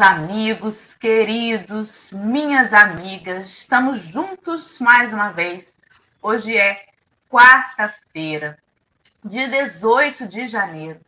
Amigos 0.00 0.94
queridos, 0.94 2.10
minhas 2.12 2.72
amigas. 2.72 3.50
Estamos 3.50 4.00
juntos 4.00 4.78
mais 4.80 5.12
uma 5.12 5.30
vez. 5.30 5.76
Hoje 6.22 6.56
é 6.56 6.86
quarta-feira, 7.28 8.58
dia 9.22 9.46
18 9.46 10.26
de 10.26 10.46
janeiro. 10.46 10.98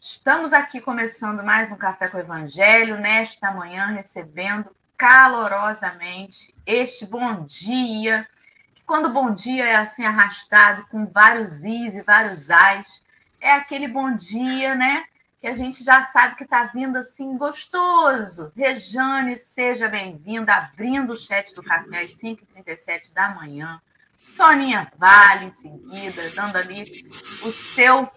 Estamos 0.00 0.54
aqui 0.54 0.80
começando 0.80 1.44
mais 1.44 1.70
um 1.70 1.76
Café 1.76 2.08
com 2.08 2.16
o 2.16 2.20
Evangelho, 2.20 2.96
nesta 2.98 3.52
manhã, 3.52 3.88
recebendo 3.88 4.74
calorosamente 4.96 6.54
este 6.64 7.04
bom 7.04 7.44
dia. 7.44 8.26
Quando 8.86 9.12
bom 9.12 9.34
dia 9.34 9.66
é 9.66 9.76
assim 9.76 10.06
arrastado, 10.06 10.86
com 10.86 11.04
vários 11.04 11.64
is 11.64 11.94
e 11.94 12.00
vários 12.00 12.48
ais, 12.48 13.02
é 13.42 13.52
aquele 13.52 13.88
bom 13.88 14.16
dia, 14.16 14.74
né? 14.74 15.04
Que 15.40 15.46
a 15.46 15.54
gente 15.54 15.84
já 15.84 16.02
sabe 16.02 16.36
que 16.36 16.44
está 16.44 16.64
vindo 16.64 16.96
assim 16.96 17.36
gostoso. 17.36 18.52
Rejane, 18.56 19.36
seja 19.36 19.88
bem-vinda, 19.88 20.52
abrindo 20.54 21.12
o 21.12 21.16
chat 21.16 21.54
do 21.54 21.62
café 21.62 22.02
às 22.02 22.12
5h37 22.12 23.14
da 23.14 23.30
manhã. 23.30 23.80
Soninha 24.28 24.92
Vale, 24.98 25.46
em 25.46 25.52
seguida, 25.52 26.28
dando 26.30 26.56
ali 26.56 27.08
o 27.42 27.52
seu 27.52 28.10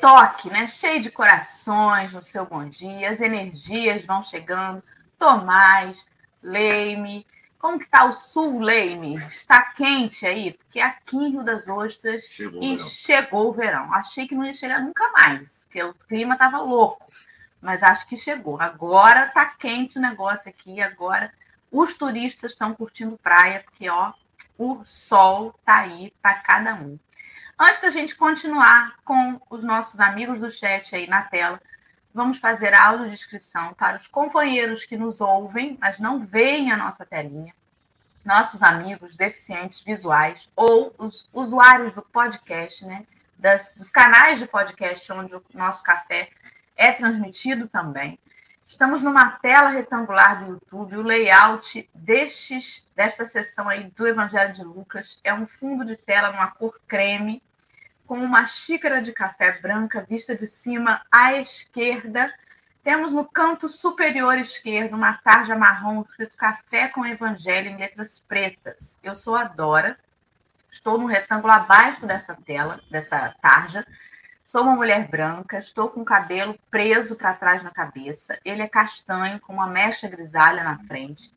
toque, 0.00 0.50
né? 0.50 0.66
Cheio 0.66 1.00
de 1.00 1.10
corações 1.10 2.12
no 2.12 2.22
seu 2.22 2.44
bom 2.44 2.68
dia, 2.68 3.10
as 3.10 3.20
energias 3.20 4.04
vão 4.04 4.22
chegando. 4.22 4.82
Tomás, 5.16 6.06
Leime, 6.42 7.24
como 7.62 7.78
que 7.78 7.88
tá 7.88 8.04
o 8.06 8.12
sul, 8.12 8.58
Leime? 8.58 9.14
Está 9.14 9.62
quente 9.62 10.26
aí? 10.26 10.52
Porque 10.52 10.80
aqui 10.80 11.16
em 11.16 11.30
Rio 11.30 11.44
das 11.44 11.68
Ostras 11.68 12.24
chegou 12.24 12.60
e 12.60 12.74
o 12.74 12.78
chegou 12.80 13.48
o 13.48 13.52
verão. 13.52 13.94
Achei 13.94 14.26
que 14.26 14.34
não 14.34 14.44
ia 14.44 14.52
chegar 14.52 14.80
nunca 14.80 15.08
mais, 15.12 15.62
porque 15.62 15.80
o 15.80 15.94
clima 15.94 16.34
estava 16.34 16.58
louco. 16.58 17.06
Mas 17.60 17.84
acho 17.84 18.08
que 18.08 18.16
chegou. 18.16 18.60
Agora 18.60 19.28
tá 19.28 19.46
quente 19.46 19.96
o 19.96 20.02
negócio 20.02 20.50
aqui. 20.50 20.82
Agora 20.82 21.32
os 21.70 21.94
turistas 21.94 22.50
estão 22.50 22.74
curtindo 22.74 23.16
praia, 23.22 23.62
porque 23.64 23.88
ó, 23.88 24.12
o 24.58 24.84
sol 24.84 25.54
tá 25.64 25.76
aí 25.76 26.12
para 26.20 26.34
cada 26.34 26.74
um. 26.74 26.98
Antes 27.56 27.80
da 27.80 27.90
gente 27.90 28.16
continuar 28.16 28.96
com 29.04 29.40
os 29.48 29.62
nossos 29.62 30.00
amigos 30.00 30.40
do 30.40 30.50
chat 30.50 30.96
aí 30.96 31.06
na 31.06 31.22
tela, 31.22 31.60
vamos 32.14 32.38
fazer 32.38 32.74
a 32.74 32.86
audiodescrição 32.86 33.74
para 33.74 33.96
os 33.96 34.06
companheiros 34.06 34.84
que 34.84 34.96
nos 34.96 35.20
ouvem, 35.20 35.78
mas 35.80 35.98
não 35.98 36.24
veem 36.24 36.70
a 36.70 36.76
nossa 36.76 37.06
telinha, 37.06 37.54
nossos 38.24 38.62
amigos 38.62 39.16
deficientes 39.16 39.80
visuais 39.80 40.50
ou 40.54 40.94
os 40.98 41.28
usuários 41.32 41.94
do 41.94 42.02
podcast, 42.02 42.84
né? 42.84 43.04
Das, 43.38 43.74
dos 43.74 43.90
canais 43.90 44.38
de 44.38 44.46
podcast 44.46 45.12
onde 45.12 45.34
o 45.34 45.42
nosso 45.52 45.82
café 45.82 46.28
é 46.76 46.92
transmitido 46.92 47.66
também. 47.66 48.18
Estamos 48.66 49.02
numa 49.02 49.32
tela 49.32 49.68
retangular 49.68 50.44
do 50.44 50.52
YouTube. 50.52 50.96
O 50.96 51.02
layout 51.02 51.90
destes, 51.92 52.88
desta 52.94 53.26
sessão 53.26 53.68
aí 53.68 53.90
do 53.96 54.06
Evangelho 54.06 54.52
de 54.52 54.62
Lucas 54.62 55.18
é 55.24 55.34
um 55.34 55.46
fundo 55.46 55.84
de 55.84 55.96
tela 55.96 56.30
numa 56.30 56.52
cor 56.52 56.80
creme 56.86 57.42
com 58.06 58.18
uma 58.18 58.44
xícara 58.46 59.00
de 59.00 59.12
café 59.12 59.58
branca 59.60 60.04
vista 60.08 60.36
de 60.36 60.46
cima 60.46 61.02
à 61.10 61.34
esquerda. 61.34 62.32
Temos 62.82 63.12
no 63.12 63.24
canto 63.24 63.68
superior 63.68 64.36
esquerdo 64.38 64.94
uma 64.94 65.14
tarja 65.14 65.56
marrom 65.56 66.02
escrito 66.02 66.36
Café 66.36 66.88
com 66.88 67.06
Evangelho 67.06 67.70
em 67.70 67.76
letras 67.76 68.24
pretas. 68.26 68.98
Eu 69.02 69.14
sou 69.14 69.36
a 69.36 69.44
Dora, 69.44 69.96
estou 70.70 70.98
no 70.98 71.06
retângulo 71.06 71.52
abaixo 71.52 72.04
dessa 72.06 72.34
tela, 72.34 72.80
dessa 72.90 73.34
tarja. 73.40 73.86
Sou 74.44 74.62
uma 74.62 74.74
mulher 74.74 75.08
branca, 75.08 75.58
estou 75.58 75.88
com 75.88 76.02
o 76.02 76.04
cabelo 76.04 76.58
preso 76.70 77.16
para 77.16 77.34
trás 77.34 77.62
na 77.62 77.70
cabeça. 77.70 78.38
Ele 78.44 78.62
é 78.62 78.68
castanho, 78.68 79.40
com 79.40 79.52
uma 79.52 79.68
mecha 79.68 80.08
grisalha 80.08 80.64
na 80.64 80.78
frente. 80.80 81.32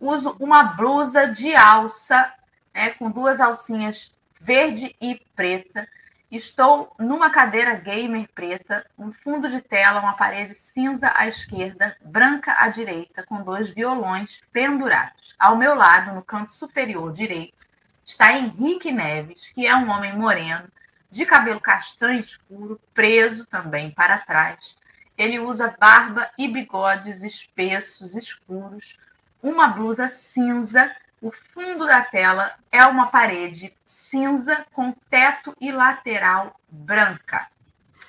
Uso 0.00 0.34
uma 0.40 0.62
blusa 0.62 1.28
de 1.28 1.54
alça, 1.54 2.32
né, 2.74 2.90
com 2.90 3.10
duas 3.10 3.40
alcinhas 3.40 4.16
verde 4.40 4.96
e 5.00 5.20
preta. 5.36 5.86
Estou 6.30 6.94
numa 6.98 7.28
cadeira 7.28 7.74
gamer 7.74 8.28
preta, 8.34 8.86
um 8.96 9.12
fundo 9.12 9.50
de 9.50 9.60
tela, 9.60 10.00
uma 10.00 10.14
parede 10.14 10.54
cinza 10.54 11.12
à 11.14 11.26
esquerda, 11.26 11.96
branca 12.00 12.56
à 12.58 12.68
direita, 12.68 13.24
com 13.24 13.42
dois 13.42 13.68
violões 13.70 14.40
pendurados. 14.52 15.34
Ao 15.38 15.56
meu 15.56 15.74
lado, 15.74 16.14
no 16.14 16.22
canto 16.22 16.52
superior 16.52 17.12
direito, 17.12 17.66
está 18.06 18.32
Henrique 18.32 18.92
Neves, 18.92 19.50
que 19.50 19.66
é 19.66 19.74
um 19.74 19.90
homem 19.90 20.16
moreno, 20.16 20.68
de 21.10 21.26
cabelo 21.26 21.60
castanho 21.60 22.20
escuro, 22.20 22.80
preso 22.94 23.46
também 23.48 23.90
para 23.90 24.18
trás. 24.18 24.78
Ele 25.18 25.40
usa 25.40 25.76
barba 25.78 26.30
e 26.38 26.46
bigodes 26.48 27.24
espessos, 27.24 28.14
escuros, 28.14 28.96
uma 29.42 29.66
blusa 29.68 30.08
cinza 30.08 30.94
o 31.20 31.30
fundo 31.30 31.86
da 31.86 32.02
tela 32.02 32.54
é 32.72 32.84
uma 32.86 33.08
parede 33.08 33.76
cinza 33.84 34.64
com 34.72 34.90
teto 35.10 35.54
e 35.60 35.70
lateral 35.70 36.58
branca. 36.68 37.46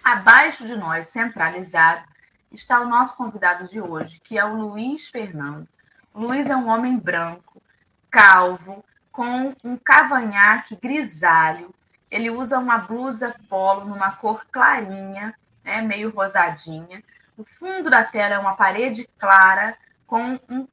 Abaixo 0.04 0.66
de 0.66 0.78
nós, 0.78 1.10
centralizado, 1.10 2.04
está 2.52 2.80
o 2.80 2.88
nosso 2.88 3.18
convidado 3.18 3.68
de 3.68 3.82
hoje, 3.82 4.22
que 4.24 4.38
é 4.38 4.46
o 4.46 4.56
Luiz 4.56 5.10
Fernando. 5.10 5.68
Luiz 6.16 6.50
é 6.50 6.56
um 6.56 6.70
homem 6.70 6.98
branco, 6.98 7.62
calvo, 8.10 8.84
com 9.12 9.54
um 9.64 9.78
cavanhaque 9.78 10.76
grisalho. 10.76 11.74
Ele 12.10 12.30
usa 12.30 12.60
uma 12.60 12.78
blusa 12.78 13.36
polo 13.50 13.86
numa 13.86 14.12
cor 14.12 14.46
clarinha, 14.50 15.36
né, 15.64 15.82
meio 15.82 16.12
rosadinha. 16.12 17.04
O 17.38 17.44
fundo 17.44 17.90
da 17.90 18.04
tela 18.04 18.36
é 18.36 18.40
uma 18.40 18.56
parede 18.56 19.08
clara 19.18 19.78
com 20.12 20.38
um 20.50 20.68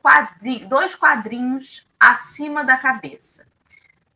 dois 0.66 0.96
quadrinhos 0.96 1.86
acima 2.00 2.64
da 2.64 2.76
cabeça. 2.76 3.46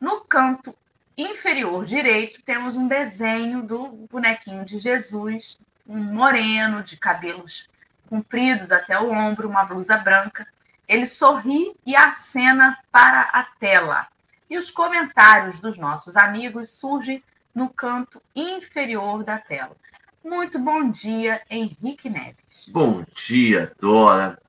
No 0.01 0.23
canto 0.23 0.77
inferior 1.17 1.85
direito, 1.85 2.43
temos 2.43 2.75
um 2.75 2.89
desenho 2.89 3.63
do 3.63 3.87
bonequinho 4.11 4.65
de 4.65 4.81
Jesus, 4.81 5.61
um 5.87 6.03
moreno 6.03 6.83
de 6.83 6.97
cabelos 6.97 7.71
compridos 8.11 8.73
até 8.73 8.99
o 8.99 9.13
ombro, 9.13 9.49
uma 9.49 9.63
blusa 9.63 9.97
branca. 9.97 10.45
Ele 10.89 11.07
sorri 11.07 11.73
e 11.87 11.95
acena 11.95 12.77
para 12.91 13.21
a 13.21 13.45
tela. 13.45 14.09
E 14.51 14.59
os 14.59 14.73
comentários 14.73 15.61
dos 15.61 15.79
nossos 15.79 16.17
amigos 16.17 16.71
surgem 16.71 17.23
no 17.55 17.69
canto 17.69 18.21
inferior 18.35 19.23
da 19.23 19.39
tela. 19.39 19.77
Muito 20.25 20.59
bom 20.59 20.91
dia, 20.91 21.41
Henrique 21.49 22.11
Neves. 22.11 22.69
Bom 22.71 23.05
dia, 23.15 23.73
Dora. 23.79 24.43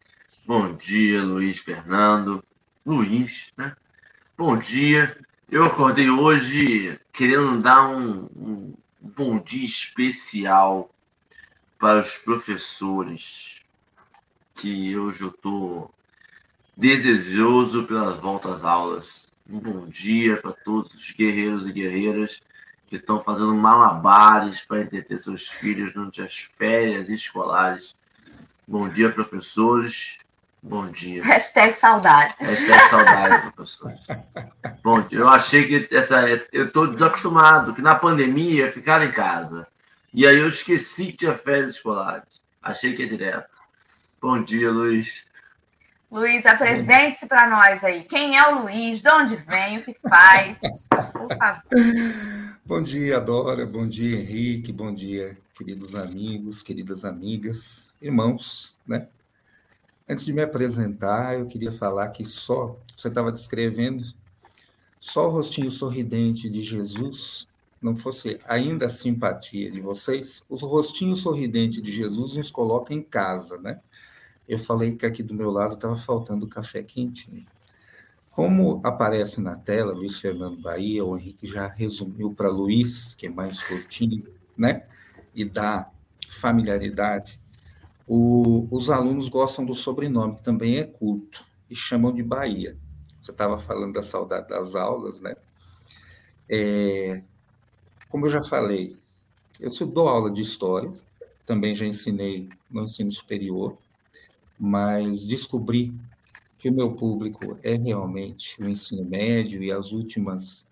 Bom 0.45 0.75
dia, 0.75 1.23
Luiz 1.23 1.59
Fernando. 1.59 2.43
Luiz, 2.85 3.53
né? 3.57 3.73
Bom 4.37 4.57
dia. 4.57 5.17
Eu 5.49 5.63
acordei 5.63 6.09
hoje 6.09 6.99
querendo 7.13 7.61
dar 7.61 7.87
um, 7.87 8.27
um 8.35 8.73
bom 8.99 9.39
dia 9.39 9.65
especial 9.65 10.93
para 11.79 12.01
os 12.01 12.17
professores, 12.17 13.61
que 14.53 14.97
hoje 14.97 15.21
eu 15.21 15.29
estou 15.29 15.95
desejoso 16.75 17.85
pelas 17.85 18.19
voltas 18.19 18.55
às 18.55 18.63
aulas. 18.65 19.33
Um 19.49 19.59
bom 19.59 19.87
dia 19.87 20.35
para 20.35 20.51
todos 20.51 20.93
os 20.93 21.11
guerreiros 21.11 21.69
e 21.69 21.71
guerreiras 21.71 22.41
que 22.87 22.97
estão 22.97 23.23
fazendo 23.23 23.55
malabares 23.55 24.65
para 24.65 24.81
entreter 24.81 25.17
seus 25.19 25.47
filhos 25.47 25.93
durante 25.93 26.21
as 26.21 26.35
férias 26.35 27.09
escolares. 27.09 27.95
Bom 28.67 28.89
dia, 28.89 29.09
professores. 29.09 30.22
Bom 30.65 30.85
dia. 30.85 31.21
Hashtag 31.21 31.75
saudade. 31.75 32.35
Hashtag 32.39 32.89
saudade, 32.89 33.51
professor. 33.51 33.93
Bom 34.81 35.01
dia. 35.01 35.19
Eu 35.19 35.27
achei 35.27 35.67
que 35.67 35.93
essa. 35.93 36.21
Eu 36.53 36.67
estou 36.67 36.87
desacostumado, 36.87 37.75
que 37.75 37.81
na 37.81 37.95
pandemia 37.95 38.71
ficar 38.71 39.05
em 39.05 39.11
casa. 39.11 39.67
E 40.13 40.25
aí 40.25 40.37
eu 40.37 40.47
esqueci 40.47 41.07
que 41.07 41.17
tinha 41.17 41.35
férias 41.35 41.73
escolares. 41.73 42.41
Achei 42.61 42.93
que 42.93 43.03
ia 43.03 43.09
direto. 43.09 43.59
Bom 44.21 44.41
dia, 44.41 44.71
Luiz. 44.71 45.27
Luiz, 46.09 46.45
apresente-se 46.45 47.25
para 47.25 47.49
nós 47.49 47.83
aí. 47.83 48.03
Quem 48.03 48.37
é 48.37 48.47
o 48.47 48.61
Luiz? 48.61 49.01
De 49.01 49.09
onde 49.09 49.35
vem? 49.35 49.79
O 49.79 49.83
que 49.83 49.97
faz? 50.07 50.59
Por 51.11 51.37
favor. 51.37 51.63
Bom 52.65 52.81
dia, 52.81 53.19
Dora. 53.19 53.65
Bom 53.65 53.85
dia, 53.85 54.17
Henrique. 54.17 54.71
Bom 54.71 54.93
dia, 54.93 55.35
queridos 55.57 55.93
amigos, 55.93 56.63
queridas 56.63 57.03
amigas, 57.03 57.89
irmãos, 58.01 58.77
né? 58.87 59.07
Antes 60.07 60.25
de 60.25 60.33
me 60.33 60.41
apresentar, 60.41 61.39
eu 61.39 61.45
queria 61.45 61.71
falar 61.71 62.09
que 62.09 62.25
só, 62.25 62.77
você 62.93 63.07
estava 63.07 63.31
descrevendo, 63.31 64.03
só 64.99 65.27
o 65.27 65.31
rostinho 65.31 65.71
sorridente 65.71 66.49
de 66.49 66.61
Jesus 66.61 67.47
não 67.81 67.95
fosse 67.95 68.37
ainda 68.45 68.87
a 68.87 68.89
simpatia 68.89 69.71
de 69.71 69.79
vocês, 69.79 70.43
o 70.49 70.55
rostinho 70.55 71.15
sorridente 71.15 71.81
de 71.81 71.91
Jesus 71.91 72.35
nos 72.35 72.51
coloca 72.51 72.93
em 72.93 73.01
casa, 73.01 73.57
né? 73.57 73.79
Eu 74.47 74.59
falei 74.59 74.93
que 74.93 75.05
aqui 75.05 75.23
do 75.23 75.33
meu 75.33 75.49
lado 75.49 75.75
estava 75.75 75.95
faltando 75.95 76.47
café 76.47 76.83
quentinho. 76.83 77.45
Como 78.29 78.81
aparece 78.83 79.39
na 79.41 79.55
tela, 79.55 79.93
Luiz 79.93 80.19
Fernando 80.19 80.61
Bahia, 80.61 81.05
o 81.05 81.17
Henrique 81.17 81.47
já 81.47 81.67
resumiu 81.67 82.33
para 82.33 82.49
Luiz, 82.49 83.15
que 83.15 83.27
é 83.27 83.29
mais 83.29 83.63
curtinho, 83.63 84.27
né? 84.57 84.85
E 85.33 85.45
dá 85.45 85.89
familiaridade 86.27 87.39
o, 88.07 88.67
os 88.71 88.89
alunos 88.89 89.29
gostam 89.29 89.65
do 89.65 89.73
sobrenome, 89.73 90.35
que 90.35 90.43
também 90.43 90.77
é 90.77 90.83
culto, 90.83 91.45
e 91.69 91.75
chamam 91.75 92.13
de 92.13 92.21
Bahia. 92.21 92.77
Você 93.19 93.31
estava 93.31 93.57
falando 93.57 93.93
da 93.93 94.01
saudade 94.01 94.49
das 94.49 94.75
aulas, 94.75 95.21
né? 95.21 95.35
É, 96.49 97.23
como 98.09 98.25
eu 98.25 98.29
já 98.29 98.43
falei, 98.43 98.97
eu 99.59 99.71
dou 99.87 100.07
aula 100.07 100.29
de 100.29 100.41
história, 100.41 100.91
também 101.45 101.73
já 101.73 101.85
ensinei 101.85 102.49
no 102.69 102.83
ensino 102.83 103.11
superior, 103.11 103.77
mas 104.59 105.25
descobri 105.25 105.93
que 106.57 106.69
o 106.69 106.73
meu 106.73 106.93
público 106.95 107.57
é 107.63 107.75
realmente 107.75 108.61
o 108.61 108.69
ensino 108.69 109.03
médio 109.03 109.63
e 109.63 109.71
as 109.71 109.91
últimas, 109.91 110.67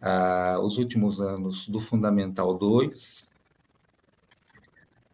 ah, 0.00 0.58
os 0.62 0.78
últimos 0.78 1.20
anos 1.20 1.68
do 1.68 1.80
Fundamental 1.80 2.54
2. 2.56 3.30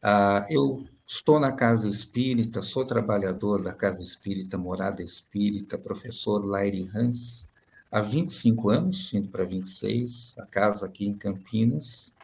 Ah, 0.03 0.47
eu 0.51 0.85
estou 1.15 1.39
na 1.39 1.53
Casa 1.53 1.87
Espírita, 1.91 2.63
sou 2.63 2.87
trabalhador 2.87 3.63
da 3.63 3.75
Casa 3.75 4.03
Espírita, 4.03 4.57
Morada 4.57 5.03
Espírita, 5.03 5.77
professor 5.77 6.43
Laire 6.43 6.89
Hans, 6.95 7.47
há 7.91 8.01
25 8.01 8.71
anos, 8.71 9.13
indo 9.13 9.29
para 9.29 9.45
26, 9.45 10.37
a 10.39 10.47
casa 10.47 10.87
aqui 10.87 11.07
em 11.07 11.13
Campinas. 11.13 12.15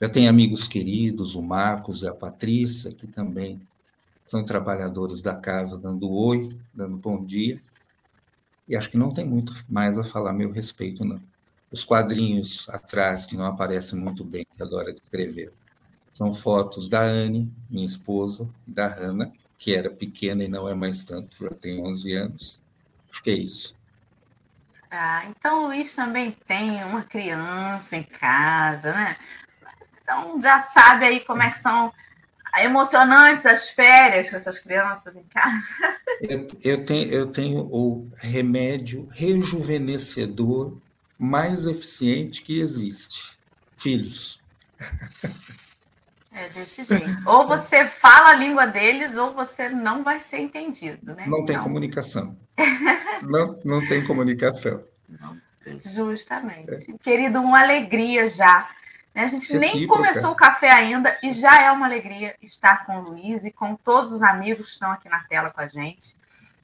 Já 0.00 0.08
tenho 0.08 0.28
amigos 0.28 0.66
queridos, 0.66 1.36
o 1.36 1.40
Marcos 1.40 2.02
e 2.02 2.08
a 2.08 2.12
Patrícia, 2.12 2.90
que 2.90 3.06
também 3.06 3.60
são 4.24 4.44
trabalhadores 4.44 5.22
da 5.22 5.36
casa, 5.36 5.78
dando 5.78 6.10
oi, 6.10 6.48
dando 6.74 6.96
bom 6.96 7.24
dia. 7.24 7.62
E 8.66 8.74
acho 8.74 8.90
que 8.90 8.98
não 8.98 9.14
tem 9.14 9.24
muito 9.24 9.54
mais 9.68 10.00
a 10.00 10.04
falar 10.04 10.30
a 10.30 10.34
meu 10.34 10.50
respeito, 10.50 11.04
não. 11.04 11.20
Os 11.70 11.84
quadrinhos 11.84 12.68
atrás, 12.70 13.24
que 13.24 13.36
não 13.36 13.44
aparecem 13.44 13.96
muito 13.96 14.24
bem, 14.24 14.44
que 14.52 14.60
adora 14.60 14.92
descrever, 14.92 15.52
são 16.16 16.32
fotos 16.32 16.88
da 16.88 17.02
Anne, 17.02 17.52
minha 17.68 17.84
esposa, 17.84 18.48
e 18.66 18.70
da 18.70 18.86
Hanna, 18.86 19.30
que 19.58 19.74
era 19.74 19.90
pequena 19.90 20.42
e 20.42 20.48
não 20.48 20.66
é 20.66 20.74
mais 20.74 21.04
tanto, 21.04 21.36
já 21.44 21.50
tem 21.50 21.78
11 21.78 22.12
anos. 22.14 22.62
Acho 23.10 23.22
que 23.22 23.30
é 23.30 23.34
isso. 23.34 23.76
Ah, 24.90 25.26
então 25.28 25.64
o 25.64 25.66
Luiz 25.66 25.94
também 25.94 26.34
tem 26.48 26.82
uma 26.84 27.02
criança 27.02 27.98
em 27.98 28.02
casa, 28.02 28.94
né? 28.94 29.18
Então 30.02 30.40
já 30.40 30.60
sabe 30.60 31.04
aí 31.04 31.20
como 31.20 31.42
é 31.42 31.50
que 31.50 31.58
são 31.58 31.92
emocionantes 32.60 33.44
as 33.44 33.68
férias 33.68 34.30
com 34.30 34.36
essas 34.36 34.58
crianças 34.58 35.16
em 35.16 35.24
casa. 35.24 35.62
Eu, 36.22 36.48
eu, 36.64 36.82
tenho, 36.82 37.12
eu 37.12 37.26
tenho 37.26 37.58
o 37.58 38.10
remédio 38.16 39.06
rejuvenescedor 39.10 40.78
mais 41.18 41.66
eficiente 41.66 42.42
que 42.42 42.58
existe: 42.58 43.38
filhos. 43.76 44.38
É 46.36 46.48
desse 46.50 46.84
jeito. 46.84 47.28
Ou 47.28 47.46
você 47.46 47.86
fala 47.86 48.28
a 48.28 48.34
língua 48.34 48.66
deles, 48.66 49.16
ou 49.16 49.32
você 49.32 49.68
não 49.68 50.04
vai 50.04 50.20
ser 50.20 50.38
entendido, 50.38 51.14
né? 51.14 51.26
Não 51.26 51.44
tem 51.44 51.58
comunicação. 51.58 52.36
não, 53.22 53.58
não 53.64 53.86
tem 53.88 54.04
comunicação. 54.04 54.84
Não. 55.08 55.36
Justamente. 55.94 56.70
É. 56.70 56.98
Querido, 57.02 57.40
uma 57.40 57.60
alegria 57.60 58.28
já 58.28 58.68
né? 59.16 59.24
A 59.24 59.28
gente 59.28 59.56
nem 59.56 59.86
começou 59.86 60.32
o 60.32 60.36
café 60.36 60.70
ainda 60.70 61.18
e 61.22 61.32
já 61.32 61.62
é 61.62 61.72
uma 61.72 61.86
alegria 61.86 62.36
estar 62.42 62.84
com 62.84 62.98
o 62.98 63.00
Luiz 63.00 63.46
e 63.46 63.50
com 63.50 63.74
todos 63.74 64.12
os 64.12 64.22
amigos 64.22 64.66
que 64.66 64.72
estão 64.72 64.92
aqui 64.92 65.08
na 65.08 65.20
tela 65.20 65.50
com 65.50 65.62
a 65.62 65.66
gente. 65.66 66.14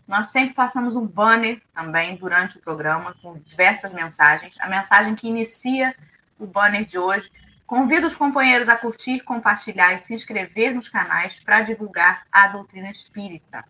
Nós 0.06 0.28
sempre 0.28 0.52
passamos 0.52 0.94
um 0.94 1.06
banner 1.06 1.62
também 1.74 2.14
durante 2.14 2.58
o 2.58 2.60
programa 2.60 3.16
com 3.22 3.38
diversas 3.38 3.90
mensagens. 3.90 4.54
A 4.60 4.68
mensagem 4.68 5.14
que 5.14 5.26
inicia 5.26 5.94
o 6.38 6.46
banner 6.46 6.84
de 6.84 6.98
hoje 6.98 7.32
Convido 7.72 8.06
os 8.06 8.14
companheiros 8.14 8.68
a 8.68 8.76
curtir, 8.76 9.20
compartilhar 9.20 9.94
e 9.94 9.98
se 9.98 10.12
inscrever 10.12 10.74
nos 10.74 10.90
canais 10.90 11.42
para 11.42 11.62
divulgar 11.62 12.26
a 12.30 12.46
doutrina 12.48 12.90
espírita. 12.90 13.64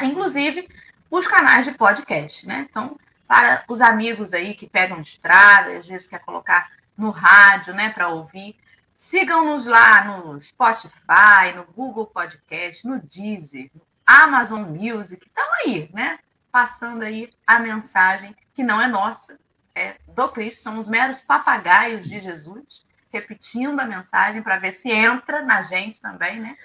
Inclusive, 0.00 0.66
os 1.10 1.26
canais 1.26 1.66
de 1.66 1.72
podcast, 1.72 2.46
né? 2.46 2.66
Então, 2.70 2.98
para 3.28 3.62
os 3.68 3.82
amigos 3.82 4.32
aí 4.32 4.54
que 4.54 4.66
pegam 4.66 5.02
estrada, 5.02 5.76
às 5.76 5.86
vezes 5.86 6.06
quer 6.06 6.20
colocar 6.20 6.70
no 6.96 7.10
rádio, 7.10 7.74
né, 7.74 7.90
para 7.90 8.08
ouvir. 8.08 8.56
Sigam-nos 8.94 9.66
lá 9.66 10.04
no 10.04 10.40
Spotify, 10.40 11.52
no 11.54 11.64
Google 11.76 12.06
Podcast, 12.06 12.88
no 12.88 13.02
Deezer, 13.02 13.70
no 13.74 13.82
Amazon 14.06 14.62
Music. 14.62 15.26
Estão 15.26 15.46
aí, 15.60 15.90
né? 15.92 16.18
Passando 16.50 17.02
aí 17.02 17.30
a 17.46 17.58
mensagem 17.58 18.34
que 18.54 18.64
não 18.64 18.80
é 18.80 18.86
nossa, 18.86 19.38
é 19.74 19.96
do 20.08 20.26
Cristo. 20.30 20.62
Somos 20.62 20.88
meros 20.88 21.20
papagaios 21.20 22.08
de 22.08 22.18
Jesus, 22.18 22.85
repetindo 23.12 23.80
a 23.80 23.84
mensagem 23.84 24.42
para 24.42 24.58
ver 24.58 24.72
se 24.72 24.90
entra 24.90 25.42
na 25.42 25.62
gente 25.62 26.00
também, 26.00 26.40
né? 26.40 26.56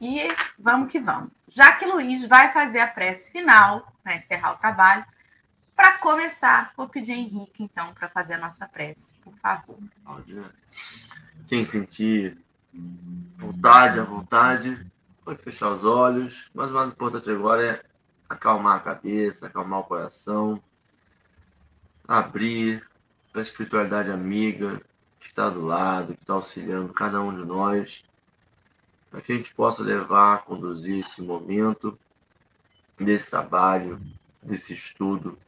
E 0.00 0.28
vamos 0.58 0.90
que 0.90 0.98
vamos. 0.98 1.30
Já 1.48 1.72
que 1.72 1.84
Luiz 1.84 2.26
vai 2.26 2.52
fazer 2.52 2.80
a 2.80 2.88
prece 2.88 3.30
final, 3.30 3.92
para 4.02 4.16
encerrar 4.16 4.54
o 4.54 4.58
trabalho, 4.58 5.04
para 5.76 5.98
começar, 5.98 6.72
vou 6.76 6.88
pedir 6.88 7.12
a 7.12 7.16
Henrique, 7.16 7.62
então, 7.62 7.92
para 7.94 8.08
fazer 8.08 8.34
a 8.34 8.38
nossa 8.38 8.66
prece, 8.66 9.14
por 9.16 9.34
favor. 9.38 9.78
Quem 11.46 11.64
sentir 11.66 12.38
vontade, 13.36 13.98
à 13.98 14.04
vontade, 14.04 14.86
pode 15.24 15.42
fechar 15.42 15.70
os 15.70 15.84
olhos, 15.84 16.50
mas 16.54 16.70
o 16.70 16.74
mais 16.74 16.90
importante 16.90 17.30
agora 17.30 17.66
é 17.66 17.84
acalmar 18.28 18.76
a 18.76 18.80
cabeça, 18.80 19.46
acalmar 19.46 19.80
o 19.80 19.84
coração, 19.84 20.62
abrir 22.06 22.86
para 23.32 23.40
a 23.40 23.44
espiritualidade 23.44 24.10
amiga 24.10 24.80
que 25.30 25.32
está 25.32 25.48
do 25.48 25.64
lado, 25.64 26.14
que 26.14 26.22
está 26.22 26.34
auxiliando 26.34 26.92
cada 26.92 27.20
um 27.20 27.32
de 27.32 27.44
nós, 27.44 28.02
para 29.08 29.20
que 29.20 29.32
a 29.32 29.36
gente 29.36 29.54
possa 29.54 29.80
levar, 29.80 30.42
conduzir 30.44 30.98
esse 30.98 31.22
momento 31.22 31.96
desse 32.98 33.30
trabalho, 33.30 34.00
desse 34.42 34.72
estudo, 34.72 35.38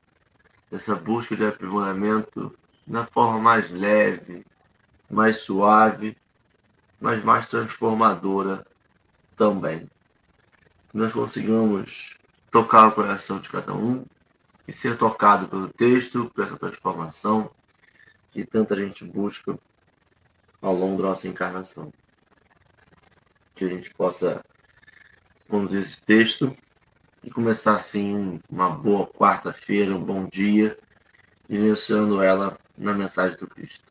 essa 0.70 0.94
busca 0.94 1.34
de 1.34 1.44
aprimoramento 1.44 2.56
na 2.86 3.04
forma 3.04 3.40
mais 3.40 3.70
leve, 3.72 4.46
mais 5.10 5.38
suave, 5.38 6.16
mas 7.00 7.22
mais 7.24 7.48
transformadora 7.48 8.64
também. 9.36 9.90
Que 10.88 10.96
nós 10.96 11.12
consigamos 11.12 12.16
tocar 12.52 12.86
o 12.86 12.92
coração 12.92 13.40
de 13.40 13.48
cada 13.48 13.74
um 13.74 14.04
e 14.68 14.72
ser 14.72 14.96
tocado 14.96 15.48
pelo 15.48 15.68
texto, 15.68 16.30
por 16.32 16.44
essa 16.44 16.56
transformação 16.56 17.50
que 18.30 18.46
tanta 18.46 18.76
gente 18.76 19.04
busca 19.04 19.58
ao 20.62 20.72
longo 20.74 21.02
da 21.02 21.08
nossa 21.08 21.28
encarnação. 21.28 21.92
Que 23.54 23.64
a 23.64 23.68
gente 23.68 23.92
possa 23.94 24.42
conduzir 25.48 25.82
esse 25.82 26.00
texto 26.00 26.56
e 27.22 27.30
começar 27.30 27.74
assim 27.74 28.40
uma 28.48 28.70
boa 28.70 29.06
quarta-feira, 29.06 29.94
um 29.94 30.02
bom 30.02 30.26
dia, 30.26 30.78
iniciando 31.48 32.22
ela 32.22 32.56
na 32.78 32.94
mensagem 32.94 33.36
do 33.36 33.46
Cristo. 33.46 33.84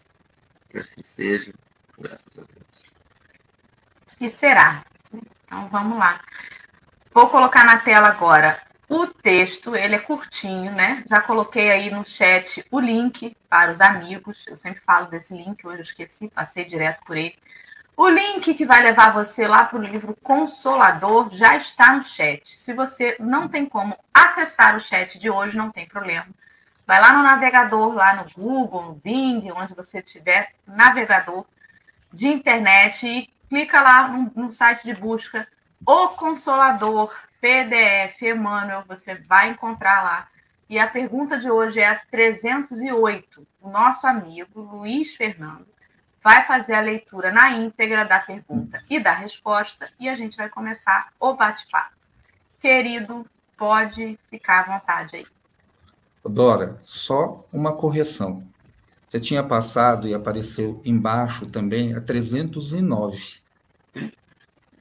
Que 0.70 0.80
assim 0.80 1.04
seja, 1.04 1.54
graças 2.00 2.40
a 2.40 2.42
Deus. 2.42 2.96
E 4.20 4.30
será. 4.30 4.84
Então 5.46 5.68
vamos 5.68 6.00
lá. 6.00 6.22
Vou 7.14 7.30
colocar 7.30 7.66
na 7.66 7.78
tela 7.78 8.08
agora 8.08 8.71
o 8.94 9.08
texto, 9.08 9.74
ele 9.74 9.96
é 9.96 10.00
curtinho, 10.00 10.74
né? 10.74 11.02
Já 11.10 11.22
coloquei 11.22 11.72
aí 11.72 11.90
no 11.90 12.06
chat 12.06 12.62
o 12.70 12.78
link 12.78 13.38
para 13.48 13.72
os 13.72 13.80
amigos. 13.80 14.46
Eu 14.46 14.58
sempre 14.58 14.82
falo 14.84 15.08
desse 15.08 15.34
link, 15.34 15.66
hoje 15.66 15.78
eu 15.78 15.84
esqueci, 15.84 16.28
passei 16.28 16.66
direto 16.66 17.02
por 17.06 17.16
ele. 17.16 17.34
O 17.96 18.10
link 18.10 18.54
que 18.54 18.66
vai 18.66 18.84
levar 18.84 19.14
você 19.14 19.48
lá 19.48 19.64
para 19.64 19.80
o 19.80 19.82
livro 19.82 20.14
Consolador 20.22 21.30
já 21.32 21.56
está 21.56 21.94
no 21.94 22.04
chat. 22.04 22.60
Se 22.60 22.74
você 22.74 23.16
não 23.18 23.48
tem 23.48 23.66
como 23.66 23.98
acessar 24.14 24.76
o 24.76 24.82
chat 24.82 25.18
de 25.18 25.30
hoje, 25.30 25.56
não 25.56 25.72
tem 25.72 25.88
problema. 25.88 26.28
Vai 26.86 27.00
lá 27.00 27.14
no 27.14 27.24
navegador, 27.24 27.94
lá 27.94 28.16
no 28.18 28.26
Google, 28.36 28.84
no 28.88 28.96
Bing, 28.96 29.50
onde 29.54 29.74
você 29.74 30.02
tiver 30.02 30.52
navegador 30.68 31.46
de 32.12 32.28
internet 32.28 33.08
e 33.08 33.30
clica 33.48 33.82
lá 33.82 34.10
no, 34.10 34.30
no 34.36 34.52
site 34.52 34.84
de 34.84 34.94
busca 34.94 35.48
O 35.86 36.10
Consolador 36.10 37.12
PDF 37.40 38.22
Emmanuel, 38.22 38.84
você 38.88 39.16
vai 39.16 39.50
encontrar 39.50 40.04
lá. 40.04 40.28
E 40.70 40.78
a 40.78 40.88
pergunta 40.88 41.40
de 41.40 41.50
hoje 41.50 41.80
é 41.80 41.88
a 41.88 41.96
308. 41.96 43.46
O 43.60 43.70
nosso 43.70 44.06
amigo 44.06 44.62
Luiz 44.62 45.16
Fernando 45.16 45.66
vai 46.24 46.46
fazer 46.46 46.76
a 46.76 46.82
leitura 46.82 47.32
na 47.32 47.50
íntegra 47.52 48.06
da 48.06 48.20
pergunta 48.20 48.84
e 48.90 49.00
da 49.00 49.12
resposta 49.12 49.90
e 50.00 50.08
a 50.08 50.16
gente 50.16 50.38
vai 50.38 50.50
começar 50.50 51.12
o 51.20 51.34
bate-papo. 51.34 51.96
Querido, 52.62 53.26
pode 53.58 54.20
ficar 54.30 54.62
à 54.62 54.78
vontade 54.78 55.16
aí. 55.16 55.28
Dora, 56.24 56.80
só 56.86 57.44
uma 57.52 57.76
correção. 57.76 58.48
Você 59.08 59.20
tinha 59.20 59.44
passado 59.44 60.08
e 60.08 60.14
apareceu 60.14 60.80
embaixo 60.86 61.48
também 61.48 61.96
a 61.96 62.00
309. 62.00 63.42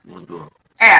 Mudou. 0.04 0.59
É, 0.80 0.96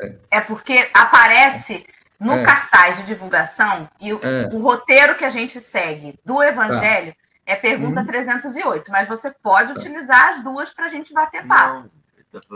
é, 0.00 0.14
é 0.30 0.40
porque 0.40 0.88
aparece 0.94 1.84
no 2.20 2.34
é. 2.34 2.44
cartaz 2.44 2.98
de 2.98 3.02
divulgação 3.04 3.88
e 4.00 4.12
o, 4.12 4.20
é. 4.22 4.48
o, 4.52 4.60
roteiro 4.60 5.16
que 5.16 5.24
a 5.24 5.30
gente 5.30 5.60
segue 5.60 6.18
do 6.24 6.42
Evangelho 6.42 7.12
tá 7.12 7.18
é 7.46 7.56
pergunta 7.56 8.00
hum. 8.00 8.06
308, 8.06 8.90
mas 8.90 9.08
você 9.08 9.30
pode 9.30 9.72
tá. 9.72 9.80
utilizar 9.80 10.28
as 10.30 10.44
duas 10.44 10.72
para 10.72 10.86
a 10.86 10.88
gente 10.88 11.12
bater 11.12 11.46
papo. 11.46 11.88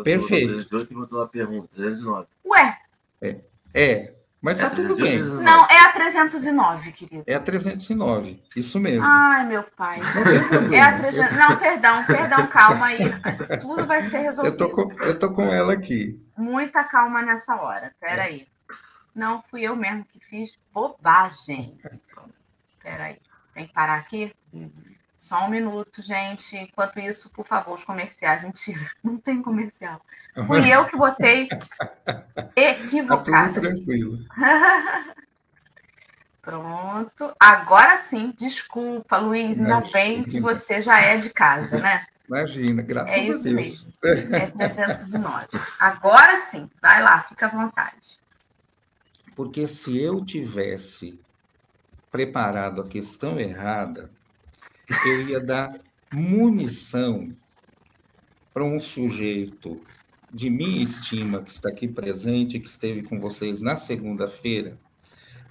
Perfeito. 0.05 0.53
308 0.53 0.93
e 0.93 0.95
botou 0.95 1.23
a 1.23 1.27
pergunta, 1.27 1.69
309. 1.75 2.27
Ué? 2.45 2.79
É, 3.21 3.37
é 3.75 4.13
mas 4.43 4.59
tá 4.59 4.67
É, 4.67 4.71
tudo 4.71 4.97
bem. 4.97 5.19
309. 5.21 5.45
Não, 5.45 5.67
é 5.67 5.79
a 5.79 5.93
309, 5.93 6.93
querido. 6.93 7.25
É 7.27 7.35
a 7.35 7.41
309, 7.41 8.43
isso 8.57 8.79
mesmo. 8.81 9.05
Ai, 9.07 9.47
meu 9.47 9.63
pai. 9.63 10.01
É 10.73 10.81
a 10.81 10.99
300... 10.99 11.37
Não, 11.39 11.57
perdão, 11.57 12.05
perdão, 12.05 12.47
calma 12.49 12.87
aí. 12.87 12.99
Tudo 13.61 13.87
vai 13.87 14.03
ser 14.03 14.19
Eu 14.19 14.23
resolvido. 14.25 14.57
tô, 14.57 14.71
com, 14.71 14.93
eu 15.03 15.19
tô 15.19 15.33
com 15.33 15.45
ela 15.53 15.73
aqui. 15.73 16.21
Muita 16.37 16.83
calma 16.85 17.23
nessa 17.23 17.55
hora. 17.57 17.95
Peraí. 18.01 18.47
Não 19.15 19.43
fui 19.51 19.63
eu 19.63 19.77
mesmo 19.77 20.05
que 20.05 20.19
fiz 20.21 20.59
bobagem. 20.73 21.79
Peraí. 22.83 23.19
Tem 23.55 23.67
que 23.67 23.73
parar 23.73 23.97
aqui? 23.97 24.35
Só 25.23 25.45
um 25.47 25.51
minuto, 25.51 26.03
gente. 26.03 26.57
Enquanto 26.57 26.99
isso, 26.99 27.31
por 27.33 27.47
favor, 27.47 27.75
os 27.77 27.85
comerciais. 27.85 28.43
Mentira, 28.43 28.91
não 29.05 29.17
tem 29.19 29.41
comercial. 29.41 30.05
Fui 30.49 30.69
eu 30.69 30.85
que 30.87 30.97
botei 30.97 31.47
Tá 32.05 32.51
equivocado. 32.57 33.61
tranquilo. 33.61 34.19
Pronto. 36.43 37.33
Agora 37.39 37.99
sim, 37.99 38.35
desculpa, 38.37 39.17
Luiz. 39.19 39.61
Ainda 39.61 39.71
Imagina. 39.71 39.93
bem 39.93 40.23
que 40.25 40.41
você 40.41 40.83
já 40.83 41.01
é 41.01 41.17
de 41.17 41.31
casa, 41.31 41.79
né? 41.79 42.05
Imagina, 42.27 42.83
graças 42.83 43.13
É 43.13 43.21
a 43.21 43.23
isso 43.23 43.45
Deus. 43.45 43.55
mesmo. 43.55 43.93
É 44.03 44.51
309. 44.51 45.47
Agora 45.79 46.37
sim, 46.39 46.69
vai 46.81 47.01
lá, 47.01 47.23
fica 47.23 47.47
à 47.47 47.49
vontade. 47.49 48.19
Porque 49.37 49.69
se 49.69 49.97
eu 49.97 50.25
tivesse 50.25 51.17
preparado 52.11 52.81
a 52.81 52.89
questão 52.89 53.39
errada, 53.39 54.11
eu 55.07 55.29
ia 55.29 55.41
dar 55.41 55.79
munição 56.13 57.31
para 58.53 58.65
um 58.65 58.79
sujeito 58.79 59.81
de 60.33 60.49
minha 60.51 60.83
estima 60.83 61.43
que 61.43 61.51
está 61.51 61.69
aqui 61.69 61.87
presente, 61.89 62.59
que 62.61 62.69
esteve 62.69 63.03
com 63.03 63.19
vocês 63.21 63.61
na 63.63 63.77
segunda-feira, 63.77 64.79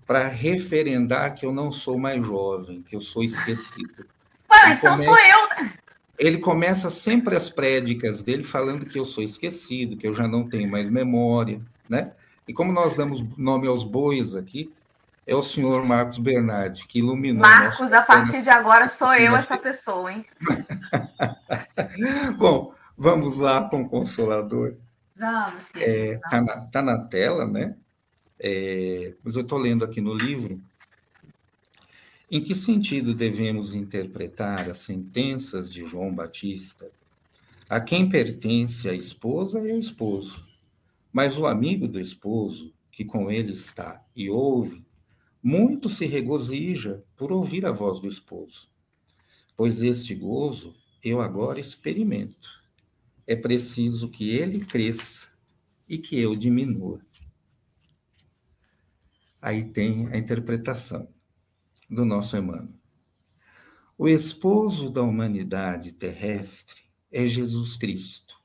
para 0.06 0.28
referendar 0.28 1.34
que 1.36 1.46
eu 1.46 1.54
não 1.54 1.72
sou 1.72 1.98
mais 1.98 2.26
jovem, 2.26 2.82
que 2.82 2.96
eu 2.96 3.02
sou 3.02 3.24
esquecido. 3.24 4.06
E 4.52 4.72
então 4.74 4.92
começa- 4.92 5.04
sou 5.06 5.18
eu. 5.18 5.50
né? 5.64 5.74
Ele 6.20 6.38
começa 6.38 6.90
sempre 6.90 7.36
as 7.36 7.50
prédicas 7.50 8.22
dele 8.22 8.44
falando 8.44 8.86
que 8.86 9.00
eu 9.00 9.06
sou 9.06 9.24
esquecido, 9.24 9.98
que 9.98 10.06
eu 10.08 10.14
já 10.14 10.28
não 10.28 10.48
tenho 10.48 10.70
mais 10.70 10.90
memória, 10.90 11.62
né? 11.90 12.14
E 12.48 12.54
como 12.54 12.72
nós 12.72 12.94
damos 12.96 13.24
nome 13.38 13.68
aos 13.68 13.84
bois 13.84 14.36
aqui, 14.36 14.72
é 15.32 15.36
o 15.36 15.42
senhor 15.42 15.86
Marcos 15.86 16.18
Bernardi, 16.18 16.86
que 16.86 17.00
iluminou 17.00 17.42
Marcos, 17.42 17.94
a 17.94 18.02
partir 18.02 18.42
de 18.42 18.50
agora 18.50 18.86
sou 18.90 19.14
eu 19.14 19.34
essa 19.34 19.58
pessoa, 19.58 20.12
hein? 20.12 20.26
Bom, 22.38 22.74
vamos 22.98 23.38
lá 23.38 23.70
com 23.70 23.82
o 23.82 23.88
Consolador. 23.90 24.76
Vamos, 25.16 25.70
É, 25.76 25.80
querido. 25.80 26.22
tá, 26.30 26.42
na, 26.42 26.58
tá 26.66 26.82
na 26.82 26.98
tela, 26.98 27.46
né? 27.46 27.78
É, 28.38 29.14
mas 29.24 29.38
eu 29.38 29.44
estou 29.44 29.58
lendo 29.58 29.86
aqui 29.86 30.02
no 30.02 30.14
livro. 30.14 30.62
Em 32.30 32.44
que 32.44 32.54
sentido 32.54 33.14
devemos 33.14 33.74
interpretar 33.74 34.70
as 34.70 34.80
sentenças 34.80 35.72
de 35.72 35.86
João 35.86 36.14
Batista? 36.14 36.92
A 37.70 37.80
quem 37.80 38.10
pertence 38.10 38.90
a 38.90 38.94
esposa 38.94 39.60
é 39.60 39.72
o 39.72 39.80
esposo, 39.80 40.46
mas 41.14 41.38
o 41.38 41.46
amigo 41.48 41.88
do 41.88 42.02
esposo, 42.02 42.74
que 42.92 43.06
com 43.06 43.32
ele 43.32 43.54
está 43.54 44.02
e 44.14 44.30
ouve, 44.30 44.84
muito 45.42 45.90
se 45.90 46.06
regozija 46.06 47.04
por 47.16 47.32
ouvir 47.32 47.66
a 47.66 47.72
voz 47.72 48.00
do 48.00 48.08
esposo. 48.08 48.70
Pois 49.56 49.82
este 49.82 50.14
gozo 50.14 50.76
eu 51.04 51.22
agora 51.22 51.60
experimento. 51.60 52.50
É 53.26 53.36
preciso 53.36 54.10
que 54.10 54.30
ele 54.30 54.60
cresça 54.60 55.30
e 55.88 55.98
que 55.98 56.20
eu 56.20 56.36
diminua. 56.36 57.02
Aí 59.42 59.66
tem 59.66 60.08
a 60.08 60.18
interpretação 60.18 61.08
do 61.90 62.06
nosso 62.06 62.38
Emmanuel. 62.38 62.80
O 63.98 64.08
esposo 64.08 64.90
da 64.90 65.02
humanidade 65.02 65.94
terrestre 65.94 66.82
é 67.12 67.28
Jesus 67.28 67.76
Cristo, 67.76 68.40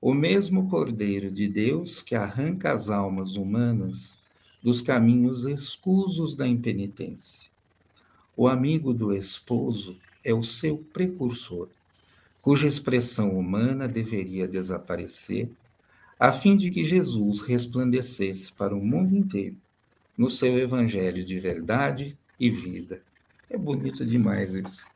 o 0.00 0.14
mesmo 0.14 0.68
Cordeiro 0.68 1.30
de 1.30 1.46
Deus 1.46 2.02
que 2.02 2.14
arranca 2.14 2.72
as 2.72 2.88
almas 2.88 3.36
humanas 3.36 4.18
dos 4.62 4.80
caminhos 4.80 5.44
escusos 5.46 6.36
da 6.36 6.46
impenitência. 6.46 7.50
O 8.36 8.48
amigo 8.48 8.94
do 8.94 9.12
esposo 9.12 9.98
é 10.24 10.32
o 10.32 10.42
seu 10.42 10.78
precursor, 10.78 11.68
cuja 12.40 12.68
expressão 12.68 13.38
humana 13.38 13.88
deveria 13.88 14.48
desaparecer, 14.48 15.50
a 16.18 16.32
fim 16.32 16.56
de 16.56 16.70
que 16.70 16.84
Jesus 16.84 17.40
resplandecesse 17.42 18.52
para 18.52 18.74
o 18.74 18.84
mundo 18.84 19.16
inteiro 19.16 19.56
no 20.16 20.30
seu 20.30 20.58
evangelho 20.58 21.24
de 21.24 21.38
verdade 21.38 22.16
e 22.38 22.48
vida. 22.50 23.02
É 23.50 23.58
bonito 23.58 24.04
demais 24.06 24.54
isso, 24.54 24.86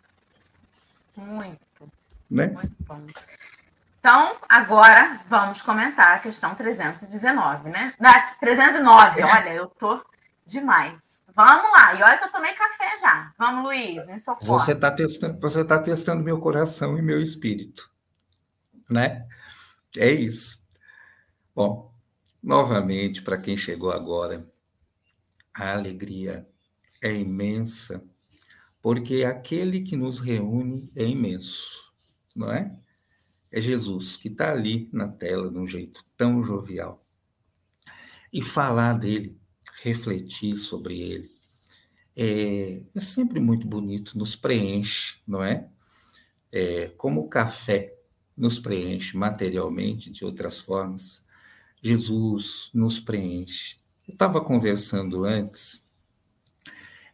Muito, 1.17 1.93
né? 2.31 2.49
muito 2.49 2.77
bom. 2.87 3.07
Então, 4.07 4.37
agora 4.49 5.21
vamos 5.29 5.61
comentar 5.63 6.15
a 6.15 6.21
questão 6.21 6.55
319, 6.55 7.71
né? 7.71 7.93
Ah, 7.99 8.21
309, 8.39 9.21
olha, 9.25 9.53
eu 9.53 9.67
tô 9.67 10.01
demais. 10.47 11.25
Vamos 11.35 11.73
lá, 11.73 11.93
e 11.93 12.05
olha 12.05 12.17
que 12.17 12.27
eu 12.27 12.31
tomei 12.31 12.55
café 12.55 12.99
já. 13.01 13.35
Vamos, 13.37 13.65
Luiz, 13.65 14.07
me 14.07 14.21
socorre. 14.21 14.47
Você 14.47 14.73
está 14.75 14.93
testando, 14.93 15.41
você 15.41 15.65
tá 15.65 15.81
testando 15.81 16.23
meu 16.23 16.39
coração 16.39 16.97
e 16.97 17.03
meu 17.03 17.21
espírito, 17.21 17.91
né? 18.89 19.27
É 19.97 20.13
isso. 20.13 20.65
Bom, 21.53 21.93
novamente, 22.41 23.23
para 23.23 23.39
quem 23.39 23.57
chegou 23.57 23.91
agora, 23.91 24.49
a 25.53 25.73
alegria 25.73 26.49
é 27.03 27.13
imensa, 27.13 28.05
porque 28.81 29.25
aquele 29.25 29.81
que 29.81 29.97
nos 29.97 30.21
reúne 30.21 30.93
é 30.95 31.03
imenso, 31.03 31.93
não 32.37 32.53
é? 32.53 32.86
É 33.51 33.61
Jesus 33.61 34.17
que 34.17 34.29
está 34.29 34.53
ali 34.53 34.89
na 34.93 35.09
tela 35.09 35.51
de 35.51 35.59
um 35.59 35.67
jeito 35.67 36.05
tão 36.17 36.43
jovial. 36.43 37.05
E 38.33 38.43
falar 38.43 38.95
dele, 38.95 39.39
refletir 39.83 40.57
sobre 40.57 41.01
ele, 41.01 41.37
é, 42.17 42.83
é 42.95 43.01
sempre 43.01 43.39
muito 43.39 43.67
bonito, 43.67 44.19
nos 44.19 44.35
preenche, 44.35 45.19
não 45.27 45.43
é? 45.43 45.69
é? 46.51 46.89
Como 46.97 47.21
o 47.21 47.29
café 47.29 47.97
nos 48.37 48.59
preenche 48.59 49.17
materialmente, 49.17 50.11
de 50.11 50.25
outras 50.25 50.59
formas, 50.59 51.25
Jesus 51.83 52.71
nos 52.75 52.99
preenche. 52.99 53.79
Eu 54.07 54.13
estava 54.13 54.41
conversando 54.41 55.25
antes, 55.25 55.85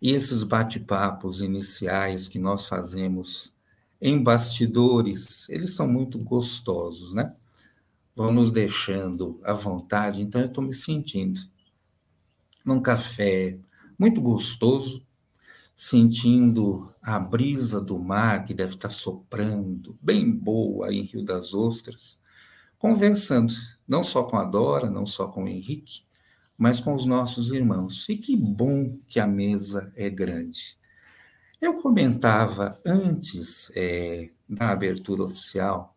e 0.00 0.10
esses 0.10 0.42
bate-papos 0.42 1.40
iniciais 1.40 2.26
que 2.26 2.38
nós 2.38 2.66
fazemos 2.66 3.51
em 4.02 4.20
bastidores, 4.20 5.48
eles 5.48 5.76
são 5.76 5.86
muito 5.86 6.18
gostosos, 6.18 7.14
né? 7.14 7.32
Vão 8.16 8.32
nos 8.32 8.50
deixando 8.50 9.40
à 9.44 9.52
vontade, 9.52 10.20
então 10.20 10.40
eu 10.40 10.48
estou 10.48 10.64
me 10.64 10.74
sentindo 10.74 11.40
num 12.64 12.82
café 12.82 13.56
muito 13.96 14.20
gostoso, 14.20 15.06
sentindo 15.76 16.92
a 17.00 17.18
brisa 17.20 17.80
do 17.80 17.96
mar 17.96 18.44
que 18.44 18.52
deve 18.52 18.74
estar 18.74 18.90
soprando, 18.90 19.96
bem 20.02 20.28
boa 20.30 20.92
em 20.92 21.04
Rio 21.04 21.24
das 21.24 21.54
Ostras, 21.54 22.20
conversando, 22.76 23.54
não 23.86 24.02
só 24.02 24.24
com 24.24 24.36
a 24.36 24.44
Dora, 24.44 24.90
não 24.90 25.06
só 25.06 25.28
com 25.28 25.44
o 25.44 25.48
Henrique, 25.48 26.02
mas 26.58 26.80
com 26.80 26.92
os 26.92 27.06
nossos 27.06 27.52
irmãos. 27.52 28.08
E 28.08 28.16
que 28.16 28.36
bom 28.36 28.98
que 29.06 29.20
a 29.20 29.28
mesa 29.28 29.92
é 29.94 30.10
grande. 30.10 30.76
Eu 31.62 31.74
comentava 31.74 32.76
antes 32.84 33.70
é, 33.76 34.32
da 34.48 34.70
abertura 34.70 35.22
oficial 35.22 35.96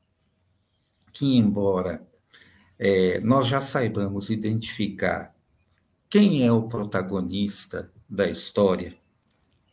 que, 1.11 1.37
embora 1.37 2.07
é, 2.77 3.19
nós 3.21 3.47
já 3.47 3.59
saibamos 3.59 4.29
identificar 4.29 5.35
quem 6.07 6.45
é 6.45 6.51
o 6.51 6.67
protagonista 6.69 7.91
da 8.07 8.29
história, 8.29 8.95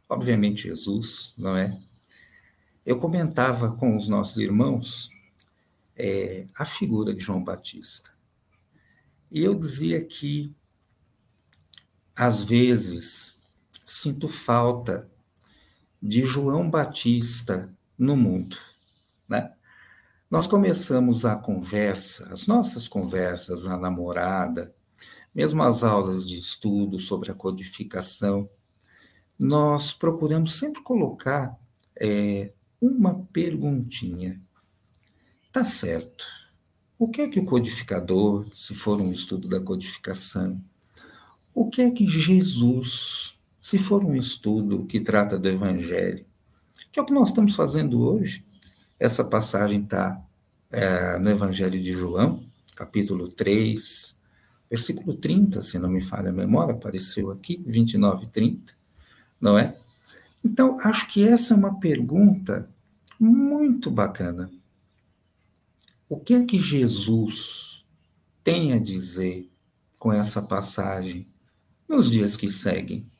obviamente 0.08 0.62
Jesus, 0.62 1.34
não 1.36 1.58
é? 1.58 1.78
Eu 2.86 2.98
comentava 2.98 3.76
com 3.76 3.94
os 3.94 4.08
nossos 4.08 4.38
irmãos 4.38 5.10
é, 5.94 6.46
a 6.54 6.64
figura 6.64 7.12
de 7.12 7.22
João 7.22 7.44
Batista. 7.44 8.10
E 9.30 9.44
eu 9.44 9.54
dizia 9.54 10.02
que, 10.02 10.56
às 12.16 12.42
vezes, 12.42 13.36
sinto 13.84 14.26
falta 14.26 15.11
de 16.02 16.22
João 16.22 16.68
Batista 16.68 17.72
no 17.96 18.16
mundo, 18.16 18.56
né? 19.28 19.52
Nós 20.28 20.46
começamos 20.46 21.26
a 21.26 21.36
conversa, 21.36 22.32
as 22.32 22.46
nossas 22.46 22.88
conversas, 22.88 23.66
a 23.66 23.76
namorada, 23.76 24.74
mesmo 25.34 25.62
as 25.62 25.84
aulas 25.84 26.26
de 26.26 26.38
estudo 26.38 26.98
sobre 26.98 27.30
a 27.30 27.34
codificação, 27.34 28.48
nós 29.38 29.92
procuramos 29.92 30.58
sempre 30.58 30.82
colocar 30.82 31.58
é, 32.00 32.52
uma 32.80 33.26
perguntinha. 33.32 34.40
Tá 35.52 35.64
certo. 35.64 36.26
o 36.98 37.08
que 37.08 37.20
é 37.20 37.28
que 37.28 37.40
o 37.40 37.44
codificador, 37.44 38.48
se 38.54 38.74
for 38.74 39.00
um 39.00 39.10
estudo 39.10 39.48
da 39.48 39.60
codificação, 39.60 40.58
o 41.54 41.68
que 41.68 41.82
é 41.82 41.90
que 41.90 42.06
Jesus, 42.06 43.31
se 43.62 43.78
for 43.78 44.04
um 44.04 44.16
estudo 44.16 44.84
que 44.84 44.98
trata 44.98 45.38
do 45.38 45.48
Evangelho, 45.48 46.26
que 46.90 46.98
é 46.98 47.02
o 47.02 47.06
que 47.06 47.12
nós 47.12 47.28
estamos 47.28 47.54
fazendo 47.54 48.02
hoje, 48.02 48.44
essa 48.98 49.22
passagem 49.22 49.84
está 49.84 50.20
é, 50.68 51.16
no 51.20 51.30
Evangelho 51.30 51.80
de 51.80 51.92
João, 51.92 52.44
capítulo 52.74 53.28
3, 53.28 54.20
versículo 54.68 55.14
30, 55.14 55.62
se 55.62 55.78
não 55.78 55.88
me 55.88 56.00
falha 56.00 56.30
a 56.30 56.32
memória, 56.32 56.74
apareceu 56.74 57.30
aqui, 57.30 57.62
29 57.64 58.24
e 58.24 58.28
30, 58.30 58.74
não 59.40 59.56
é? 59.56 59.76
Então, 60.44 60.76
acho 60.80 61.08
que 61.08 61.26
essa 61.26 61.54
é 61.54 61.56
uma 61.56 61.78
pergunta 61.78 62.68
muito 63.18 63.92
bacana. 63.92 64.50
O 66.08 66.18
que 66.18 66.34
é 66.34 66.44
que 66.44 66.58
Jesus 66.58 67.84
tem 68.42 68.72
a 68.72 68.78
dizer 68.80 69.48
com 70.00 70.12
essa 70.12 70.42
passagem 70.42 71.28
nos 71.88 72.10
dias 72.10 72.36
que 72.36 72.48
seguem? 72.48 73.11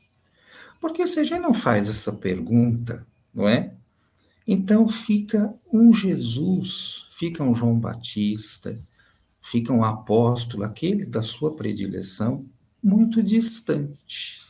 Porque 0.83 1.07
se 1.07 1.17
a 1.17 1.23
gente 1.23 1.39
não 1.39 1.53
faz 1.53 1.87
essa 1.87 2.11
pergunta, 2.11 3.07
não 3.33 3.47
é? 3.47 3.73
Então 4.45 4.89
fica 4.89 5.57
um 5.71 5.93
Jesus, 5.93 7.05
fica 7.09 7.41
um 7.41 7.55
João 7.55 7.79
Batista, 7.79 8.77
fica 9.41 9.71
um 9.71 9.85
apóstolo, 9.85 10.65
aquele 10.65 11.05
da 11.05 11.21
sua 11.21 11.55
predileção, 11.55 12.45
muito 12.83 13.23
distante. 13.23 14.41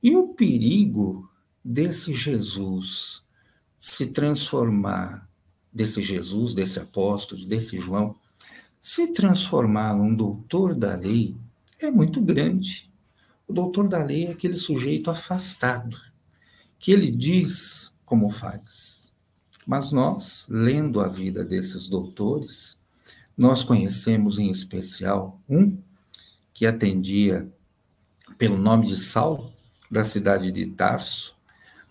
E 0.00 0.14
o 0.14 0.28
perigo 0.28 1.28
desse 1.64 2.14
Jesus 2.14 3.24
se 3.76 4.06
transformar, 4.06 5.28
desse 5.72 6.00
Jesus, 6.00 6.54
desse 6.54 6.78
apóstolo, 6.78 7.44
desse 7.44 7.76
João, 7.76 8.14
se 8.78 9.08
transformar 9.08 9.96
num 9.96 10.14
doutor 10.14 10.76
da 10.76 10.94
lei 10.94 11.36
é 11.80 11.90
muito 11.90 12.20
grande. 12.20 12.93
O 13.46 13.52
doutor 13.52 13.88
da 13.88 14.02
lei 14.02 14.26
é 14.26 14.30
aquele 14.32 14.56
sujeito 14.56 15.10
afastado, 15.10 15.96
que 16.78 16.92
ele 16.92 17.10
diz 17.10 17.94
como 18.04 18.30
faz. 18.30 19.12
Mas 19.66 19.92
nós, 19.92 20.46
lendo 20.50 21.00
a 21.00 21.08
vida 21.08 21.44
desses 21.44 21.88
doutores, 21.88 22.80
nós 23.36 23.62
conhecemos 23.64 24.38
em 24.38 24.50
especial 24.50 25.40
um 25.48 25.78
que 26.52 26.66
atendia 26.66 27.50
pelo 28.38 28.58
nome 28.58 28.86
de 28.86 28.96
Saulo, 28.96 29.52
da 29.90 30.04
cidade 30.04 30.50
de 30.50 30.66
Tarso, 30.66 31.34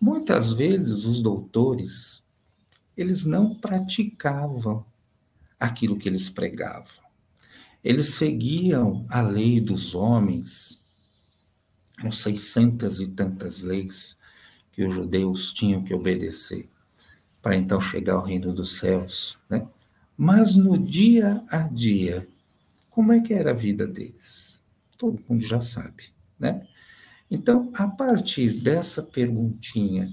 Muitas 0.05 0.51
vezes 0.51 1.05
os 1.05 1.21
doutores, 1.21 2.21
eles 2.97 3.23
não 3.23 3.55
praticavam 3.55 4.85
aquilo 5.57 5.97
que 5.97 6.09
eles 6.09 6.29
pregavam. 6.29 7.01
Eles 7.81 8.15
seguiam 8.15 9.05
a 9.09 9.21
lei 9.21 9.61
dos 9.61 9.95
homens, 9.95 10.82
as 12.07 12.19
seiscentas 12.19 12.99
e 12.99 13.07
tantas 13.07 13.63
leis 13.63 14.17
que 14.71 14.83
os 14.83 14.93
judeus 14.93 15.53
tinham 15.53 15.83
que 15.83 15.93
obedecer 15.93 16.69
para 17.43 17.57
então 17.57 17.79
chegar 17.79 18.13
ao 18.13 18.23
reino 18.23 18.53
dos 18.53 18.79
céus, 18.79 19.37
né? 19.49 19.67
Mas 20.17 20.55
no 20.55 20.77
dia 20.77 21.43
a 21.49 21.67
dia, 21.67 22.27
como 22.89 23.11
é 23.11 23.19
que 23.19 23.33
era 23.33 23.51
a 23.51 23.55
vida 23.55 23.85
deles? 23.85 24.63
Todo 24.97 25.21
mundo 25.27 25.41
já 25.41 25.59
sabe, 25.59 26.05
né? 26.39 26.65
Então, 27.29 27.71
a 27.75 27.87
partir 27.87 28.61
dessa 28.61 29.03
perguntinha 29.03 30.09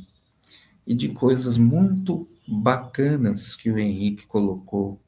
e 0.84 0.94
de 0.94 1.10
coisas 1.10 1.56
muito 1.56 2.28
bacanas 2.48 3.54
que 3.54 3.70
o 3.70 3.78
Henrique 3.78 4.26
colocou 4.26 5.00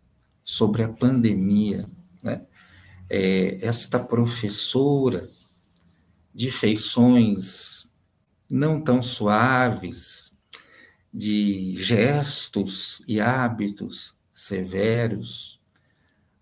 sobre 0.44 0.84
a 0.84 0.88
pandemia, 0.88 1.88
né? 2.22 2.42
É, 3.10 3.58
esta 3.66 3.98
professora 3.98 5.28
de 6.34 6.50
feições 6.50 7.86
não 8.48 8.80
tão 8.80 9.02
suaves, 9.02 10.32
de 11.12 11.74
gestos 11.76 13.02
e 13.06 13.20
hábitos 13.20 14.16
severos, 14.32 15.60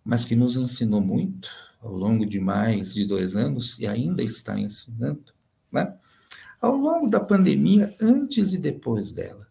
mas 0.04 0.24
que 0.24 0.36
nos 0.36 0.56
ensinou 0.56 1.00
muito 1.00 1.50
ao 1.80 1.92
longo 1.92 2.24
de 2.24 2.38
mais 2.38 2.94
de 2.94 3.04
dois 3.04 3.34
anos 3.34 3.78
e 3.78 3.86
ainda 3.86 4.22
está 4.22 4.58
ensinando, 4.58 5.32
né? 5.72 5.96
Ao 6.60 6.76
longo 6.76 7.08
da 7.08 7.18
pandemia, 7.18 7.94
antes 8.00 8.52
e 8.52 8.58
depois 8.58 9.12
dela, 9.12 9.48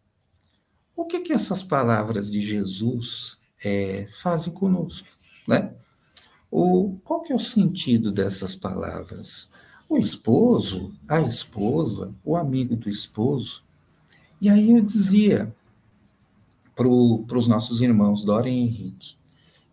o 0.96 1.06
que 1.06 1.22
que 1.22 1.34
essas 1.34 1.64
palavras 1.64 2.30
de 2.30 2.40
Jesus 2.40 3.40
é, 3.64 4.08
fazem 4.10 4.54
conosco, 4.54 5.08
né? 5.48 5.74
O, 6.52 7.00
qual 7.04 7.22
que 7.22 7.32
é 7.32 7.36
o 7.36 7.40
sentido 7.40 8.12
dessas 8.12 8.56
palavras? 8.56 9.50
O 9.90 9.98
esposo, 9.98 10.94
a 11.08 11.20
esposa, 11.20 12.14
o 12.24 12.38
amigo 12.38 12.76
do 12.76 12.88
esposo. 12.88 13.64
E 14.40 14.48
aí 14.48 14.72
eu 14.72 14.82
dizia 14.82 15.54
para 16.76 16.88
os 16.88 17.48
nossos 17.48 17.82
irmãos 17.82 18.24
Dora 18.24 18.48
e 18.48 18.54
Henrique 18.54 19.18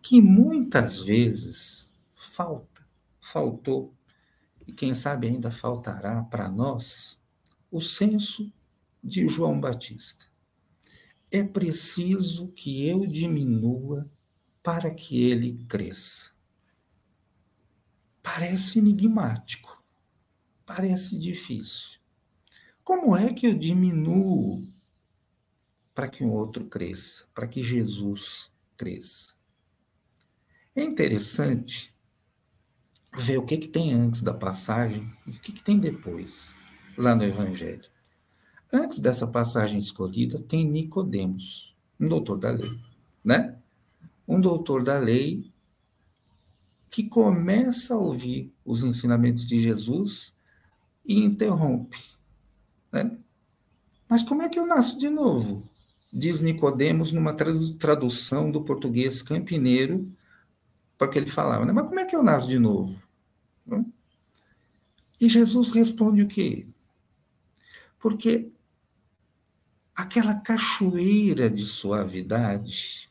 que 0.00 0.22
muitas 0.22 1.02
vezes 1.02 1.92
falta, 2.14 2.86
faltou 3.20 3.92
e 4.66 4.72
quem 4.72 4.94
sabe 4.94 5.26
ainda 5.26 5.50
faltará 5.50 6.22
para 6.22 6.48
nós 6.48 7.22
o 7.70 7.82
senso 7.82 8.50
de 9.04 9.28
João 9.28 9.60
Batista. 9.60 10.24
É 11.30 11.44
preciso 11.44 12.48
que 12.48 12.88
eu 12.88 13.06
diminua 13.06 14.10
para 14.62 14.94
que 14.94 15.22
ele 15.22 15.62
cresça. 15.68 16.30
Parece 18.22 18.78
enigmático, 18.78 19.84
parece 20.66 21.16
difícil. 21.16 22.00
Como 22.82 23.16
é 23.16 23.32
que 23.32 23.46
eu 23.46 23.54
diminuo 23.54 24.68
para 25.94 26.08
que 26.08 26.22
um 26.22 26.30
outro 26.30 26.66
cresça, 26.66 27.26
para 27.32 27.46
que 27.46 27.62
Jesus 27.62 28.50
cresça? 28.76 29.34
É 30.74 30.82
interessante 30.82 31.94
ver 33.14 33.38
o 33.38 33.46
que, 33.46 33.56
que 33.56 33.68
tem 33.68 33.94
antes 33.94 34.20
da 34.20 34.34
passagem 34.34 35.10
e 35.26 35.30
o 35.30 35.40
que, 35.40 35.52
que 35.52 35.62
tem 35.62 35.78
depois, 35.78 36.54
lá 36.98 37.14
no 37.14 37.24
Evangelho. 37.24 37.88
Antes 38.70 39.00
dessa 39.00 39.26
passagem 39.26 39.78
escolhida, 39.78 40.38
tem 40.42 40.68
Nicodemos, 40.68 41.74
um 41.98 42.08
doutor 42.08 42.36
da 42.36 42.50
lei, 42.50 42.78
né? 43.24 43.58
Um 44.28 44.40
doutor 44.40 44.82
da 44.82 44.98
lei 44.98 45.50
que 46.90 47.04
começa 47.04 47.94
a 47.94 47.98
ouvir 47.98 48.52
os 48.64 48.82
ensinamentos 48.82 49.46
de 49.46 49.60
Jesus 49.60 50.35
e 51.06 51.22
interrompe, 51.22 51.98
né? 52.92 53.16
Mas 54.08 54.22
como 54.22 54.42
é 54.42 54.48
que 54.48 54.58
eu 54.58 54.66
nasço 54.66 54.98
de 54.98 55.08
novo? 55.08 55.68
Diz 56.12 56.40
Nicodemos 56.40 57.12
numa 57.12 57.34
tradução 57.34 58.50
do 58.50 58.62
português 58.62 59.22
campineiro, 59.22 60.10
porque 60.96 61.18
ele 61.18 61.26
falava, 61.26 61.64
né? 61.64 61.72
Mas 61.72 61.86
como 61.86 62.00
é 62.00 62.04
que 62.04 62.16
eu 62.16 62.22
nasço 62.22 62.48
de 62.48 62.58
novo? 62.58 63.02
E 65.20 65.28
Jesus 65.28 65.70
responde 65.70 66.22
o 66.22 66.28
quê? 66.28 66.66
Porque 67.98 68.52
aquela 69.94 70.34
cachoeira 70.34 71.50
de 71.50 71.62
suavidade, 71.62 73.10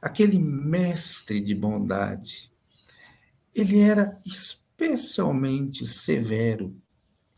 aquele 0.00 0.38
mestre 0.38 1.40
de 1.40 1.54
bondade, 1.54 2.50
ele 3.54 3.80
era 3.80 4.20
especialmente 4.24 5.86
severo. 5.86 6.79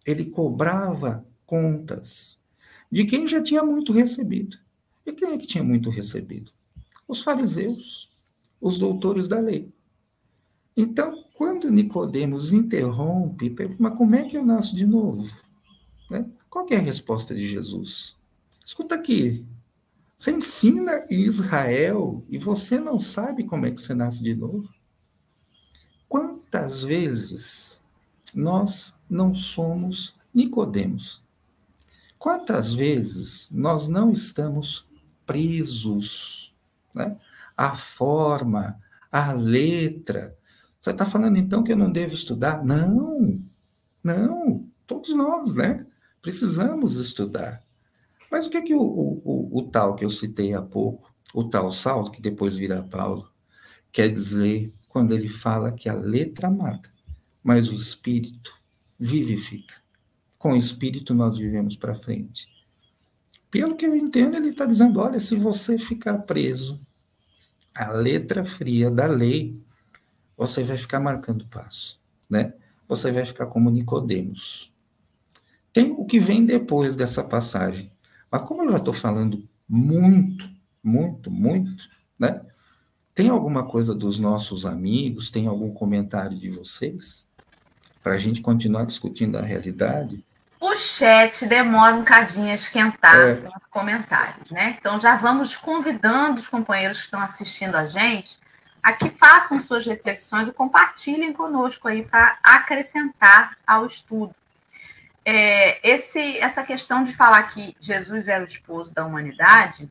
Ele 0.07 0.27
cobrava 0.27 1.27
contas 1.47 2.41
de 2.91 3.05
quem 3.05 3.27
já 3.27 3.43
tinha 3.43 3.63
muito 3.63 3.93
recebido. 3.93 4.59
E 5.05 5.13
quem 5.13 5.33
é 5.33 5.39
que 5.39 5.47
tinha 5.47 5.65
muito 5.65 5.91
recebido? 5.91 6.53
Os 7.07 7.23
fariseus, 7.23 8.11
os 8.61 8.79
doutores 8.79 9.27
da 9.27 9.41
lei. 9.41 9.73
Então, 10.77 11.25
quando 11.35 11.71
Nicodemos 11.71 12.53
interrompe, 12.53 13.51
pergunta, 13.51 13.83
mas 13.83 13.99
como 13.99 14.15
é 14.15 14.25
que 14.25 14.37
eu 14.37 14.45
nasço 14.45 14.75
de 14.75 14.87
novo? 14.87 15.37
Né? 16.11 16.27
Qual 16.49 16.67
é 16.71 16.77
a 16.77 16.81
resposta 16.81 17.35
de 17.35 17.47
Jesus? 17.47 18.17
Escuta 18.65 18.95
aqui, 18.95 19.45
você 20.23 20.31
ensina 20.31 21.05
Israel 21.11 22.25
e 22.29 22.39
você 22.39 22.79
não 22.79 22.99
sabe 22.99 23.43
como 23.43 23.67
é 23.67 23.73
que 23.73 23.83
você 23.83 23.93
nasce 23.93 24.23
de 24.23 24.37
novo? 24.37 24.73
Quantas 26.09 26.85
vezes 26.85 27.82
nós 28.35 28.95
não 29.09 29.35
somos 29.35 30.15
Nicodemos? 30.35 31.23
Quantas 32.19 32.75
vezes 32.75 33.49
nós 33.51 33.89
não 33.89 34.13
estamos 34.13 34.87
presos 35.27 36.55
né? 36.95 37.17
à 37.57 37.75
forma, 37.75 38.81
à 39.11 39.33
letra, 39.33 40.37
você 40.83 40.91
está 40.91 41.07
falando 41.07 41.37
então 41.37 41.63
que 41.63 41.71
eu 41.71 41.77
não 41.77 41.93
devo 41.93 42.13
estudar? 42.13 42.65
Não, 42.65 43.41
não, 44.03 44.67
todos 44.85 45.15
nós, 45.15 45.55
né? 45.55 45.87
Precisamos 46.21 46.97
estudar. 46.97 47.63
Mas 48.29 48.49
o 48.49 48.51
que 48.51 48.57
é 48.57 48.63
que 48.63 48.75
o, 48.75 48.81
o, 48.83 49.59
o, 49.59 49.63
tal 49.63 49.95
que 49.95 50.05
eu 50.05 50.11
citei 50.11 50.55
há 50.55 50.61
pouco, 50.61 51.09
o 51.33 51.45
tal 51.45 51.71
Saulo, 51.71 52.11
que 52.11 52.21
depois 52.21 52.57
vira 52.57 52.83
Paulo, 52.83 53.31
quer 53.93 54.09
dizer 54.13 54.75
quando 54.89 55.13
ele 55.15 55.29
fala 55.29 55.71
que 55.71 55.89
a 55.89 55.95
letra 55.95 56.51
mata, 56.51 56.91
mas 57.43 57.71
o 57.71 57.75
espírito 57.75 58.55
vivifica. 58.99 59.75
Com 60.39 60.53
o 60.53 60.57
espírito 60.57 61.15
nós 61.15 61.39
vivemos 61.39 61.77
para 61.77 61.95
frente. 61.95 62.49
Pelo 63.51 63.77
que 63.77 63.85
eu 63.85 63.95
entendo, 63.95 64.37
ele 64.37 64.49
está 64.49 64.65
dizendo: 64.65 65.01
olha, 65.01 65.21
se 65.21 65.37
você 65.37 65.77
ficar 65.77 66.19
preso 66.19 66.81
à 67.75 67.91
letra 67.91 68.45
fria 68.45 68.91
da 68.91 69.07
lei, 69.07 69.63
você 70.37 70.65
vai 70.65 70.79
ficar 70.79 71.01
marcando 71.01 71.47
passo, 71.47 72.01
né? 72.29 72.55
Você 72.89 73.11
vai 73.11 73.25
ficar 73.25 73.47
como 73.47 73.71
Nicodemos. 73.71 74.73
Tem 75.73 75.91
o 75.91 76.05
que 76.05 76.19
vem 76.19 76.45
depois 76.45 76.97
dessa 76.97 77.25
passagem. 77.25 77.91
Mas 78.31 78.43
como 78.43 78.63
eu 78.63 78.71
já 78.71 78.79
estou 78.79 78.95
falando 78.95 79.49
muito, 79.69 80.51
muito, 80.83 81.31
muito, 81.31 81.89
né? 82.19 82.43
Tem 83.15 83.29
alguma 83.29 83.67
coisa 83.67 83.95
dos 83.95 84.19
nossos 84.19 84.65
amigos? 84.65 85.31
Tem 85.31 85.47
algum 85.47 85.73
comentário 85.73 86.39
de 86.39 86.49
vocês? 86.49 87.29
Para 88.03 88.15
a 88.15 88.19
gente 88.19 88.41
continuar 88.41 88.85
discutindo 88.85 89.39
a 89.39 89.43
realidade? 89.43 90.25
O 90.61 90.75
chat 90.77 91.47
demora 91.47 91.95
um 91.95 92.05
cadinho 92.05 92.51
a 92.51 92.55
esquentar 92.55 93.19
é. 93.21 93.35
com 93.37 93.49
os 93.49 93.65
comentários, 93.71 94.51
né? 94.51 94.77
Então 94.79 95.01
já 95.01 95.17
vamos 95.17 95.57
convidando 95.57 96.41
os 96.41 96.49
companheiros 96.49 96.99
que 96.99 97.05
estão 97.07 97.21
assistindo 97.21 97.75
a 97.75 97.87
gente 97.87 98.39
a 98.83 98.93
que 98.93 99.11
façam 99.11 99.61
suas 99.61 99.87
reflexões 99.87 100.49
e 100.49 100.53
compartilhem 100.53 101.33
conosco 101.33 101.87
aí 101.87 102.05
para 102.05 102.37
acrescentar 102.43 103.57
ao 103.65 103.87
estudo. 103.87 104.35
É, 105.25 105.79
esse, 105.89 106.39
essa 106.39 106.65
questão 106.65 107.05
de 107.05 107.15
falar 107.15 107.45
que 107.45 107.77
Jesus 107.81 108.27
era 108.27 108.43
o 108.43 108.47
esposo 108.47 108.93
da 108.93 109.07
humanidade, 109.07 109.89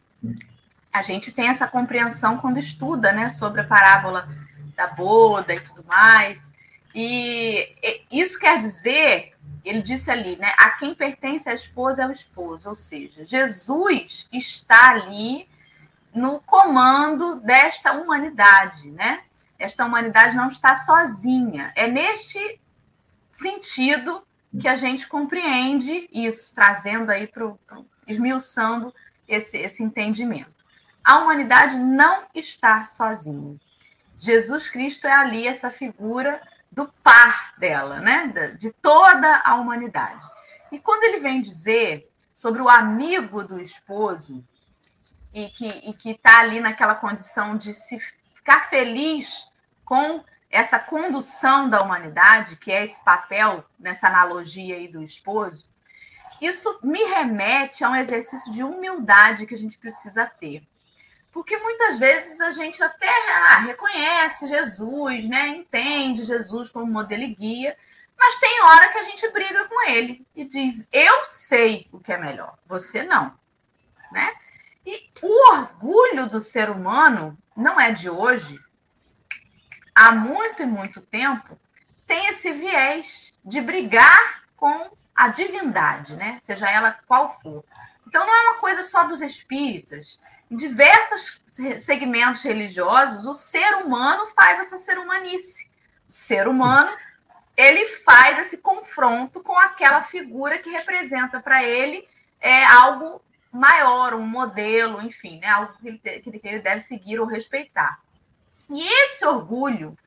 a 0.91 1.01
gente 1.01 1.31
tem 1.31 1.47
essa 1.47 1.67
compreensão 1.67 2.37
quando 2.37 2.59
estuda, 2.59 3.13
né, 3.13 3.29
sobre 3.29 3.61
a 3.61 3.63
parábola 3.63 4.27
da 4.75 4.87
boda 4.87 5.53
e 5.53 5.59
tudo 5.61 5.85
mais. 5.87 6.51
E 6.93 7.71
isso 8.11 8.39
quer 8.39 8.59
dizer, 8.59 9.33
ele 9.63 9.81
disse 9.81 10.11
ali, 10.11 10.35
né, 10.35 10.53
a 10.57 10.71
quem 10.71 10.93
pertence 10.93 11.49
a 11.49 11.53
esposa 11.53 12.03
é 12.03 12.07
o 12.07 12.11
esposo, 12.11 12.69
ou 12.69 12.75
seja, 12.75 13.23
Jesus 13.23 14.27
está 14.31 14.91
ali 14.91 15.47
no 16.13 16.41
comando 16.41 17.39
desta 17.39 17.93
humanidade, 17.93 18.91
né? 18.91 19.23
Esta 19.57 19.85
humanidade 19.85 20.35
não 20.35 20.49
está 20.49 20.75
sozinha. 20.75 21.71
É 21.75 21.87
neste 21.87 22.59
sentido 23.31 24.25
que 24.59 24.67
a 24.67 24.75
gente 24.75 25.07
compreende 25.07 26.09
isso, 26.11 26.53
trazendo 26.53 27.09
aí 27.09 27.27
para 27.27 27.53
esmiuçando 28.07 28.93
esse, 29.27 29.57
esse 29.57 29.83
entendimento. 29.83 30.51
A 31.03 31.19
humanidade 31.19 31.77
não 31.77 32.25
está 32.35 32.85
sozinha. 32.85 33.57
Jesus 34.19 34.69
Cristo 34.69 35.07
é 35.07 35.13
ali 35.13 35.47
essa 35.47 35.71
figura 35.71 36.41
do 36.71 36.87
par 37.03 37.53
dela, 37.57 37.99
né? 37.99 38.55
De 38.57 38.71
toda 38.73 39.41
a 39.43 39.55
humanidade. 39.55 40.25
E 40.71 40.79
quando 40.79 41.03
ele 41.03 41.19
vem 41.19 41.41
dizer 41.41 42.09
sobre 42.33 42.61
o 42.61 42.69
amigo 42.69 43.43
do 43.43 43.59
esposo 43.59 44.47
e 45.33 45.49
que 45.49 46.11
está 46.11 46.39
ali 46.39 46.59
naquela 46.59 46.95
condição 46.95 47.57
de 47.57 47.73
se 47.73 47.99
ficar 48.35 48.69
feliz 48.69 49.51
com 49.83 50.23
essa 50.49 50.79
condução 50.79 51.69
da 51.69 51.81
humanidade, 51.81 52.55
que 52.57 52.71
é 52.71 52.83
esse 52.83 53.03
papel 53.03 53.63
nessa 53.79 54.07
analogia 54.07 54.75
aí 54.75 54.87
do 54.87 55.03
esposo, 55.03 55.69
isso 56.41 56.79
me 56.83 57.03
remete 57.03 57.83
a 57.83 57.89
um 57.89 57.95
exercício 57.95 58.51
de 58.51 58.63
humildade 58.63 59.45
que 59.45 59.53
a 59.53 59.57
gente 59.57 59.77
precisa 59.77 60.25
ter. 60.25 60.67
Porque 61.31 61.57
muitas 61.57 61.97
vezes 61.97 62.41
a 62.41 62.51
gente 62.51 62.83
até 62.83 63.09
ah, 63.31 63.59
reconhece 63.59 64.47
Jesus, 64.47 65.27
né? 65.27 65.47
entende 65.47 66.25
Jesus 66.25 66.69
como 66.69 66.91
modelo 66.91 67.23
e 67.23 67.33
guia, 67.33 67.77
mas 68.17 68.37
tem 68.37 68.61
hora 68.63 68.89
que 68.89 68.97
a 68.97 69.03
gente 69.03 69.31
briga 69.31 69.67
com 69.67 69.89
ele 69.89 70.25
e 70.35 70.45
diz: 70.45 70.87
Eu 70.91 71.25
sei 71.25 71.87
o 71.91 71.99
que 71.99 72.11
é 72.11 72.17
melhor, 72.17 72.57
você 72.67 73.03
não. 73.03 73.33
Né? 74.11 74.31
E 74.85 75.09
o 75.21 75.51
orgulho 75.51 76.27
do 76.27 76.41
ser 76.41 76.69
humano 76.69 77.37
não 77.55 77.79
é 77.79 77.91
de 77.91 78.09
hoje, 78.09 78.59
há 79.95 80.11
muito 80.11 80.63
e 80.63 80.65
muito 80.65 81.01
tempo, 81.01 81.59
tem 82.05 82.27
esse 82.27 82.51
viés 82.51 83.33
de 83.43 83.61
brigar 83.61 84.43
com 84.57 84.91
a 85.15 85.27
divindade, 85.29 86.15
né? 86.15 86.39
Seja 86.41 86.69
ela 86.69 86.91
qual 87.07 87.39
for. 87.39 87.63
Então 88.07 88.25
não 88.25 88.35
é 88.35 88.41
uma 88.49 88.59
coisa 88.59 88.83
só 88.83 89.05
dos 89.05 89.21
espíritas. 89.21 90.19
Em 90.51 90.57
diversos 90.57 91.41
segmentos 91.79 92.43
religiosos, 92.43 93.25
o 93.25 93.33
ser 93.33 93.77
humano 93.77 94.27
faz 94.35 94.59
essa 94.59 94.77
ser 94.77 94.99
humanice. 94.99 95.71
O 96.09 96.11
ser 96.11 96.45
humano 96.45 96.91
ele 97.55 97.85
faz 97.99 98.39
esse 98.39 98.57
confronto 98.57 99.41
com 99.41 99.57
aquela 99.57 100.03
figura 100.03 100.57
que 100.57 100.69
representa 100.69 101.39
para 101.39 101.63
ele 101.63 102.05
é, 102.41 102.65
algo 102.65 103.21
maior, 103.51 104.13
um 104.13 104.25
modelo, 104.25 105.01
enfim, 105.01 105.39
né, 105.39 105.47
algo 105.47 105.73
que 105.79 105.87
ele, 105.87 106.39
que 106.39 106.47
ele 106.47 106.59
deve 106.59 106.81
seguir 106.81 107.19
ou 107.19 107.25
respeitar. 107.25 107.99
E 108.69 108.81
esse 109.03 109.25
orgulho 109.25 109.97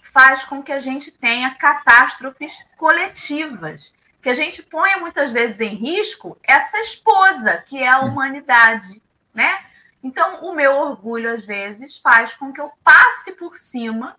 faz 0.00 0.44
com 0.44 0.62
que 0.62 0.72
a 0.72 0.80
gente 0.80 1.12
tenha 1.12 1.54
catástrofes 1.54 2.64
coletivas, 2.76 3.94
que 4.20 4.28
a 4.28 4.34
gente 4.34 4.62
ponha 4.62 4.98
muitas 4.98 5.32
vezes 5.32 5.60
em 5.60 5.74
risco 5.74 6.38
essa 6.42 6.78
esposa, 6.80 7.62
que 7.66 7.82
é 7.82 7.88
a 7.88 8.00
humanidade, 8.00 9.02
né? 9.34 9.58
Então, 10.02 10.44
o 10.44 10.52
meu 10.52 10.74
orgulho, 10.74 11.32
às 11.32 11.44
vezes, 11.44 11.98
faz 11.98 12.34
com 12.34 12.52
que 12.52 12.60
eu 12.60 12.70
passe 12.82 13.32
por 13.32 13.56
cima 13.56 14.18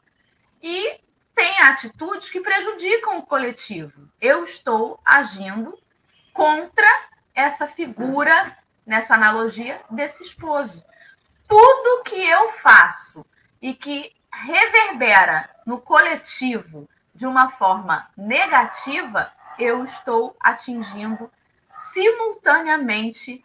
e 0.62 1.00
tenha 1.36 1.68
atitudes 1.68 2.30
que 2.30 2.40
prejudicam 2.40 3.18
o 3.18 3.26
coletivo. 3.26 4.10
Eu 4.22 4.44
estou 4.44 5.00
agindo 5.04 5.78
contra 6.34 6.88
essa 7.36 7.68
figura, 7.68 8.56
nessa 8.86 9.16
analogia, 9.16 9.82
desse 9.90 10.24
esposo. 10.24 10.86
Tudo 11.48 12.04
que 12.04 12.16
eu 12.16 12.52
faço 12.52 13.26
e 13.62 13.74
que 13.74 14.12
reverbera 14.32 15.50
no 15.66 15.82
coletivo 15.82 16.90
de 17.14 17.26
uma 17.26 17.50
forma 17.52 18.10
negativa, 18.18 19.32
eu 19.60 19.84
estou 19.84 20.36
atingindo 20.40 21.32
simultaneamente 21.76 23.44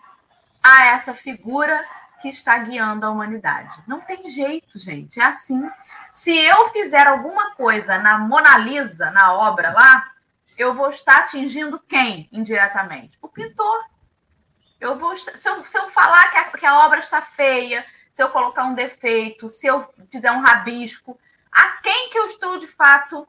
a 0.62 0.86
essa 0.86 1.14
figura 1.14 1.84
que 2.20 2.28
está 2.28 2.58
guiando 2.58 3.06
a 3.06 3.10
humanidade. 3.10 3.82
Não 3.86 4.00
tem 4.00 4.28
jeito, 4.28 4.78
gente. 4.78 5.20
É 5.20 5.24
assim. 5.24 5.68
Se 6.12 6.36
eu 6.36 6.70
fizer 6.70 7.06
alguma 7.06 7.54
coisa 7.54 7.98
na 7.98 8.18
Mona 8.18 8.58
Lisa, 8.58 9.10
na 9.10 9.34
obra 9.34 9.72
lá, 9.72 10.12
eu 10.56 10.74
vou 10.74 10.90
estar 10.90 11.18
atingindo 11.18 11.78
quem 11.78 12.28
indiretamente? 12.32 13.18
O 13.22 13.28
pintor. 13.28 13.84
Eu 14.80 14.98
vou, 14.98 15.16
se, 15.16 15.48
eu, 15.48 15.64
se 15.64 15.78
eu 15.78 15.90
falar 15.90 16.30
que 16.30 16.38
a, 16.38 16.44
que 16.58 16.66
a 16.66 16.86
obra 16.86 17.00
está 17.00 17.20
feia, 17.20 17.84
se 18.12 18.22
eu 18.22 18.28
colocar 18.30 18.64
um 18.64 18.74
defeito, 18.74 19.48
se 19.50 19.66
eu 19.66 19.88
fizer 20.10 20.30
um 20.30 20.40
rabisco, 20.40 21.18
a 21.50 21.68
quem 21.82 22.10
que 22.10 22.18
eu 22.18 22.26
estou 22.26 22.58
de 22.58 22.66
fato 22.66 23.26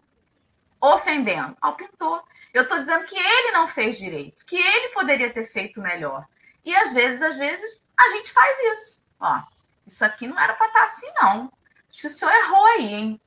ofendendo? 0.81 1.55
Ao 1.61 1.75
pintor. 1.75 2.23
Eu 2.53 2.63
estou 2.63 2.79
dizendo 2.79 3.05
que 3.05 3.15
ele 3.17 3.51
não 3.51 3.67
fez 3.67 3.97
direito, 3.97 4.45
que 4.45 4.55
ele 4.55 4.89
poderia 4.89 5.29
ter 5.29 5.45
feito 5.45 5.81
melhor. 5.81 6.25
E 6.65 6.75
às 6.75 6.93
vezes, 6.93 7.21
às 7.21 7.37
vezes, 7.37 7.83
a 7.99 8.09
gente 8.11 8.31
faz 8.31 8.57
isso. 8.73 9.05
Ó, 9.19 9.41
isso 9.85 10.05
aqui 10.05 10.27
não 10.27 10.39
era 10.39 10.53
para 10.53 10.67
estar 10.67 10.79
tá 10.79 10.85
assim, 10.85 11.07
não. 11.21 11.51
Acho 11.89 12.01
que 12.01 12.07
o 12.07 12.09
senhor 12.09 12.33
errou 12.33 12.65
aí, 12.65 12.93
hein? 12.93 13.21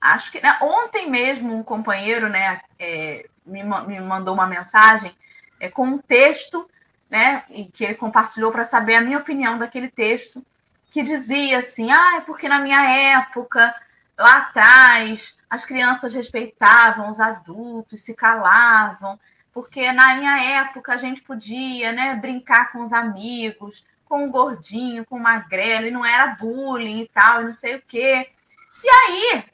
Acho 0.00 0.30
que 0.30 0.40
né, 0.40 0.58
ontem 0.60 1.10
mesmo 1.10 1.54
um 1.54 1.62
companheiro 1.62 2.28
né, 2.28 2.60
é, 2.78 3.26
me, 3.44 3.62
me 3.62 4.00
mandou 4.00 4.34
uma 4.34 4.46
mensagem 4.46 5.14
é, 5.58 5.68
com 5.68 5.86
um 5.86 5.98
texto 5.98 6.68
né, 7.10 7.44
que 7.72 7.84
ele 7.84 7.94
compartilhou 7.94 8.50
para 8.50 8.64
saber 8.64 8.96
a 8.96 9.00
minha 9.00 9.18
opinião 9.18 9.58
daquele 9.58 9.88
texto 9.88 10.44
que 10.90 11.02
dizia 11.02 11.58
assim: 11.58 11.90
ah, 11.90 12.16
é 12.16 12.20
porque 12.20 12.48
na 12.48 12.60
minha 12.60 12.82
época, 12.88 13.74
lá 14.18 14.38
atrás, 14.38 15.38
as 15.50 15.64
crianças 15.64 16.14
respeitavam 16.14 17.10
os 17.10 17.18
adultos, 17.18 18.02
se 18.02 18.14
calavam, 18.14 19.18
porque 19.52 19.90
na 19.92 20.16
minha 20.16 20.42
época 20.60 20.92
a 20.92 20.96
gente 20.96 21.22
podia 21.22 21.92
né, 21.92 22.14
brincar 22.14 22.70
com 22.72 22.82
os 22.82 22.92
amigos, 22.92 23.84
com 24.14 24.26
o 24.26 24.30
gordinho, 24.30 25.04
com 25.04 25.16
o 25.16 25.20
magrelo, 25.20 25.88
e 25.88 25.90
não 25.90 26.06
era 26.06 26.36
bullying 26.36 27.00
e 27.00 27.08
tal, 27.08 27.42
e 27.42 27.46
não 27.46 27.52
sei 27.52 27.74
o 27.74 27.82
quê. 27.82 28.30
E 28.84 28.88
aí 28.88 29.44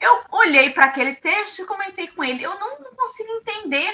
eu 0.00 0.22
olhei 0.30 0.70
para 0.70 0.84
aquele 0.84 1.16
texto 1.16 1.58
e 1.58 1.66
comentei 1.66 2.06
com 2.06 2.22
ele: 2.22 2.40
eu 2.40 2.56
não, 2.56 2.78
não 2.78 2.94
consigo 2.94 3.28
entender 3.32 3.92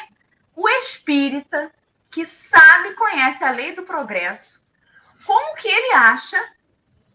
o 0.54 0.68
espírita 0.68 1.72
que 2.10 2.26
sabe, 2.26 2.92
conhece 2.92 3.42
a 3.42 3.52
lei 3.52 3.74
do 3.74 3.84
progresso, 3.84 4.60
como 5.24 5.56
que 5.56 5.68
ele 5.68 5.94
acha 5.94 6.38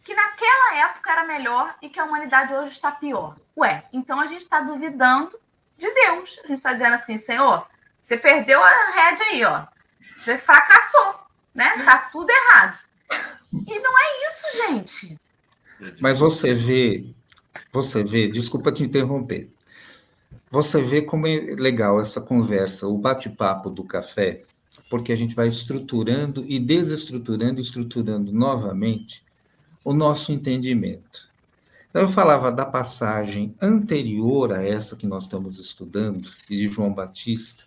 que 0.04 0.16
naquela 0.16 0.78
época 0.78 1.12
era 1.12 1.24
melhor 1.24 1.76
e 1.84 1.90
que 1.90 2.00
a 2.00 2.04
humanidade 2.04 2.52
hoje 2.56 2.72
está 2.72 2.92
pior. 2.92 3.38
Ué, 3.56 3.84
então 3.94 4.20
a 4.20 4.26
gente 4.26 4.42
está 4.42 4.62
duvidando 4.62 5.40
de 5.78 5.94
Deus. 5.94 6.40
A 6.44 6.48
gente 6.48 6.58
está 6.58 6.74
dizendo 6.74 6.96
assim, 6.96 7.20
Senhor, 7.20 7.68
você 8.02 8.18
perdeu 8.18 8.64
a 8.64 8.92
rédea 8.92 9.26
aí, 9.28 9.46
ó. 9.46 9.68
Você 10.02 10.40
fracassou, 10.40 11.20
né? 11.54 11.74
Tá 11.86 12.10
tudo 12.12 12.32
errado. 12.32 12.87
E 13.54 13.80
não 13.80 13.94
é 14.00 14.30
isso, 14.30 14.58
gente. 14.58 15.20
Mas 16.00 16.20
você 16.20 16.54
vê 16.54 17.16
você 17.72 18.04
vê, 18.04 18.28
desculpa 18.28 18.72
te 18.72 18.84
interromper, 18.84 19.50
você 20.50 20.82
vê 20.82 21.02
como 21.02 21.28
é 21.28 21.38
legal 21.58 22.00
essa 22.00 22.22
conversa, 22.22 22.88
o 22.88 22.98
bate-papo 22.98 23.70
do 23.70 23.84
café, 23.84 24.44
porque 24.90 25.12
a 25.12 25.16
gente 25.16 25.36
vai 25.36 25.48
estruturando 25.48 26.46
e 26.48 26.60
desestruturando, 26.60 27.60
estruturando 27.60 28.32
novamente 28.32 29.24
o 29.84 29.94
nosso 29.94 30.32
entendimento. 30.32 31.28
Então, 31.90 32.02
eu 32.02 32.10
falava 32.10 32.52
da 32.52 32.66
passagem 32.66 33.56
anterior 33.62 34.54
a 34.54 34.64
essa 34.64 34.96
que 34.96 35.08
nós 35.08 35.24
estamos 35.24 35.60
estudando, 35.60 36.32
de 36.50 36.68
João 36.68 36.94
Batista, 36.94 37.64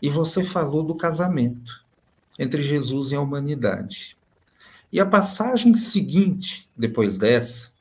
e 0.00 0.08
você 0.08 0.42
falou 0.42 0.82
do 0.82 0.94
casamento 0.94 1.84
entre 2.38 2.62
Jesus 2.62 3.12
e 3.12 3.14
a 3.14 3.20
humanidade. 3.20 4.13
E 4.94 5.00
a 5.00 5.04
passagem 5.04 5.74
seguinte, 5.74 6.68
depois 6.76 7.18
dessa, 7.18 7.72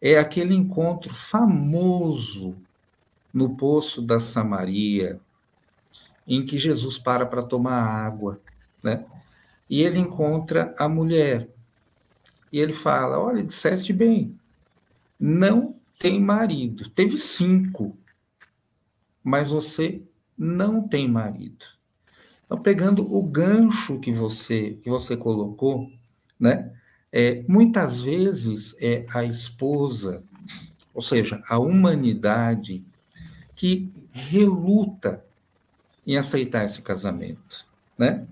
é 0.00 0.18
aquele 0.18 0.52
encontro 0.52 1.14
famoso 1.14 2.56
no 3.32 3.54
poço 3.54 4.02
da 4.02 4.18
Samaria, 4.18 5.20
em 6.26 6.44
que 6.44 6.58
Jesus 6.58 6.98
para 6.98 7.24
para 7.24 7.44
tomar 7.44 7.80
água, 7.80 8.40
né? 8.82 9.04
E 9.70 9.82
ele 9.82 10.00
encontra 10.00 10.74
a 10.76 10.88
mulher. 10.88 11.48
E 12.52 12.58
ele 12.58 12.72
fala: 12.72 13.20
Olha, 13.20 13.44
disseste 13.44 13.92
bem, 13.92 14.36
não 15.20 15.76
tem 15.96 16.20
marido. 16.20 16.90
Teve 16.90 17.16
cinco, 17.18 17.96
mas 19.22 19.52
você 19.52 20.02
não 20.36 20.88
tem 20.88 21.08
marido. 21.08 21.66
Então, 22.44 22.58
pegando 22.60 23.16
o 23.16 23.22
gancho 23.22 24.00
que 24.00 24.10
você 24.10 24.76
que 24.82 24.90
você 24.90 25.16
colocou, 25.16 25.88
né? 26.42 26.72
É, 27.12 27.44
muitas 27.46 28.02
vezes 28.02 28.74
é 28.80 29.06
a 29.14 29.22
esposa, 29.22 30.24
ou 30.92 31.00
seja, 31.00 31.40
a 31.48 31.56
humanidade 31.56 32.84
que 33.54 33.88
reluta 34.10 35.24
em 36.04 36.16
aceitar 36.16 36.64
esse 36.64 36.82
casamento, 36.82 37.64
né? 37.96 38.26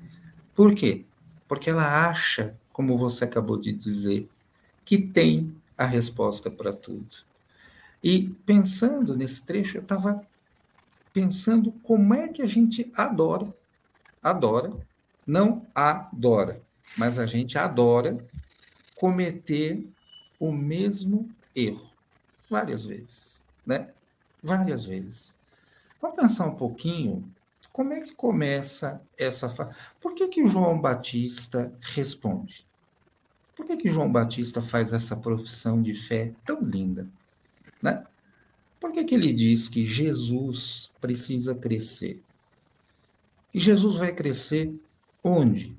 Por 0.53 0.75
quê? 0.75 1.05
Porque 1.47 1.71
ela 1.71 2.09
acha, 2.09 2.59
como 2.73 2.99
você 2.99 3.25
acabou 3.25 3.57
de 3.57 3.73
dizer, 3.73 4.29
que 4.85 4.99
tem 4.99 5.55
a 5.79 5.85
resposta 5.85 6.51
para 6.51 6.73
tudo. 6.73 7.07
E 8.03 8.31
pensando 8.45 9.17
nesse 9.17 9.45
trecho, 9.45 9.77
eu 9.77 9.83
estava 9.83 10.21
pensando 11.13 11.71
como 11.83 12.13
é 12.13 12.29
que 12.29 12.43
a 12.43 12.47
gente 12.47 12.91
adora, 12.97 13.55
adora, 14.21 14.73
não 15.25 15.65
adora, 15.75 16.61
mas 16.97 17.19
a 17.19 17.27
gente 17.27 17.57
adora 17.57 18.19
cometer 18.95 19.87
o 20.39 20.53
mesmo 20.53 21.29
erro 21.55 21.91
várias 22.49 22.85
vezes, 22.87 23.43
né? 23.65 23.91
Várias 24.43 24.85
vezes. 24.85 25.35
Vamos 26.01 26.17
pensar 26.17 26.47
um 26.47 26.55
pouquinho 26.55 27.31
como 27.73 27.93
é 27.93 28.01
que 28.01 28.15
começa 28.15 29.01
essa? 29.17 29.49
Por 30.01 30.15
que, 30.15 30.29
que 30.29 30.47
João 30.47 30.81
Batista 30.81 31.73
responde? 31.81 32.67
Por 33.55 33.67
que, 33.67 33.77
que 33.77 33.89
João 33.89 34.11
Batista 34.11 34.61
faz 34.61 34.93
essa 34.93 35.17
profissão 35.17 35.81
de 35.81 35.95
fé 35.95 36.33
tão 36.45 36.61
linda? 36.63 37.07
Né? 37.81 38.05
Por 38.81 38.93
que, 38.93 39.05
que 39.05 39.15
ele 39.15 39.33
diz 39.33 39.69
que 39.69 39.85
Jesus 39.87 40.91
precisa 41.01 41.55
crescer? 41.55 42.23
E 43.53 43.61
Jesus 43.61 43.97
vai 43.99 44.13
crescer 44.13 44.75
onde? 45.23 45.77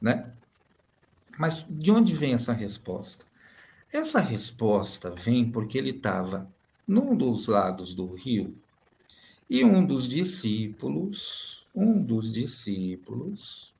Né? 0.00 0.32
Mas 1.38 1.66
de 1.68 1.90
onde 1.90 2.14
vem 2.14 2.34
essa 2.34 2.52
resposta? 2.52 3.24
Essa 3.92 4.20
resposta 4.20 5.10
vem 5.10 5.50
porque 5.50 5.76
ele 5.76 5.90
estava 5.90 6.48
num 6.86 7.16
dos 7.16 7.46
lados 7.46 7.92
do 7.92 8.14
rio 8.14 8.56
e 9.48 9.64
um 9.64 9.84
dos 9.84 10.06
discípulos, 10.06 11.66
um 11.74 12.00
dos 12.00 12.32
discípulos, 12.32 13.74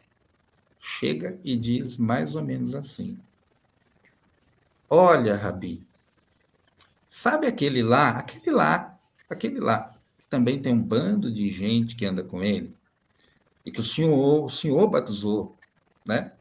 chega 0.80 1.38
e 1.44 1.56
diz 1.56 1.96
mais 1.96 2.34
ou 2.34 2.42
menos 2.42 2.74
assim: 2.74 3.16
Olha, 4.88 5.36
Rabi, 5.36 5.86
sabe 7.08 7.46
aquele 7.46 7.82
lá, 7.82 8.10
aquele 8.10 8.50
lá, 8.50 8.98
aquele 9.28 9.60
lá, 9.60 9.94
que 10.18 10.26
também 10.26 10.60
tem 10.60 10.74
um 10.74 10.82
bando 10.82 11.30
de 11.30 11.48
gente 11.48 11.94
que 11.94 12.04
anda 12.04 12.24
com 12.24 12.42
ele, 12.42 12.74
e 13.64 13.70
que 13.70 13.80
o 13.80 13.84
senhor, 13.84 14.44
o 14.44 14.50
senhor 14.50 14.88
batizou, 14.88 15.56
né? 16.10 16.32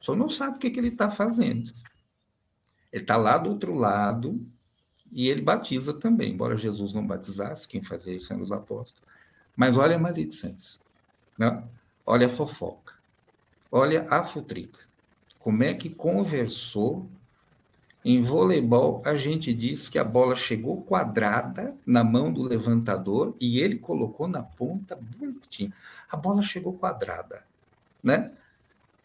Senhor 0.00 0.16
não 0.16 0.28
sabe 0.28 0.56
o 0.56 0.58
que, 0.60 0.70
que 0.70 0.78
ele 0.78 0.88
está 0.88 1.10
fazendo. 1.10 1.72
Ele 2.92 3.02
está 3.02 3.16
lá 3.16 3.36
do 3.36 3.50
outro 3.50 3.74
lado, 3.74 4.40
e 5.10 5.28
ele 5.28 5.42
batiza 5.42 5.92
também, 5.92 6.32
embora 6.32 6.56
Jesus 6.56 6.92
não 6.92 7.04
batizasse, 7.04 7.66
quem 7.66 7.82
fazia 7.82 8.14
isso 8.14 8.32
eram 8.32 8.42
os 8.42 8.52
apóstolos. 8.52 9.02
Mas 9.56 9.76
olha 9.76 9.96
a 9.96 9.98
maledicência, 9.98 10.80
né? 11.36 11.64
olha 12.04 12.26
a 12.26 12.30
fofoca, 12.30 12.94
olha 13.70 14.06
a 14.08 14.22
futrica. 14.22 14.80
Como 15.38 15.62
é 15.62 15.74
que 15.74 15.90
conversou 15.90 17.08
em 18.04 18.20
voleibol, 18.20 19.02
a 19.04 19.16
gente 19.16 19.52
diz 19.52 19.88
que 19.88 19.98
a 19.98 20.04
bola 20.04 20.36
chegou 20.36 20.82
quadrada 20.82 21.74
na 21.84 22.04
mão 22.04 22.32
do 22.32 22.42
levantador 22.42 23.34
e 23.40 23.58
ele 23.58 23.78
colocou 23.78 24.28
na 24.28 24.42
ponta 24.42 24.94
bonitinha. 24.94 25.72
A 26.08 26.16
bola 26.16 26.40
chegou 26.40 26.74
quadrada, 26.74 27.44
né? 28.00 28.30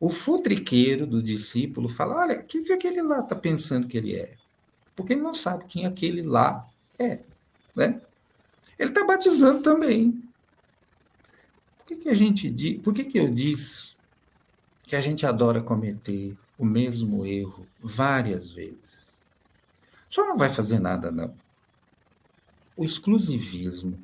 O 0.01 0.09
futriqueiro 0.09 1.07
do 1.07 1.23
discípulo 1.23 1.87
fala: 1.87 2.17
Olha, 2.17 2.39
o 2.41 2.45
que, 2.45 2.63
que 2.63 2.73
aquele 2.73 3.01
lá 3.01 3.19
está 3.19 3.37
pensando 3.37 3.87
que 3.87 3.97
ele 3.97 4.15
é? 4.17 4.35
porque 5.01 5.13
ele 5.13 5.21
não 5.21 5.33
sabe 5.33 5.65
quem 5.65 5.85
aquele 5.85 6.21
lá 6.21 6.67
é. 6.99 7.19
Né? 7.75 7.99
Ele 8.77 8.89
está 8.89 9.05
batizando 9.05 9.61
também. 9.61 10.23
Por 11.77 11.87
que, 11.87 11.95
que 11.95 12.09
a 12.09 12.15
gente 12.15 12.49
diz, 12.49 12.79
por 12.81 12.93
que, 12.93 13.03
que 13.03 13.17
eu 13.17 13.31
disse 13.33 13.95
que 14.83 14.95
a 14.95 15.01
gente 15.01 15.25
adora 15.25 15.61
cometer 15.61 16.37
o 16.57 16.65
mesmo 16.65 17.25
erro 17.25 17.65
várias 17.81 18.51
vezes? 18.51 19.23
Só 20.09 20.27
não 20.27 20.37
vai 20.37 20.49
fazer 20.49 20.79
nada, 20.79 21.11
não. 21.11 21.33
O 22.75 22.83
exclusivismo, 22.83 23.97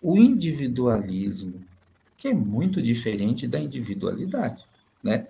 o 0.00 0.16
individualismo, 0.16 1.64
que 2.16 2.28
é 2.28 2.34
muito 2.34 2.80
diferente 2.80 3.46
da 3.46 3.58
individualidade, 3.58 4.64
né? 5.02 5.26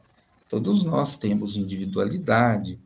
Todos 0.49 0.85
nós 0.85 1.17
temos 1.17 1.57
individualidade, 1.57 2.79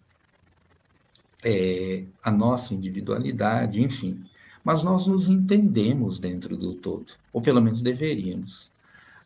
é, 1.44 2.04
a 2.22 2.30
nossa 2.30 2.74
individualidade, 2.74 3.82
enfim. 3.82 4.24
Mas 4.62 4.82
nós 4.82 5.06
nos 5.06 5.28
entendemos 5.28 6.18
dentro 6.18 6.56
do 6.56 6.74
todo, 6.74 7.12
ou 7.32 7.40
pelo 7.40 7.60
menos 7.60 7.82
deveríamos. 7.82 8.70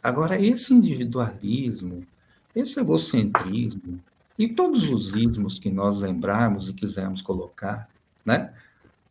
Agora, 0.03 0.40
esse 0.40 0.73
individualismo, 0.73 2.03
esse 2.55 2.81
egocentrismo 2.81 4.01
e 4.38 4.49
todos 4.49 4.88
os 4.88 5.14
ismos 5.14 5.59
que 5.59 5.70
nós 5.70 6.01
lembrarmos 6.01 6.68
e 6.68 6.75
quisermos 6.75 7.20
colocar, 7.20 7.88
né, 8.25 8.53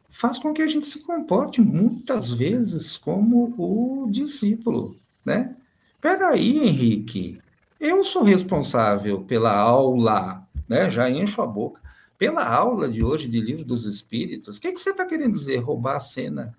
faz 0.10 0.40
com 0.40 0.52
que 0.54 0.62
a 0.62 0.68
gente 0.68 0.88
se 0.88 1.04
comporte 1.04 1.62
muitas 1.62 2.34
vezes 2.34 2.98
como 2.98 3.54
o 3.58 4.10
discípulo, 4.10 4.96
né? 5.24 5.56
Peraí, 6.02 6.58
Henrique, 6.58 7.40
eu 7.80 8.04
sou 8.04 8.24
responsável 8.24 9.22
pela 9.22 9.56
aula, 9.56 10.48
né? 10.68 10.90
Já 10.90 11.10
encho 11.10 11.42
a 11.42 11.48
boca 11.48 11.82
pela 12.20 12.46
aula 12.46 12.90
de 12.90 13.02
hoje 13.02 13.30
de 13.30 13.40
Livro 13.40 13.64
dos 13.64 13.86
Espíritos, 13.86 14.58
o 14.58 14.62
que, 14.62 14.74
que 14.74 14.80
você 14.80 14.90
está 14.90 15.06
querendo 15.06 15.32
dizer, 15.32 15.56
roubar 15.60 15.96
a 15.96 16.00
cena? 16.02 16.54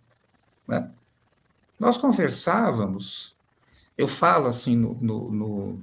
Né? 0.66 0.90
Nós 1.78 1.98
conversávamos, 1.98 3.36
eu 3.96 4.08
falo 4.08 4.46
assim 4.46 4.74
no, 4.74 4.94
no, 4.94 5.30
no, 5.30 5.80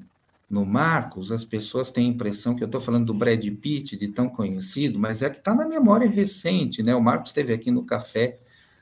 no 0.50 0.66
Marcos, 0.66 1.32
as 1.32 1.46
pessoas 1.46 1.92
têm 1.92 2.08
a 2.08 2.12
impressão 2.12 2.56
que 2.56 2.64
eu 2.64 2.66
estou 2.66 2.82
falando 2.82 3.06
do 3.06 3.14
Brad 3.14 3.46
Pitt, 3.62 3.96
de 3.96 4.08
tão 4.08 4.28
conhecido, 4.28 4.98
mas 4.98 5.22
é 5.22 5.30
que 5.30 5.38
está 5.38 5.54
na 5.54 5.68
memória 5.68 6.10
recente, 6.10 6.82
né? 6.82 6.96
O 6.96 7.02
Marcos 7.02 7.30
esteve 7.30 7.54
aqui 7.54 7.70
no 7.70 7.84
café 7.84 8.40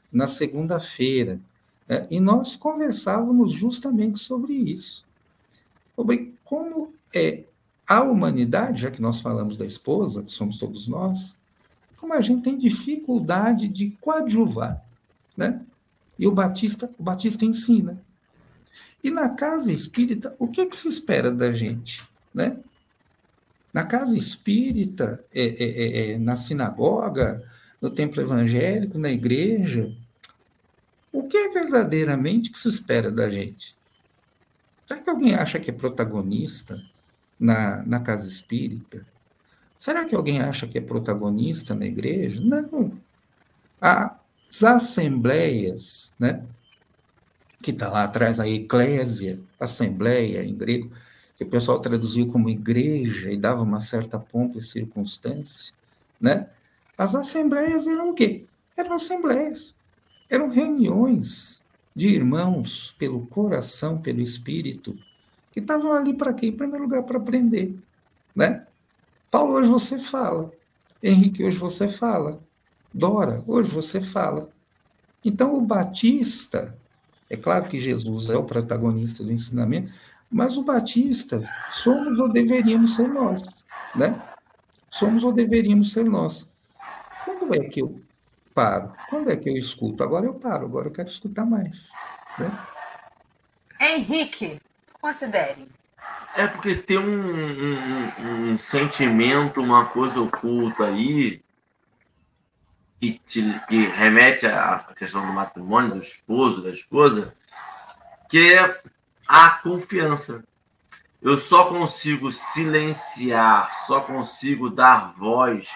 na 0.10 0.28
segunda-feira, 0.28 1.41
né? 1.89 2.08
e 2.10 2.22
nós 2.22 2.56
conversávamos 2.56 3.52
justamente 3.52 4.18
sobre 4.18 4.54
isso, 4.54 5.06
sobre 5.96 6.36
como 6.44 6.94
é 7.14 7.44
a 7.88 8.02
humanidade, 8.02 8.82
já 8.82 8.92
que 8.92 9.02
nós 9.02 9.22
falamos 9.22 9.58
da 9.58 9.66
esposa, 9.66 10.24
que 10.24 10.32
somos 10.32 10.58
todos 10.58 10.88
nós, 10.88 11.38
como 11.98 12.14
a 12.14 12.22
gente 12.22 12.44
tem 12.44 12.58
dificuldade 12.58 13.68
de 13.68 13.92
coadjuvar, 14.02 14.84
né? 15.36 15.62
E 16.18 16.28
o 16.28 16.32
Batista, 16.32 16.90
o 16.98 17.04
Batista 17.04 17.46
ensina. 17.46 18.02
E 19.04 19.12
na 19.12 19.30
casa 19.30 19.72
espírita, 19.72 20.36
o 20.40 20.48
que, 20.48 20.66
que 20.66 20.76
se 20.76 20.88
espera 20.88 21.32
da 21.32 21.52
gente, 21.52 22.04
né? 22.34 22.58
Na 23.72 23.84
casa 23.84 24.18
espírita, 24.18 25.24
é, 25.34 25.44
é, 25.44 25.64
é, 25.64 26.12
é 26.12 26.18
na 26.18 26.38
sinagoga, 26.38 27.44
no 27.82 27.90
templo 27.90 28.22
evangélico, 28.22 28.98
na 28.98 29.12
igreja, 29.12 29.96
o 31.12 31.24
que 31.24 31.38
é 31.38 31.50
verdadeiramente 31.50 32.52
que 32.52 32.58
se 32.58 32.68
espera 32.68 33.12
da 33.12 33.30
gente? 33.30 33.76
Será 34.86 35.02
que 35.02 35.10
alguém 35.10 35.36
acha 35.36 35.60
que 35.60 35.69
é 35.69 35.74
protagonista? 35.74 36.82
na, 37.39 37.84
na 37.86 38.00
casa 38.00 38.28
espírita? 38.28 39.06
Será 39.78 40.06
que 40.06 40.15
alguém 40.15 40.41
acha 40.41 40.67
que 40.67 40.78
é 40.78 40.82
protagonista 40.82 41.76
na 41.76 41.86
igreja? 41.86 42.41
Não. 42.41 42.93
As 43.80 44.63
assembleias, 44.63 46.13
né? 46.19 46.43
que 47.62 47.71
está 47.71 47.89
lá 47.89 48.04
atrás, 48.04 48.39
a 48.39 48.48
eclésia, 48.48 49.39
assembleia 49.60 50.43
em 50.43 50.56
grego, 50.56 50.91
que 51.36 51.43
o 51.43 51.50
pessoal 51.50 51.80
traduziu 51.80 52.28
como 52.28 52.50
igreja 52.50 53.32
e 53.32 53.38
dava 53.38 53.63
uma 53.63 53.80
certa 53.80 54.19
pompa 54.19 54.60
e 54.60 54.62
circunstância, 54.62 55.74
né? 56.21 56.48
As 56.98 57.15
assembleias 57.15 57.88
eram 57.88 58.12
o 58.12 58.13
quê? 58.13 58.45
Eram 58.78 58.93
assembleias, 58.93 59.76
eram 60.30 60.48
reuniões 60.48 61.62
de 61.96 62.08
irmãos 62.08 62.94
pelo 63.00 63.26
coração, 63.28 63.98
pelo 63.98 64.20
espírito, 64.20 64.98
que 65.52 65.62
estavam 65.62 65.94
ali 65.94 66.14
para 66.14 66.34
quê? 66.34 66.48
Em 66.48 66.52
primeiro 66.52 66.84
lugar, 66.84 67.04
para 67.04 67.18
aprender, 67.18 67.74
né? 68.36 68.66
Paulo, 69.32 69.54
hoje 69.54 69.70
você 69.70 69.98
fala. 69.98 70.52
Henrique, 71.02 71.44
hoje 71.44 71.58
você 71.58 71.88
fala. 71.88 72.40
Dora, 72.94 73.44
hoje 73.48 73.72
você 73.72 74.02
fala. 74.02 74.50
Então, 75.24 75.56
o 75.56 75.62
Batista, 75.62 76.78
é 77.30 77.38
claro 77.38 77.68
que 77.68 77.80
Jesus 77.80 78.30
é 78.30 78.36
o 78.36 78.44
protagonista 78.44 79.24
do 79.24 79.32
ensinamento, 79.32 79.92
mas 80.30 80.58
o 80.58 80.64
Batista 80.64 81.42
somos 81.72 82.20
ou 82.20 82.28
deveríamos 82.28 82.96
ser 82.96 83.08
nós, 83.08 83.64
né? 83.96 84.22
Somos 84.90 85.24
ou 85.24 85.32
deveríamos 85.32 85.94
ser 85.94 86.06
nós. 86.06 86.50
Quando 87.24 87.54
é 87.56 87.60
que 87.60 87.82
eu 87.82 88.00
paro? 88.56 88.94
Quando 89.10 89.30
é 89.30 89.36
que 89.36 89.50
eu 89.50 89.58
escuto? 89.58 90.02
Agora 90.02 90.26
eu 90.26 90.34
paro, 90.34 90.65
agora 90.65 90.88
eu 90.88 90.91
quero 90.91 91.10
escutar 91.10 91.46
mais. 91.46 91.91
Né? 92.39 92.58
Henrique, 93.80 94.60
considere. 95.02 95.68
É 96.36 96.48
porque 96.48 96.76
tem 96.76 96.98
um, 96.98 97.04
um, 97.04 98.52
um 98.54 98.58
sentimento, 98.58 99.62
uma 99.62 99.86
coisa 99.86 100.20
oculta 100.20 100.86
aí 100.86 101.41
que, 103.00 103.20
te, 103.20 103.62
que 103.68 103.88
remete 103.88 104.46
à 104.46 104.80
questão 104.98 105.26
do 105.26 105.34
matrimônio, 105.34 105.91
do 105.91 106.00
esposo, 106.00 106.63
da 106.63 106.70
esposa, 106.70 107.36
que 108.30 108.54
é 108.54 108.82
a 109.28 109.50
confiança. 109.50 110.44
Eu 111.22 111.38
só 111.38 111.65
consigo 111.65 112.32
silenciar, 112.32 113.74
só 113.74 114.02
consigo 114.02 114.70
dar 114.70 115.13
voz, 115.15 115.70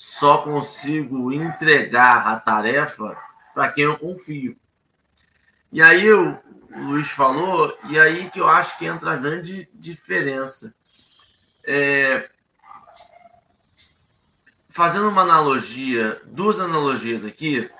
só 0.00 0.38
consigo 0.38 1.30
entregar 1.30 2.26
a 2.26 2.40
tarefa 2.40 3.14
para 3.52 3.70
quem 3.70 3.84
eu 3.84 3.98
confio. 3.98 4.56
E 5.70 5.82
aí 5.82 6.10
o 6.10 6.38
Luiz 6.74 7.10
falou, 7.10 7.76
e 7.86 8.00
aí 8.00 8.30
que 8.30 8.40
eu 8.40 8.48
acho 8.48 8.78
que 8.78 8.86
entra 8.86 9.12
a 9.12 9.18
grande 9.18 9.68
diferença. 9.74 10.74
É, 11.62 12.30
fazendo 14.70 15.06
uma 15.06 15.20
analogia, 15.20 16.18
duas 16.24 16.60
analogias 16.60 17.22
aqui, 17.22 17.70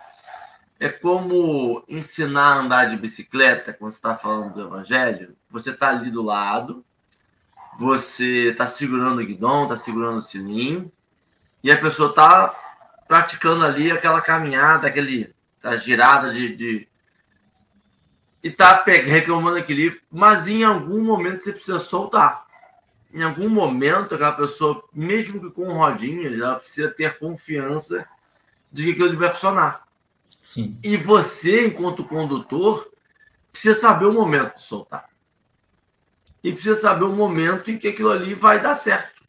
é 0.78 0.90
como 0.90 1.83
ensinar 1.88 2.52
a 2.52 2.59
andar 2.59 2.85
de 2.90 2.98
bicicleta, 2.98 3.72
quando 3.72 3.92
você 3.92 3.96
está 3.96 4.14
falando 4.14 4.52
do 4.52 4.66
evangelho. 4.66 5.35
Você 5.48 5.70
está 5.70 5.88
ali 5.88 6.11
do 6.11 6.20
lado, 6.20 6.85
você 7.78 8.50
está 8.50 8.66
segurando 8.66 9.22
o 9.22 9.26
guidão, 9.26 9.62
está 9.62 9.78
segurando 9.78 10.18
o 10.18 10.20
sininho, 10.20 10.92
e 11.62 11.70
a 11.70 11.78
pessoa 11.78 12.10
está 12.10 12.54
praticando 13.06 13.64
ali 13.64 13.90
aquela 13.90 14.20
caminhada, 14.20 14.86
aquele, 14.86 15.34
a 15.62 15.76
girada 15.76 16.32
de, 16.32 16.54
de 16.54 16.88
e 18.42 18.48
está 18.48 18.82
reclamando 18.84 19.58
equilíbrio, 19.58 20.00
mas 20.10 20.48
em 20.48 20.64
algum 20.64 21.02
momento 21.02 21.44
você 21.44 21.52
precisa 21.52 21.78
soltar. 21.78 22.46
Em 23.12 23.22
algum 23.22 23.48
momento, 23.48 24.14
aquela 24.14 24.32
pessoa, 24.32 24.82
mesmo 24.92 25.40
que 25.40 25.50
com 25.50 25.72
rodinhas, 25.72 26.38
ela 26.38 26.56
precisa 26.56 26.90
ter 26.90 27.18
confiança 27.18 28.08
de 28.72 28.84
que 28.84 28.90
aquilo 28.92 29.18
vai 29.18 29.30
funcionar. 29.30 29.84
Sim. 30.40 30.78
E 30.82 30.96
você, 30.96 31.66
enquanto 31.66 32.04
condutor, 32.04 32.90
precisa 33.52 33.78
saber 33.78 34.06
o 34.06 34.12
momento 34.12 34.54
de 34.54 34.62
soltar. 34.62 35.10
E 36.42 36.52
precisa 36.52 36.76
saber 36.76 37.04
o 37.04 37.12
momento 37.12 37.70
em 37.70 37.76
que 37.76 37.88
aquilo 37.88 38.10
ali 38.10 38.32
vai 38.32 38.60
dar 38.60 38.74
certo. 38.74 39.19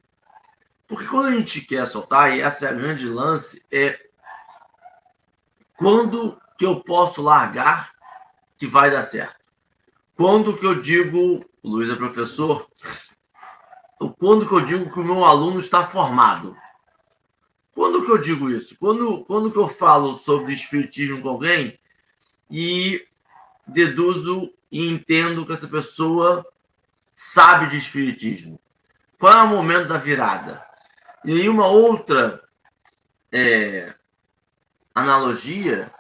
Porque 0.92 1.08
quando 1.08 1.28
a 1.28 1.32
gente 1.32 1.62
quer 1.62 1.88
soltar, 1.88 2.36
e 2.36 2.42
essa 2.42 2.66
é 2.66 2.70
a 2.70 2.74
grande 2.74 3.08
lance, 3.08 3.66
é 3.72 3.98
quando 5.78 6.38
que 6.58 6.66
eu 6.66 6.82
posso 6.82 7.22
largar 7.22 7.94
que 8.58 8.68
vai 8.68 8.92
dar 8.92 9.02
certo. 9.02 9.40
Quando 10.18 10.54
que 10.54 10.66
eu 10.66 10.82
digo, 10.82 11.50
Luiz 11.64 11.90
é 11.90 11.96
professor, 11.96 12.70
quando 14.20 14.46
que 14.46 14.54
eu 14.54 14.60
digo 14.66 14.92
que 14.92 15.00
o 15.00 15.04
meu 15.06 15.24
aluno 15.24 15.60
está 15.60 15.88
formado. 15.88 16.58
Quando 17.74 18.04
que 18.04 18.12
eu 18.12 18.18
digo 18.18 18.50
isso? 18.50 18.78
Quando, 18.78 19.24
quando 19.24 19.50
que 19.50 19.60
eu 19.60 19.70
falo 19.70 20.18
sobre 20.18 20.52
espiritismo 20.52 21.22
com 21.22 21.30
alguém 21.30 21.80
e 22.50 23.02
deduzo 23.66 24.54
e 24.70 24.90
entendo 24.90 25.46
que 25.46 25.54
essa 25.54 25.70
pessoa 25.70 26.46
sabe 27.16 27.68
de 27.68 27.78
espiritismo? 27.78 28.60
Qual 29.18 29.32
é 29.32 29.44
o 29.44 29.48
momento 29.48 29.88
da 29.88 29.98
virada? 29.98 30.70
E 31.24 31.48
uma 31.48 31.68
outra 31.68 32.44
é, 33.32 33.94
analogia 34.94 35.92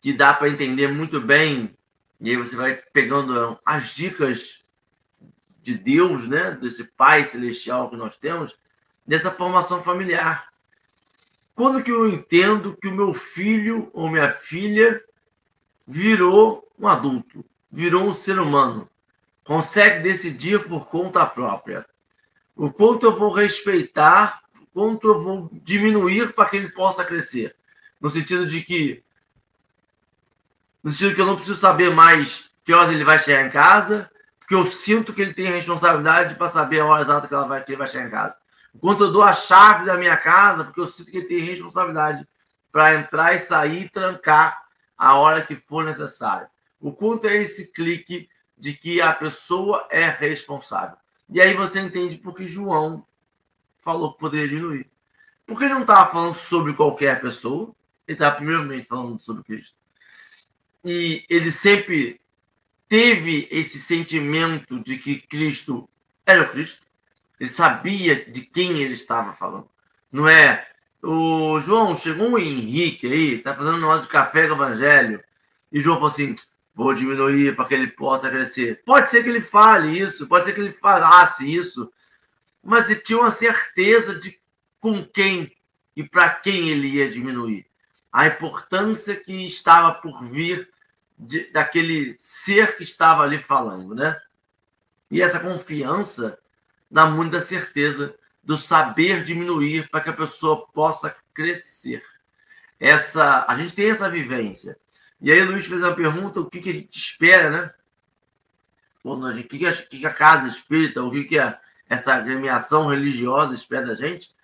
que 0.00 0.12
dá 0.12 0.32
para 0.32 0.48
entender 0.48 0.88
muito 0.88 1.20
bem, 1.20 1.74
e 2.20 2.30
aí 2.30 2.36
você 2.36 2.56
vai 2.56 2.74
pegando 2.92 3.58
as 3.66 3.94
dicas 3.94 4.64
de 5.62 5.76
Deus, 5.76 6.28
né, 6.28 6.52
desse 6.52 6.84
Pai 6.92 7.24
celestial 7.24 7.90
que 7.90 7.96
nós 7.96 8.16
temos, 8.16 8.58
dessa 9.06 9.30
formação 9.30 9.82
familiar. 9.82 10.48
Quando 11.54 11.82
que 11.82 11.90
eu 11.90 12.08
entendo 12.08 12.76
que 12.76 12.88
o 12.88 12.94
meu 12.94 13.12
filho 13.12 13.90
ou 13.92 14.10
minha 14.10 14.30
filha 14.30 15.02
virou 15.86 16.70
um 16.78 16.86
adulto, 16.86 17.44
virou 17.70 18.04
um 18.04 18.12
ser 18.12 18.38
humano, 18.38 18.88
consegue 19.42 20.02
decidir 20.02 20.66
por 20.68 20.88
conta 20.88 21.26
própria? 21.26 21.86
O 22.54 22.70
quanto 22.70 23.06
eu 23.06 23.16
vou 23.16 23.32
respeitar, 23.32 24.42
quanto 24.76 25.08
eu 25.08 25.22
vou 25.22 25.48
diminuir 25.50 26.34
para 26.34 26.50
que 26.50 26.58
ele 26.58 26.68
possa 26.68 27.02
crescer? 27.02 27.56
No 27.98 28.10
sentido 28.10 28.46
de 28.46 28.60
que 28.60 29.02
no 30.84 30.92
sentido 30.92 31.14
que 31.14 31.20
eu 31.22 31.26
não 31.26 31.34
preciso 31.34 31.58
saber 31.58 31.94
mais 31.94 32.50
que 32.62 32.74
horas 32.74 32.90
ele 32.90 33.02
vai 33.02 33.18
chegar 33.18 33.46
em 33.46 33.50
casa, 33.50 34.10
porque 34.38 34.54
eu 34.54 34.66
sinto 34.66 35.14
que 35.14 35.22
ele 35.22 35.32
tem 35.32 35.46
responsabilidade 35.46 36.34
para 36.34 36.46
saber 36.46 36.80
a 36.80 36.84
hora 36.84 37.00
exata 37.00 37.26
que, 37.26 37.32
ela 37.32 37.48
vai, 37.48 37.64
que 37.64 37.70
ele 37.72 37.78
vai 37.78 37.88
chegar 37.88 38.06
em 38.06 38.10
casa. 38.10 38.36
Enquanto 38.74 39.04
eu 39.04 39.12
dou 39.12 39.22
a 39.22 39.32
chave 39.32 39.86
da 39.86 39.96
minha 39.96 40.16
casa, 40.18 40.62
porque 40.62 40.80
eu 40.80 40.86
sinto 40.86 41.10
que 41.10 41.16
ele 41.16 41.26
tem 41.26 41.38
responsabilidade 41.38 42.28
para 42.70 42.96
entrar 42.96 43.34
e 43.34 43.38
sair 43.38 43.84
e 43.84 43.88
trancar 43.88 44.62
a 44.98 45.16
hora 45.16 45.40
que 45.40 45.56
for 45.56 45.86
necessário. 45.86 46.48
O 46.78 46.92
quanto 46.92 47.26
é 47.26 47.36
esse 47.36 47.72
clique 47.72 48.28
de 48.58 48.74
que 48.74 49.00
a 49.00 49.14
pessoa 49.14 49.88
é 49.90 50.06
responsável. 50.06 50.98
E 51.30 51.40
aí 51.40 51.54
você 51.54 51.80
entende 51.80 52.18
por 52.18 52.34
que 52.34 52.46
João 52.46 53.02
falou 53.86 54.12
que 54.12 54.18
poderia 54.18 54.48
diminuir. 54.48 54.90
Porque 55.46 55.62
ele 55.62 55.74
não 55.74 55.82
estava 55.82 56.10
falando 56.10 56.34
sobre 56.34 56.74
qualquer 56.74 57.20
pessoa, 57.20 57.72
ele 58.08 58.16
estava 58.16 58.34
primeiramente 58.34 58.84
falando 58.84 59.22
sobre 59.22 59.44
Cristo. 59.44 59.76
E 60.84 61.24
ele 61.30 61.52
sempre 61.52 62.20
teve 62.88 63.46
esse 63.48 63.78
sentimento 63.78 64.80
de 64.80 64.98
que 64.98 65.20
Cristo 65.20 65.88
era 66.26 66.42
o 66.42 66.48
Cristo. 66.48 66.84
Ele 67.38 67.48
sabia 67.48 68.24
de 68.24 68.40
quem 68.40 68.82
ele 68.82 68.94
estava 68.94 69.32
falando. 69.34 69.68
Não 70.10 70.28
é 70.28 70.66
o 71.00 71.60
João, 71.60 71.94
chegou 71.94 72.28
um 72.28 72.38
Henrique 72.38 73.06
aí, 73.06 73.38
tá 73.38 73.54
fazendo 73.54 73.78
negócio 73.78 74.02
de 74.02 74.08
café 74.08 74.48
com 74.48 74.54
o 74.54 74.56
evangelho, 74.56 75.22
e 75.70 75.80
João 75.80 75.96
falou 75.96 76.10
assim: 76.10 76.34
vou 76.74 76.92
diminuir 76.92 77.54
para 77.54 77.66
que 77.66 77.74
ele 77.74 77.88
possa 77.88 78.30
crescer. 78.30 78.82
Pode 78.84 79.10
ser 79.10 79.22
que 79.22 79.28
ele 79.28 79.42
fale 79.42 79.96
isso, 79.96 80.26
pode 80.26 80.46
ser 80.46 80.54
que 80.54 80.60
ele 80.60 80.72
falasse 80.72 81.54
isso, 81.54 81.92
mas 82.66 82.90
ele 82.90 83.00
tinha 83.00 83.20
uma 83.20 83.30
certeza 83.30 84.18
de 84.18 84.40
com 84.80 85.04
quem 85.04 85.56
e 85.94 86.02
para 86.02 86.28
quem 86.30 86.68
ele 86.68 86.88
ia 86.88 87.08
diminuir. 87.08 87.64
A 88.12 88.26
importância 88.26 89.14
que 89.14 89.46
estava 89.46 89.94
por 89.94 90.24
vir 90.24 90.68
de, 91.16 91.50
daquele 91.52 92.16
ser 92.18 92.76
que 92.76 92.82
estava 92.82 93.22
ali 93.22 93.40
falando, 93.40 93.94
né? 93.94 94.20
E 95.10 95.22
essa 95.22 95.38
confiança 95.38 96.38
dá 96.90 97.06
muita 97.06 97.40
certeza 97.40 98.14
do 98.42 98.56
saber 98.58 99.22
diminuir 99.22 99.88
para 99.88 100.00
que 100.00 100.10
a 100.10 100.14
pessoa 100.14 100.66
possa 100.66 101.16
crescer. 101.32 102.02
Essa, 102.80 103.46
a 103.48 103.56
gente 103.56 103.76
tem 103.76 103.90
essa 103.90 104.10
vivência. 104.10 104.76
E 105.20 105.30
aí 105.30 105.42
Luiz 105.44 105.66
fez 105.66 105.82
uma 105.82 105.94
pergunta, 105.94 106.40
o 106.40 106.50
que, 106.50 106.60
que 106.60 106.70
a 106.70 106.72
gente 106.72 106.98
espera, 106.98 107.50
né? 107.50 107.74
O 109.04 109.32
que, 109.44 109.58
que, 109.58 110.06
a, 110.06 110.12
casa 110.12 110.48
espírita, 110.48 111.02
o 111.02 111.10
que, 111.12 111.24
que 111.24 111.38
a, 111.38 111.58
essa 111.88 112.14
agremiação 112.14 112.88
religiosa 112.88 113.54
espera 113.54 113.86
da 113.86 113.94
gente? 113.94 114.34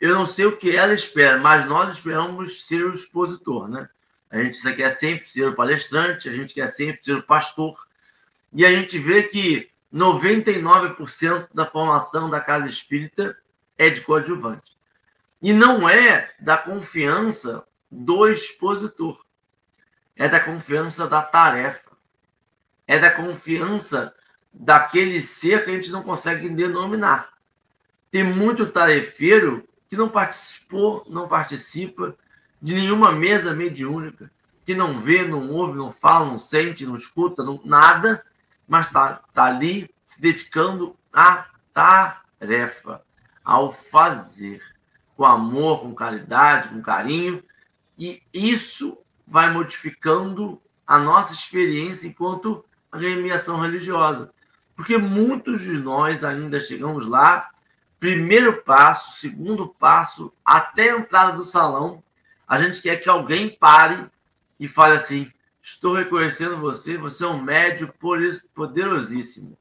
Eu 0.00 0.14
não 0.14 0.26
sei 0.26 0.46
o 0.46 0.56
que 0.56 0.76
ela 0.76 0.92
espera, 0.92 1.38
mas 1.38 1.66
nós 1.66 1.92
esperamos 1.92 2.66
ser 2.66 2.84
o 2.84 2.94
expositor, 2.94 3.68
né? 3.68 3.88
A 4.30 4.42
gente 4.42 4.60
quer 4.74 4.90
sempre 4.90 5.28
ser 5.28 5.48
o 5.48 5.54
palestrante, 5.54 6.28
a 6.28 6.32
gente 6.32 6.54
quer 6.54 6.66
sempre 6.66 7.04
ser 7.04 7.14
o 7.14 7.22
pastor. 7.22 7.76
E 8.52 8.66
a 8.66 8.70
gente 8.70 8.98
vê 8.98 9.22
que 9.22 9.70
99% 9.92 11.48
da 11.54 11.64
formação 11.64 12.28
da 12.28 12.40
casa 12.40 12.68
espírita 12.68 13.36
é 13.78 13.88
de 13.88 14.00
coadjuvante. 14.00 14.76
E 15.40 15.52
não 15.52 15.88
é 15.88 16.32
da 16.40 16.56
confiança 16.56 17.64
do 17.90 18.26
expositor, 18.28 19.24
é 20.16 20.28
da 20.28 20.40
confiança 20.40 21.06
da 21.06 21.22
tarefa, 21.22 21.92
é 22.86 22.98
da 22.98 23.10
confiança 23.10 24.14
daquele 24.54 25.20
ser 25.20 25.64
que 25.64 25.70
a 25.70 25.74
gente 25.74 25.90
não 25.90 26.02
consegue 26.02 26.48
denominar. 26.48 27.30
Tem 28.10 28.22
muito 28.22 28.66
tarefeiro 28.66 29.68
que 29.88 29.96
não 29.96 30.08
participou, 30.08 31.04
não 31.08 31.26
participa 31.26 32.16
de 32.62 32.74
nenhuma 32.74 33.10
mesa 33.12 33.52
mediúnica, 33.52 34.30
que 34.64 34.74
não 34.74 35.00
vê, 35.00 35.26
não 35.26 35.50
ouve, 35.50 35.76
não 35.76 35.92
fala, 35.92 36.26
não 36.26 36.38
sente, 36.38 36.86
não 36.86 36.96
escuta, 36.96 37.42
não, 37.42 37.60
nada, 37.64 38.24
mas 38.66 38.86
está 38.86 39.20
tá 39.34 39.44
ali 39.44 39.90
se 40.04 40.22
dedicando 40.22 40.96
à 41.12 41.46
tarefa, 41.74 43.02
ao 43.44 43.72
fazer, 43.72 44.62
com 45.16 45.24
amor, 45.24 45.80
com 45.80 45.94
caridade, 45.94 46.70
com 46.70 46.80
carinho, 46.80 47.42
e 47.98 48.22
isso 48.32 48.98
vai 49.26 49.50
modificando 49.50 50.60
a 50.86 50.98
nossa 50.98 51.34
experiência 51.34 52.06
enquanto 52.06 52.64
remediação 52.92 53.60
religiosa. 53.60 54.32
Porque 54.76 54.98
muitos 54.98 55.62
de 55.62 55.78
nós 55.78 56.24
ainda 56.24 56.60
chegamos 56.60 57.06
lá, 57.06 57.50
primeiro 58.00 58.62
passo, 58.62 59.18
segundo 59.18 59.68
passo, 59.68 60.32
até 60.44 60.90
a 60.90 60.98
entrada 60.98 61.36
do 61.36 61.44
salão, 61.44 62.02
a 62.46 62.60
gente 62.60 62.82
quer 62.82 62.96
que 63.00 63.08
alguém 63.08 63.48
pare 63.48 64.06
e 64.58 64.68
fale 64.68 64.96
assim: 64.96 65.30
estou 65.62 65.94
reconhecendo 65.94 66.60
você, 66.60 66.96
você 66.96 67.24
é 67.24 67.28
um 67.28 67.42
médio 67.42 67.92
poderosíssimo. 68.54 69.56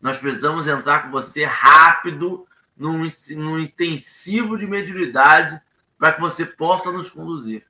Nós 0.00 0.18
precisamos 0.18 0.66
entrar 0.66 1.04
com 1.04 1.10
você 1.10 1.44
rápido, 1.44 2.46
num, 2.76 3.06
num 3.36 3.58
intensivo 3.58 4.56
de 4.56 4.66
mediunidade, 4.66 5.60
para 5.98 6.12
que 6.12 6.20
você 6.20 6.46
possa 6.46 6.90
nos 6.90 7.10
conduzir. 7.10 7.66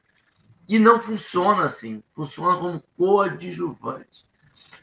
E 0.68 0.78
não 0.78 1.00
funciona 1.00 1.64
assim, 1.64 2.00
funciona 2.14 2.56
como 2.56 2.82
coadjuvante. 2.96 4.29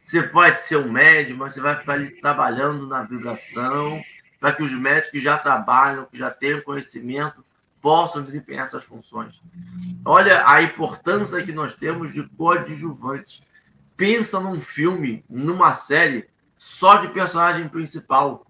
Você 0.08 0.24
pode 0.24 0.58
ser 0.60 0.78
um 0.78 0.90
médium, 0.90 1.36
mas 1.36 1.54
você 1.54 1.60
vai 1.60 1.76
ficar 1.76 1.94
ali 1.94 2.12
trabalhando 2.12 2.88
na 2.88 3.04
vibração, 3.04 4.02
para 4.40 4.54
que 4.54 4.64
os 4.64 4.72
médicos 4.72 5.12
que 5.12 5.20
já 5.20 5.38
trabalham, 5.38 6.06
que 6.06 6.18
já 6.18 6.32
têm 6.32 6.62
conhecimento, 6.62 7.44
possam 7.82 8.24
desempenhar 8.24 8.66
suas 8.68 8.86
funções. 8.86 9.42
Olha 10.06 10.48
a 10.48 10.64
importância 10.64 11.44
que 11.44 11.52
nós 11.52 11.76
temos 11.76 12.14
de 12.14 12.24
coadjuvante. 12.24 13.44
Pensa 13.98 14.40
num 14.40 14.62
filme, 14.62 15.26
numa 15.30 15.74
série, 15.74 16.26
só 16.58 16.96
de 16.96 17.10
personagem 17.10 17.68
principal. 17.68 18.48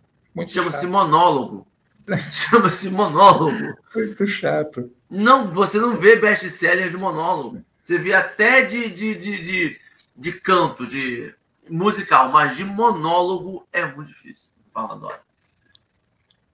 Chama-se 0.47 0.86
monólogo. 0.86 1.66
Chama-se 2.32 2.91
monólogo. 2.91 3.76
Muito 3.95 4.28
chato. 4.28 4.91
Não, 5.10 5.47
você 5.47 5.80
não 5.80 5.95
vê 5.95 6.18
best-seller 6.18 6.91
de 6.91 6.97
monólogo. 6.97 7.66
Você 7.84 7.97
vê 7.97 8.14
até 8.14 8.62
de, 8.62 8.89
de, 8.89 9.16
de, 9.16 9.41
de, 9.41 9.82
de 10.16 10.32
canto, 10.34 10.86
de 10.86 11.34
musical, 11.70 12.32
mas 12.32 12.55
de 12.55 12.63
monólogo 12.63 13.68
é 13.72 13.86
muito 13.86 14.07
difícil. 14.07 14.53
Fala, 14.74 14.95
Dora. 14.95 15.22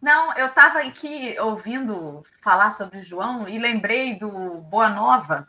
Não, 0.02 0.34
eu 0.34 0.48
estava 0.48 0.80
aqui 0.80 1.36
ouvindo 1.40 2.24
falar 2.42 2.72
sobre 2.72 3.02
João 3.02 3.48
e 3.48 3.58
lembrei 3.58 4.16
do 4.16 4.62
Boa 4.64 4.90
Nova, 4.90 5.48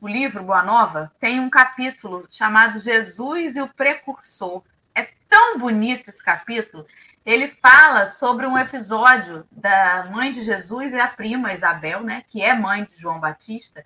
o 0.00 0.06
livro 0.06 0.44
Boa 0.44 0.62
Nova, 0.62 1.10
tem 1.18 1.40
um 1.40 1.48
capítulo 1.48 2.26
chamado 2.28 2.78
Jesus 2.80 3.56
e 3.56 3.62
o 3.62 3.68
Precursor. 3.68 4.62
É 4.94 5.08
tão 5.28 5.58
bonito 5.58 6.10
esse 6.10 6.22
capítulo. 6.22 6.86
Ele 7.24 7.48
fala 7.48 8.06
sobre 8.06 8.46
um 8.46 8.58
episódio 8.58 9.46
da 9.50 10.08
mãe 10.12 10.32
de 10.32 10.44
Jesus 10.44 10.92
e 10.92 11.00
a 11.00 11.08
prima 11.08 11.52
Isabel, 11.52 12.02
né, 12.02 12.24
que 12.28 12.42
é 12.42 12.54
mãe 12.54 12.84
de 12.84 12.96
João 12.96 13.18
Batista, 13.18 13.84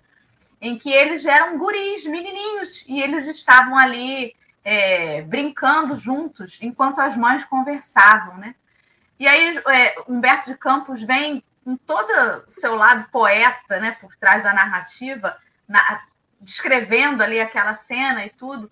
em 0.61 0.77
que 0.77 0.91
eles 0.91 1.25
eram 1.25 1.57
guris, 1.57 2.05
menininhos, 2.05 2.83
e 2.87 3.01
eles 3.01 3.25
estavam 3.27 3.77
ali 3.77 4.35
é, 4.63 5.21
brincando 5.21 5.95
juntos 5.95 6.59
enquanto 6.61 6.99
as 6.99 7.17
mães 7.17 7.43
conversavam, 7.45 8.37
né? 8.37 8.55
E 9.19 9.27
aí 9.27 9.57
é, 9.57 9.95
Humberto 10.07 10.49
de 10.51 10.57
Campos 10.57 11.03
vem 11.03 11.43
com 11.63 11.77
todo 11.77 12.11
o 12.47 12.51
seu 12.51 12.75
lado 12.75 13.09
poeta, 13.09 13.79
né, 13.79 13.97
por 14.01 14.15
trás 14.17 14.43
da 14.43 14.53
narrativa, 14.53 15.37
na, 15.67 16.03
descrevendo 16.41 17.23
ali 17.23 17.39
aquela 17.39 17.73
cena 17.73 18.25
e 18.25 18.29
tudo. 18.29 18.69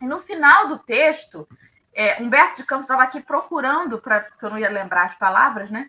E 0.00 0.06
no 0.06 0.20
final 0.20 0.68
do 0.68 0.78
texto, 0.78 1.48
é, 1.92 2.22
Humberto 2.22 2.56
de 2.56 2.64
Campos 2.64 2.84
estava 2.84 3.02
aqui 3.02 3.20
procurando, 3.20 4.00
para 4.00 4.20
porque 4.20 4.44
eu 4.44 4.50
não 4.50 4.58
ia 4.58 4.70
lembrar 4.70 5.04
as 5.04 5.14
palavras, 5.14 5.70
né? 5.70 5.86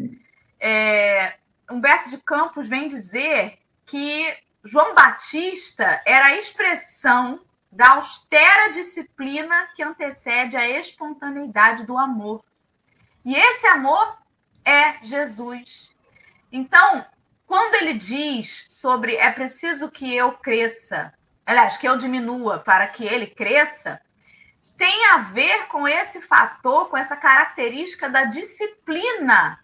É, 0.60 1.36
Humberto 1.70 2.10
de 2.10 2.18
Campos 2.18 2.68
vem 2.68 2.88
dizer 2.88 3.60
que 3.86 4.36
João 4.64 4.96
Batista 4.96 6.02
era 6.06 6.28
a 6.28 6.38
expressão 6.38 7.42
da 7.74 7.92
austera 7.94 8.72
disciplina 8.72 9.68
que 9.76 9.82
antecede 9.82 10.56
a 10.56 10.68
espontaneidade 10.80 11.86
do 11.86 11.98
amor. 11.98 12.44
E 13.26 13.36
esse 13.36 13.66
amor 13.66 14.18
é 14.64 15.04
Jesus. 15.04 15.90
Então, 16.52 17.04
quando 17.48 17.76
ele 17.76 17.96
diz 17.96 18.68
sobre 18.70 19.16
é 19.16 19.32
preciso 19.32 19.90
que 19.90 20.16
eu 20.16 20.34
cresça, 20.34 21.12
aliás, 21.46 21.76
que 21.78 21.88
eu 21.88 21.98
diminua 21.98 22.60
para 22.60 22.86
que 22.88 23.06
ele 23.06 23.26
cresça, 23.28 24.00
tem 24.78 25.06
a 25.08 25.18
ver 25.18 25.68
com 25.68 25.88
esse 25.88 26.22
fator, 26.22 26.90
com 26.90 26.98
essa 26.98 27.18
característica 27.18 28.08
da 28.08 28.26
disciplina 28.26 29.60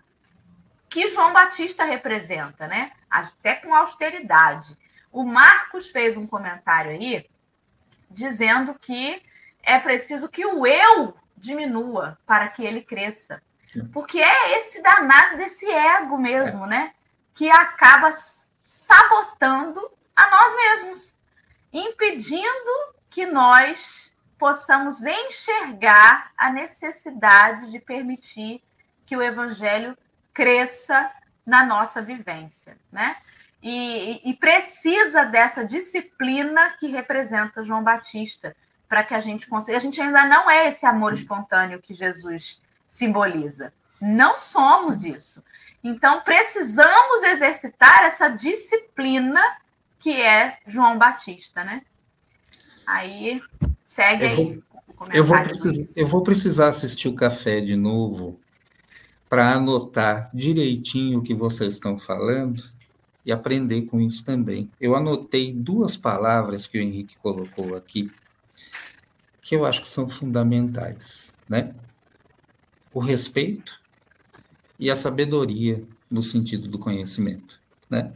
que 0.89 1.09
João 1.09 1.31
Batista 1.31 1.83
representa, 1.83 2.67
né? 2.67 2.91
Até 3.07 3.55
com 3.55 3.75
austeridade. 3.75 4.75
O 5.11 5.23
Marcos 5.23 5.89
fez 5.89 6.17
um 6.17 6.25
comentário 6.25 6.91
aí 6.91 7.29
dizendo 8.09 8.75
que 8.79 9.21
é 9.63 9.79
preciso 9.79 10.29
que 10.29 10.45
o 10.45 10.65
eu 10.65 11.15
diminua 11.37 12.17
para 12.25 12.47
que 12.47 12.63
ele 12.63 12.81
cresça. 12.81 13.41
Porque 13.93 14.19
é 14.19 14.57
esse 14.57 14.81
danado 14.81 15.37
desse 15.37 15.69
ego 15.69 16.17
mesmo, 16.17 16.65
é. 16.65 16.69
né? 16.69 16.93
Que 17.33 17.49
acaba 17.49 18.11
sabotando 18.65 19.79
a 20.15 20.29
nós 20.29 20.55
mesmos, 20.55 21.19
impedindo 21.71 22.93
que 23.09 23.25
nós 23.25 24.15
possamos 24.37 25.03
enxergar 25.05 26.31
a 26.37 26.49
necessidade 26.49 27.69
de 27.71 27.79
permitir 27.79 28.63
que 29.05 29.15
o 29.15 29.21
evangelho 29.21 29.97
cresça 30.33 31.11
na 31.45 31.65
nossa 31.65 32.01
vivência, 32.01 32.77
né? 32.91 33.15
E, 33.61 34.29
e, 34.29 34.33
precisa 34.35 35.25
dessa 35.25 35.65
disciplina 35.65 36.71
que 36.79 36.87
representa 36.87 37.63
João 37.63 37.83
Batista 37.83 38.55
para 38.87 39.03
que 39.03 39.13
a 39.13 39.19
gente 39.19 39.47
consiga. 39.47 39.77
A 39.77 39.81
gente 39.81 40.01
ainda 40.01 40.25
não 40.25 40.49
é 40.49 40.69
esse 40.69 40.85
amor 40.85 41.13
espontâneo 41.13 41.81
que 41.81 41.93
Jesus 41.93 42.61
simboliza. 42.87 43.73
Não 44.01 44.37
somos 44.37 45.03
isso. 45.03 45.43
Então 45.83 46.21
precisamos 46.21 47.23
exercitar 47.23 48.03
essa 48.03 48.29
disciplina 48.29 49.41
que 49.99 50.21
é 50.21 50.57
João 50.65 50.97
Batista, 50.97 51.63
né? 51.63 51.81
Aí 52.87 53.41
segue 53.85 54.23
eu 54.23 54.29
aí. 54.29 54.63
Vou, 54.95 55.07
eu, 55.11 55.23
vou 55.25 55.43
precisar, 55.43 55.83
eu 55.97 56.07
vou 56.07 56.23
precisar 56.23 56.67
assistir 56.69 57.09
o 57.09 57.15
café 57.15 57.59
de 57.59 57.75
novo 57.75 58.39
para 59.27 59.51
anotar 59.51 60.29
direitinho 60.33 61.19
o 61.19 61.21
que 61.21 61.33
vocês 61.33 61.73
estão 61.73 61.97
falando 61.97 62.78
e 63.29 63.31
aprender 63.31 63.83
com 63.83 64.01
isso 64.01 64.25
também. 64.25 64.71
Eu 64.81 64.95
anotei 64.95 65.53
duas 65.53 65.95
palavras 65.95 66.65
que 66.65 66.79
o 66.79 66.81
Henrique 66.81 67.15
colocou 67.17 67.75
aqui, 67.75 68.11
que 69.39 69.55
eu 69.55 69.67
acho 69.67 69.83
que 69.83 69.87
são 69.87 70.09
fundamentais, 70.09 71.35
né? 71.47 71.75
O 72.91 72.99
respeito 72.99 73.79
e 74.79 74.89
a 74.89 74.95
sabedoria 74.95 75.83
no 76.09 76.23
sentido 76.23 76.67
do 76.67 76.79
conhecimento, 76.79 77.61
né? 77.87 78.11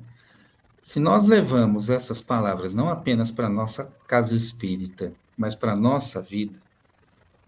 Se 0.81 0.99
nós 0.99 1.27
levamos 1.27 1.91
essas 1.91 2.19
palavras 2.19 2.73
não 2.73 2.89
apenas 2.89 3.29
para 3.29 3.45
a 3.45 3.51
nossa 3.51 3.93
casa 4.07 4.35
espírita, 4.35 5.13
mas 5.37 5.53
para 5.53 5.73
a 5.73 5.75
nossa 5.75 6.23
vida, 6.23 6.59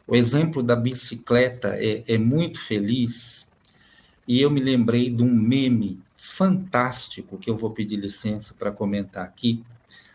o 0.06 0.16
exemplo 0.16 0.62
da 0.62 0.76
bicicleta 0.76 1.70
é, 1.70 2.04
é 2.08 2.18
muito 2.20 2.62
feliz, 2.62 3.50
e 4.28 4.40
eu 4.40 4.52
me 4.52 4.62
lembrei 4.62 5.10
de 5.10 5.24
um 5.24 5.34
meme 5.34 6.05
fantástico 6.26 7.38
que 7.38 7.50
eu 7.50 7.56
vou 7.56 7.72
pedir 7.72 7.98
licença 7.98 8.54
para 8.54 8.72
comentar 8.72 9.24
aqui, 9.24 9.64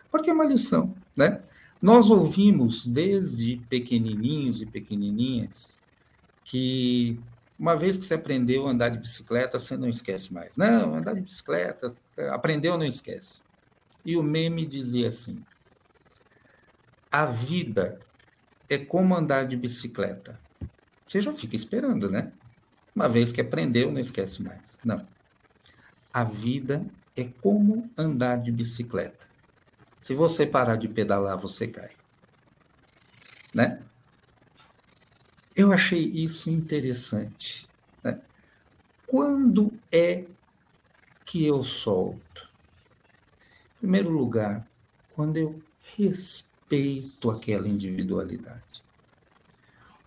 porque 0.09 0.29
é 0.29 0.33
uma 0.33 0.45
lição, 0.45 0.93
né? 1.15 1.41
Nós 1.81 2.09
ouvimos 2.09 2.85
desde 2.85 3.57
pequenininhos 3.69 4.61
e 4.61 4.65
pequenininhas 4.65 5.79
que 6.43 7.19
uma 7.57 7.75
vez 7.75 7.97
que 7.97 8.05
você 8.05 8.15
aprendeu 8.15 8.67
a 8.67 8.71
andar 8.71 8.89
de 8.89 8.99
bicicleta, 8.99 9.57
você 9.57 9.77
não 9.77 9.87
esquece 9.87 10.33
mais. 10.33 10.57
Não, 10.57 10.95
andar 10.95 11.13
de 11.13 11.21
bicicleta, 11.21 11.93
aprendeu, 12.31 12.77
não 12.77 12.85
esquece. 12.85 13.41
E 14.03 14.17
o 14.17 14.23
meme 14.23 14.65
dizia 14.65 15.07
assim: 15.07 15.43
a 17.11 17.25
vida 17.25 17.97
é 18.69 18.77
como 18.77 19.15
andar 19.15 19.45
de 19.45 19.55
bicicleta. 19.55 20.39
Você 21.07 21.21
já 21.21 21.33
fica 21.33 21.55
esperando, 21.55 22.09
né? 22.09 22.31
Uma 22.95 23.07
vez 23.07 23.31
que 23.31 23.41
aprendeu, 23.41 23.91
não 23.91 23.99
esquece 23.99 24.41
mais. 24.43 24.77
Não. 24.83 24.97
A 26.13 26.23
vida 26.23 26.85
é 27.15 27.25
como 27.25 27.89
andar 27.97 28.37
de 28.37 28.51
bicicleta. 28.51 29.27
Se 29.99 30.15
você 30.15 30.45
parar 30.45 30.77
de 30.77 30.87
pedalar, 30.87 31.37
você 31.37 31.67
cai. 31.67 31.91
Né? 33.53 33.81
Eu 35.55 35.71
achei 35.71 36.03
isso 36.03 36.49
interessante. 36.49 37.67
Né? 38.03 38.19
Quando 39.05 39.71
é 39.91 40.25
que 41.25 41.45
eu 41.45 41.61
solto? 41.63 42.49
Em 43.75 43.79
primeiro 43.81 44.09
lugar, 44.09 44.67
quando 45.13 45.37
eu 45.37 45.61
respeito 45.97 47.29
aquela 47.29 47.67
individualidade. 47.67 48.83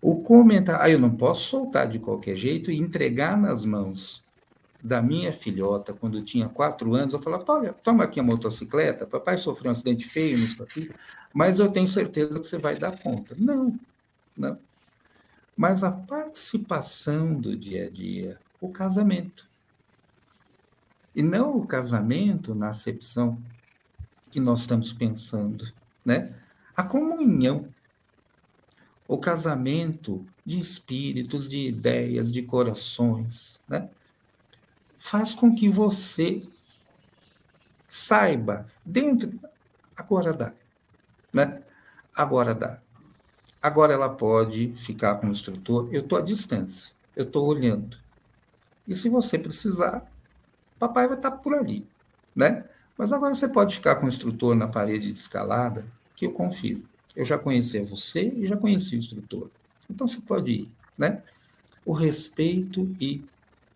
O 0.01 0.23
comentário, 0.23 0.83
ah, 0.83 0.91
eu 0.91 0.99
não 0.99 1.15
posso 1.15 1.49
soltar 1.49 1.89
de 1.89 1.99
qualquer 1.99 2.37
jeito 2.37 2.71
e 2.71 2.77
entregar 2.77 3.39
nas 3.39 3.65
mãos 3.65 4.24
da 4.85 5.01
minha 5.01 5.33
filhota, 5.33 5.95
quando 5.95 6.21
tinha 6.21 6.47
quatro 6.47 6.95
anos, 6.95 7.15
eu 7.15 7.19
falava, 7.19 7.43
olha, 7.49 7.73
toma 7.73 8.05
aqui 8.05 8.21
a 8.21 8.23
motocicleta, 8.23 9.07
papai 9.07 9.39
sofreu 9.39 9.71
um 9.71 9.73
acidente 9.73 10.05
feio 10.05 10.37
no 10.37 10.45
estatuto, 10.45 10.95
mas 11.33 11.59
eu 11.59 11.73
tenho 11.73 11.89
certeza 11.89 12.39
que 12.39 12.47
você 12.47 12.59
vai 12.59 12.79
dar 12.79 13.01
conta. 13.01 13.35
Não, 13.39 13.81
não. 14.37 14.59
Mas 15.57 15.83
a 15.83 15.91
participação 15.91 17.35
do 17.35 17.57
dia 17.57 17.87
a 17.87 17.91
dia, 17.91 18.39
o 18.61 18.69
casamento. 18.69 19.49
E 21.15 21.23
não 21.23 21.57
o 21.57 21.67
casamento 21.67 22.55
na 22.55 22.69
acepção 22.69 23.41
que 24.31 24.39
nós 24.39 24.61
estamos 24.61 24.93
pensando, 24.93 25.73
né? 26.05 26.35
A 26.77 26.83
comunhão, 26.83 27.69
o 29.09 29.17
casamento 29.17 30.27
de 30.45 30.61
espíritos, 30.61 31.49
de 31.49 31.69
ideias, 31.69 32.31
de 32.31 32.43
corações, 32.43 33.59
né? 33.67 33.89
Faz 35.05 35.35
com 35.35 35.55
que 35.55 35.69
você 35.69 36.43
saiba 37.87 38.67
dentro 38.83 39.39
agora 39.95 40.33
dá, 40.33 40.55
né? 41.31 41.63
Agora 42.17 42.55
dá. 42.55 42.81
Agora 43.61 43.93
ela 43.93 44.09
pode 44.09 44.73
ficar 44.75 45.17
com 45.17 45.27
o 45.27 45.31
instrutor. 45.31 45.91
Eu 45.93 46.01
estou 46.01 46.17
à 46.17 46.23
distância, 46.23 46.95
eu 47.15 47.25
estou 47.25 47.47
olhando. 47.47 47.99
E 48.89 48.95
se 48.95 49.11
você 49.11 49.39
precisar, 49.39 50.11
papai 50.79 51.07
vai 51.07 51.19
estar 51.19 51.33
tá 51.33 51.37
por 51.37 51.55
ali, 51.55 51.87
né? 52.35 52.65
Mas 52.97 53.13
agora 53.13 53.35
você 53.35 53.47
pode 53.47 53.75
ficar 53.75 53.97
com 53.97 54.07
o 54.07 54.09
instrutor 54.09 54.55
na 54.55 54.69
parede 54.69 55.13
de 55.13 55.19
escalada, 55.19 55.87
que 56.17 56.25
eu 56.25 56.33
confio. 56.33 56.83
Eu 57.15 57.27
já 57.27 57.37
conheci 57.37 57.79
você 57.81 58.33
e 58.35 58.47
já 58.47 58.57
conheci 58.57 58.97
o 58.97 59.01
instrutor. 59.01 59.51
Então 59.89 60.09
você 60.09 60.23
pode 60.23 60.51
ir, 60.51 60.73
né? 60.97 61.23
O 61.85 61.93
respeito 61.93 62.91
e 62.99 63.23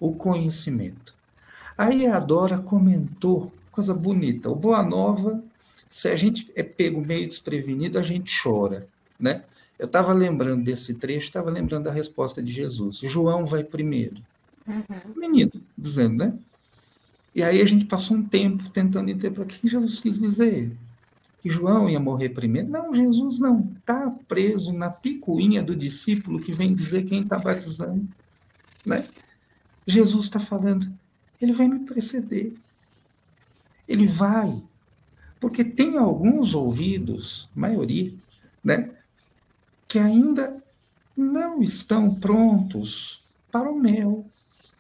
o 0.00 0.14
conhecimento. 0.14 1.17
Aí 1.78 2.08
a 2.08 2.18
Dora 2.18 2.58
comentou, 2.58 3.54
coisa 3.70 3.94
bonita, 3.94 4.50
o 4.50 4.54
Boa 4.56 4.82
Nova, 4.82 5.40
se 5.88 6.08
a 6.08 6.16
gente 6.16 6.50
é 6.56 6.62
pego 6.64 7.00
meio 7.00 7.28
desprevenido, 7.28 7.98
a 8.00 8.02
gente 8.02 8.36
chora, 8.42 8.88
né? 9.18 9.44
Eu 9.78 9.86
estava 9.86 10.12
lembrando 10.12 10.64
desse 10.64 10.94
trecho, 10.94 11.26
estava 11.26 11.50
lembrando 11.50 11.84
da 11.84 11.92
resposta 11.92 12.42
de 12.42 12.52
Jesus. 12.52 12.98
João 12.98 13.46
vai 13.46 13.62
primeiro. 13.62 14.16
Uhum. 14.66 15.14
Menino, 15.16 15.52
dizendo, 15.78 16.24
né? 16.24 16.34
E 17.32 17.44
aí 17.44 17.62
a 17.62 17.64
gente 17.64 17.84
passou 17.84 18.16
um 18.16 18.24
tempo 18.24 18.68
tentando 18.70 19.08
entender 19.08 19.40
o 19.40 19.46
que 19.46 19.68
Jesus 19.68 20.00
quis 20.00 20.18
dizer. 20.18 20.76
Que 21.40 21.48
João 21.48 21.88
ia 21.88 22.00
morrer 22.00 22.30
primeiro. 22.30 22.68
Não, 22.68 22.92
Jesus 22.92 23.38
não. 23.38 23.72
Está 23.78 24.10
preso 24.26 24.72
na 24.72 24.90
picuinha 24.90 25.62
do 25.62 25.76
discípulo 25.76 26.40
que 26.40 26.52
vem 26.52 26.74
dizer 26.74 27.04
quem 27.04 27.22
está 27.22 27.38
batizando. 27.38 28.08
Né? 28.84 29.06
Jesus 29.86 30.24
está 30.24 30.40
falando, 30.40 30.92
ele 31.40 31.52
vai 31.52 31.68
me 31.68 31.80
preceder. 31.80 32.54
Ele 33.86 34.06
vai. 34.06 34.62
Porque 35.40 35.64
tem 35.64 35.96
alguns 35.96 36.54
ouvidos, 36.54 37.48
maioria, 37.54 38.12
né, 38.62 38.90
que 39.86 39.98
ainda 39.98 40.62
não 41.16 41.62
estão 41.62 42.14
prontos 42.14 43.24
para 43.50 43.70
o 43.70 43.78
mel, 43.78 44.26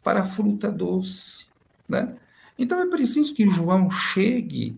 para 0.02 0.20
a 0.20 0.24
fruta 0.24 0.70
doce, 0.70 1.46
né? 1.88 2.16
Então 2.58 2.80
é 2.80 2.86
preciso 2.86 3.34
que 3.34 3.48
João 3.48 3.90
chegue 3.90 4.76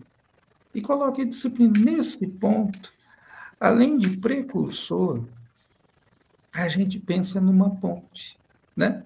e 0.73 0.81
coloque 0.81 1.21
a 1.21 1.25
disciplina 1.25 1.73
nesse 1.79 2.27
ponto. 2.27 2.91
Além 3.59 3.97
de 3.97 4.17
precursor, 4.17 5.23
a 6.53 6.67
gente 6.67 6.99
pensa 6.99 7.41
numa 7.41 7.69
ponte, 7.69 8.37
né? 8.75 9.03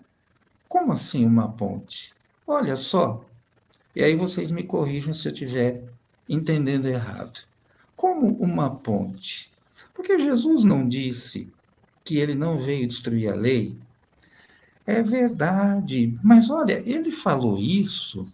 Como 0.67 0.91
assim 0.91 1.25
uma 1.25 1.51
ponte? 1.51 2.13
Olha 2.47 2.75
só. 2.75 3.25
E 3.95 4.03
aí 4.03 4.15
vocês 4.15 4.51
me 4.51 4.63
corrijam 4.63 5.13
se 5.13 5.27
eu 5.27 5.31
estiver 5.31 5.83
entendendo 6.27 6.87
errado. 6.87 7.41
Como 7.95 8.27
uma 8.37 8.69
ponte? 8.69 9.51
Porque 9.93 10.19
Jesus 10.19 10.63
não 10.63 10.87
disse 10.87 11.51
que 12.03 12.17
ele 12.17 12.35
não 12.35 12.57
veio 12.57 12.87
destruir 12.87 13.29
a 13.29 13.35
lei? 13.35 13.77
É 14.85 15.01
verdade, 15.01 16.19
mas 16.23 16.49
olha, 16.51 16.83
ele 16.85 17.09
falou 17.09 17.57
isso 17.57 18.27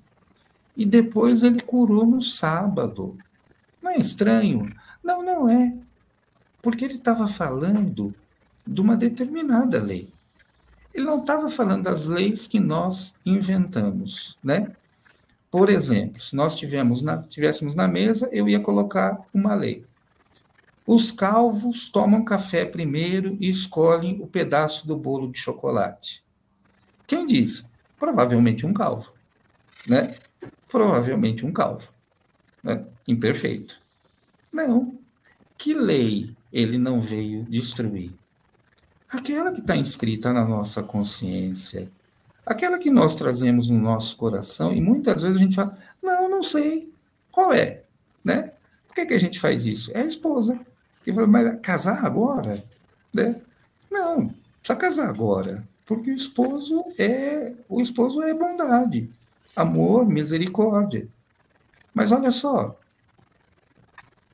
e 0.76 0.86
depois 0.86 1.44
ele 1.44 1.62
curou 1.62 2.06
no 2.06 2.22
sábado. 2.22 3.18
Não 3.82 3.92
é 3.92 3.98
estranho? 3.98 4.70
Não, 5.02 5.24
não 5.24 5.50
é. 5.50 5.74
Porque 6.62 6.84
ele 6.84 6.96
estava 6.96 7.28
falando 7.28 8.14
de 8.68 8.82
uma 8.82 8.98
determinada 8.98 9.82
lei. 9.82 10.10
Ele 10.94 11.06
não 11.06 11.20
estava 11.20 11.50
falando 11.50 11.84
das 11.84 12.06
leis 12.06 12.48
que 12.48 12.60
nós 12.60 13.16
inventamos, 13.26 14.38
né? 14.44 14.76
Por 15.50 15.70
exemplo, 15.70 16.22
se 16.22 16.36
nós 16.36 16.56
tivemos 16.56 17.02
na, 17.02 17.18
tivéssemos 17.24 17.76
na 17.76 17.88
mesa, 17.88 18.30
eu 18.32 18.48
ia 18.48 18.60
colocar 18.60 19.20
uma 19.34 19.54
lei. 19.54 19.86
Os 20.88 21.12
calvos 21.12 21.90
tomam 21.90 22.24
café 22.24 22.66
primeiro 22.66 23.38
e 23.40 23.50
escolhem 23.50 24.22
o 24.22 24.28
pedaço 24.28 24.88
do 24.88 24.96
bolo 24.96 25.32
de 25.32 25.38
chocolate. 25.38 26.24
Quem 27.06 27.26
disse? 27.26 27.66
Provavelmente 28.00 28.66
um 28.66 28.74
calvo, 28.74 29.14
né? 29.88 30.16
Provavelmente 30.68 31.46
um 31.46 31.52
calvo, 31.52 31.92
né? 32.64 32.86
Imperfeito. 33.08 33.80
Não. 34.52 34.98
Que 35.58 35.74
lei 35.74 36.36
ele 36.52 36.78
não 36.78 37.00
veio 37.00 37.44
destruir? 37.44 38.14
Aquela 39.12 39.52
que 39.52 39.60
está 39.60 39.76
inscrita 39.76 40.32
na 40.32 40.46
nossa 40.46 40.82
consciência, 40.82 41.92
aquela 42.46 42.80
que 42.80 42.90
nós 42.90 43.14
trazemos 43.14 43.70
no 43.70 43.78
nosso 43.78 44.16
coração, 44.16 44.74
e 44.74 44.80
muitas 44.80 45.22
vezes 45.22 45.38
a 45.38 45.40
gente 45.40 45.56
fala, 45.56 45.78
não, 46.02 46.30
não 46.30 46.42
sei, 46.42 46.92
qual 47.32 47.54
é? 47.54 47.84
Né? 48.24 48.54
Por 48.88 48.96
que, 48.96 49.06
que 49.06 49.14
a 49.14 49.20
gente 49.20 49.40
faz 49.40 49.66
isso? 49.66 49.92
É 49.94 50.02
a 50.02 50.06
esposa. 50.06 50.60
Que 51.04 51.12
fala, 51.12 51.28
mas 51.28 51.60
casar 51.62 52.06
agora? 52.06 52.64
Né? 53.14 53.42
Não, 53.90 54.34
precisa 54.60 54.76
casar 54.78 55.10
agora, 55.10 55.68
porque 55.86 56.12
o 56.12 56.16
esposo 56.16 56.86
é 56.98 57.54
o 57.68 57.82
esposo 57.82 58.22
é 58.22 58.34
bondade, 58.34 59.10
amor, 59.56 60.08
misericórdia. 60.08 61.08
Mas 61.94 62.12
olha 62.12 62.32
só, 62.32 62.78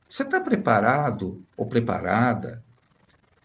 você 0.08 0.22
está 0.22 0.40
preparado 0.40 1.42
ou 1.56 1.66
preparada 1.66 2.62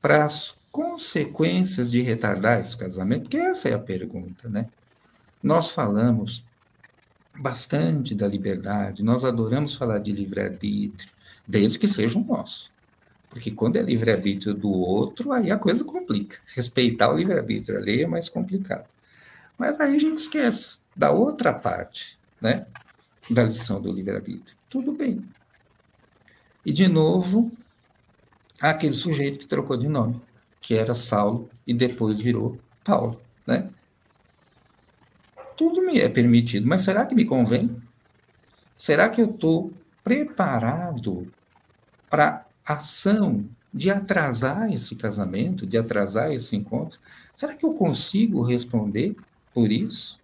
para 0.01 0.27
consequências 0.73 1.91
de 1.91 2.01
retardar 2.01 2.59
esse 2.59 2.75
casamento? 2.75 3.21
Porque 3.23 3.37
essa 3.37 3.69
é 3.69 3.73
a 3.75 3.79
pergunta, 3.79 4.49
né? 4.49 4.67
Nós 5.41 5.69
falamos 5.69 6.43
bastante 7.37 8.15
da 8.15 8.27
liberdade, 8.27 9.03
nós 9.03 9.23
adoramos 9.23 9.75
falar 9.75 9.99
de 9.99 10.11
livre-arbítrio, 10.11 11.11
desde 11.47 11.77
que 11.77 11.87
seja 11.87 12.17
o 12.17 12.23
nosso. 12.23 12.71
Porque 13.29 13.51
quando 13.51 13.75
é 13.75 13.83
livre-arbítrio 13.83 14.55
do 14.55 14.71
outro, 14.71 15.31
aí 15.31 15.51
a 15.51 15.59
coisa 15.59 15.83
complica. 15.83 16.37
Respeitar 16.55 17.13
o 17.13 17.17
livre-arbítrio 17.17 17.77
ali 17.77 18.01
é 18.01 18.07
mais 18.07 18.27
complicado. 18.27 18.87
Mas 19.57 19.79
aí 19.79 19.95
a 19.95 19.99
gente 19.99 20.17
esquece 20.17 20.79
da 20.95 21.11
outra 21.11 21.53
parte, 21.53 22.17
né? 22.41 22.65
Da 23.29 23.43
lição 23.43 23.79
do 23.79 23.91
livre-arbítrio. 23.91 24.57
Tudo 24.69 24.91
bem. 24.91 25.23
E, 26.65 26.71
de 26.71 26.87
novo, 26.87 27.51
aquele 28.59 28.93
sujeito 28.93 29.39
que 29.39 29.47
trocou 29.47 29.77
de 29.77 29.87
nome 29.87 30.19
que 30.63 30.75
era 30.75 30.95
Saulo 30.95 31.49
e 31.67 31.73
depois 31.73 32.21
virou 32.21 32.57
Paulo, 32.85 33.21
né? 33.45 33.69
Tudo 35.57 35.85
me 35.85 35.99
é 35.99 36.07
permitido, 36.07 36.65
mas 36.65 36.83
será 36.83 37.05
que 37.05 37.13
me 37.13 37.25
convém? 37.25 37.75
Será 38.75 39.09
que 39.09 39.21
eu 39.21 39.29
estou 39.29 39.73
preparado 40.03 41.27
para 42.09 42.45
ação 42.65 43.45
de 43.73 43.91
atrasar 43.91 44.71
esse 44.71 44.95
casamento, 44.95 45.67
de 45.67 45.77
atrasar 45.77 46.31
esse 46.31 46.55
encontro? 46.55 46.97
Será 47.35 47.53
que 47.55 47.65
eu 47.65 47.73
consigo 47.73 48.41
responder 48.41 49.17
por 49.53 49.69
isso? 49.69 50.17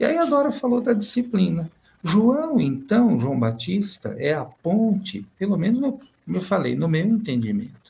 E 0.00 0.06
aí 0.06 0.16
a 0.16 0.24
Dora 0.24 0.50
falou 0.50 0.80
da 0.80 0.94
disciplina. 0.94 1.70
João, 2.02 2.58
então, 2.58 3.20
João 3.20 3.38
Batista, 3.38 4.16
é 4.18 4.32
a 4.32 4.44
ponte, 4.44 5.26
pelo 5.38 5.56
menos, 5.56 5.80
no, 5.80 5.92
como 5.92 6.36
eu 6.36 6.40
falei, 6.40 6.74
no 6.74 6.88
meu 6.88 7.04
entendimento 7.04 7.81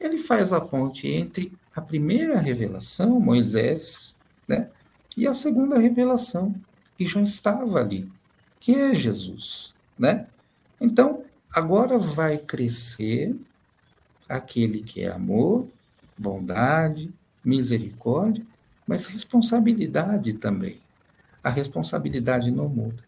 ele 0.00 0.18
faz 0.18 0.52
a 0.52 0.60
ponte 0.60 1.08
entre 1.08 1.52
a 1.74 1.80
primeira 1.80 2.38
revelação, 2.38 3.20
Moisés, 3.20 4.16
né, 4.46 4.68
e 5.16 5.26
a 5.26 5.34
segunda 5.34 5.78
revelação, 5.78 6.54
que 6.96 7.06
já 7.06 7.20
estava 7.20 7.80
ali, 7.80 8.10
que 8.60 8.74
é 8.74 8.94
Jesus, 8.94 9.74
né? 9.98 10.26
Então, 10.80 11.24
agora 11.52 11.98
vai 11.98 12.38
crescer 12.38 13.36
aquele 14.28 14.82
que 14.82 15.02
é 15.02 15.08
amor, 15.08 15.68
bondade, 16.16 17.12
misericórdia, 17.44 18.44
mas 18.86 19.06
responsabilidade 19.06 20.32
também. 20.34 20.80
A 21.42 21.50
responsabilidade 21.50 22.50
não 22.50 22.68
muda. 22.68 23.02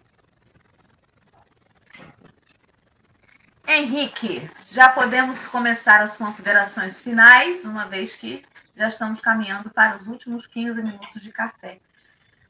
Henrique, 3.73 4.51
já 4.67 4.89
podemos 4.89 5.47
começar 5.47 6.03
as 6.03 6.17
considerações 6.17 6.99
finais, 6.99 7.65
uma 7.65 7.85
vez 7.87 8.17
que 8.17 8.43
já 8.75 8.89
estamos 8.89 9.21
caminhando 9.21 9.71
para 9.71 9.97
os 9.97 10.09
últimos 10.09 10.45
15 10.49 10.83
minutos 10.83 11.23
de 11.23 11.31
café. 11.31 11.79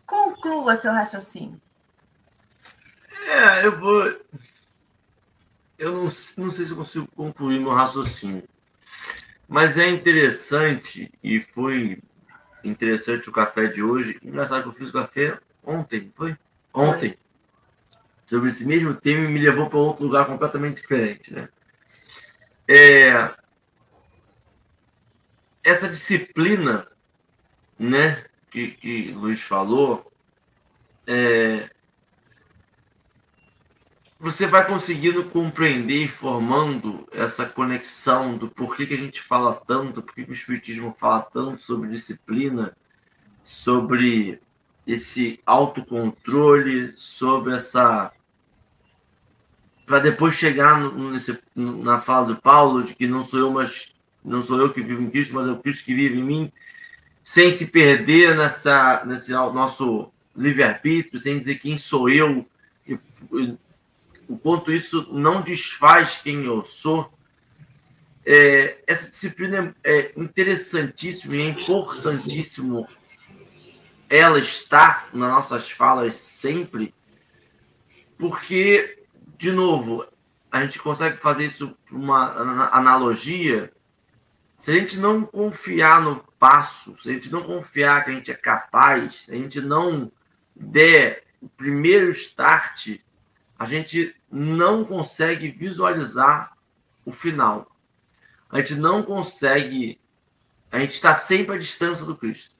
Conclua 0.07 0.77
seu 0.77 0.93
raciocínio. 0.93 1.61
É, 3.27 3.67
eu 3.67 3.79
vou. 3.79 4.19
Eu 5.79 5.93
não, 5.93 6.05
não 6.05 6.51
sei 6.51 6.65
se 6.65 6.71
eu 6.71 6.77
consigo 6.77 7.07
concluir 7.15 7.61
meu 7.61 7.75
raciocínio. 7.75 8.49
Mas 9.47 9.77
é 9.77 9.91
interessante, 9.91 11.13
e 11.23 11.39
foi 11.41 12.03
interessante 12.65 13.29
o 13.29 13.33
café 13.33 13.67
de 13.67 13.83
hoje. 13.83 14.19
Engraçado 14.23 14.63
que 14.63 14.69
eu 14.69 14.73
fiz 14.73 14.89
o 14.89 14.95
café 14.95 15.39
ontem, 15.63 16.11
foi? 16.17 16.35
Ontem. 16.73 17.11
Foi. 17.11 17.30
Sobre 18.31 18.49
esse 18.49 18.65
mesmo 18.65 18.95
tema 18.95 19.25
e 19.25 19.29
me 19.29 19.41
levou 19.41 19.69
para 19.69 19.81
outro 19.81 20.05
lugar 20.05 20.25
completamente 20.25 20.81
diferente, 20.81 21.35
né? 21.35 21.49
É, 22.69 23.35
essa 25.65 25.89
disciplina, 25.89 26.87
né, 27.77 28.25
que, 28.49 28.71
que 28.71 29.11
Luiz 29.11 29.43
falou, 29.43 30.13
é, 31.09 31.69
você 34.17 34.47
vai 34.47 34.65
conseguindo 34.65 35.25
compreender 35.25 36.05
e 36.05 36.09
formando 36.09 37.09
essa 37.11 37.45
conexão 37.45 38.39
do 38.39 38.49
porquê 38.49 38.87
que 38.87 38.95
a 38.95 38.97
gente 38.97 39.21
fala 39.21 39.61
tanto, 39.67 40.03
porquê 40.03 40.23
que 40.23 40.31
o 40.31 40.35
Espiritismo 40.35 40.93
fala 40.93 41.23
tanto 41.23 41.61
sobre 41.61 41.89
disciplina, 41.89 42.77
sobre 43.43 44.41
esse 44.87 45.41
autocontrole, 45.45 46.93
sobre 46.97 47.57
essa. 47.57 48.13
Para 49.91 49.99
depois 49.99 50.37
chegar 50.37 50.79
no, 50.79 51.11
nesse, 51.11 51.37
na 51.57 52.01
fala 52.01 52.29
do 52.29 52.41
Paulo, 52.41 52.85
de 52.85 52.95
que 52.95 53.09
não 53.09 53.25
sou 53.25 53.41
eu, 53.41 53.51
mas 53.51 53.93
não 54.25 54.41
sou 54.41 54.61
eu 54.61 54.73
que 54.73 54.81
vivo 54.81 55.03
em 55.03 55.11
Cristo, 55.11 55.35
mas 55.35 55.49
é 55.49 55.51
o 55.51 55.59
Cristo 55.59 55.85
que 55.85 55.93
vive 55.93 56.17
em 56.17 56.23
mim, 56.23 56.53
sem 57.25 57.51
se 57.51 57.73
perder 57.73 58.37
nessa, 58.37 59.05
nesse 59.05 59.33
nosso 59.33 60.13
livre-arbítrio, 60.37 61.19
sem 61.19 61.37
dizer 61.37 61.59
quem 61.59 61.77
sou 61.77 62.09
eu, 62.09 62.47
o 64.29 64.39
quanto 64.39 64.71
isso 64.71 65.09
não 65.11 65.43
desfaz 65.43 66.21
quem 66.23 66.45
eu 66.45 66.65
sou. 66.65 67.13
É, 68.25 68.79
essa 68.87 69.11
disciplina 69.11 69.75
é 69.83 70.13
interessantíssima 70.17 71.35
e 71.35 71.41
é 71.41 71.49
importantíssimo 71.49 72.87
ela 74.09 74.39
estar 74.39 75.09
nas 75.13 75.31
nossas 75.31 75.69
falas 75.69 76.15
sempre, 76.15 76.95
porque, 78.17 79.00
de 79.41 79.53
novo, 79.53 80.07
a 80.53 80.63
gente 80.63 80.79
consegue 80.79 81.17
fazer 81.17 81.47
isso 81.47 81.75
por 81.89 81.97
uma 81.97 82.69
analogia. 82.77 83.73
Se 84.59 84.71
a 84.71 84.75
gente 84.75 84.99
não 84.99 85.25
confiar 85.25 86.03
no 86.03 86.23
passo, 86.39 86.95
se 87.01 87.09
a 87.09 87.15
gente 87.15 87.33
não 87.33 87.43
confiar 87.43 88.05
que 88.05 88.11
a 88.11 88.15
gente 88.15 88.31
é 88.31 88.35
capaz, 88.35 89.23
se 89.23 89.35
a 89.35 89.39
gente 89.39 89.63
não 89.63 90.13
der 90.55 91.25
o 91.41 91.49
primeiro 91.49 92.11
start, 92.11 92.99
a 93.59 93.65
gente 93.65 94.15
não 94.31 94.85
consegue 94.85 95.51
visualizar 95.51 96.55
o 97.07 97.11
final. 97.11 97.75
A 98.51 98.59
gente 98.59 98.75
não 98.75 99.03
consegue. 99.03 99.99
A 100.71 100.81
gente 100.81 100.93
está 100.93 101.15
sempre 101.15 101.57
à 101.57 101.59
distância 101.59 102.05
do 102.05 102.15
Cristo. 102.15 102.57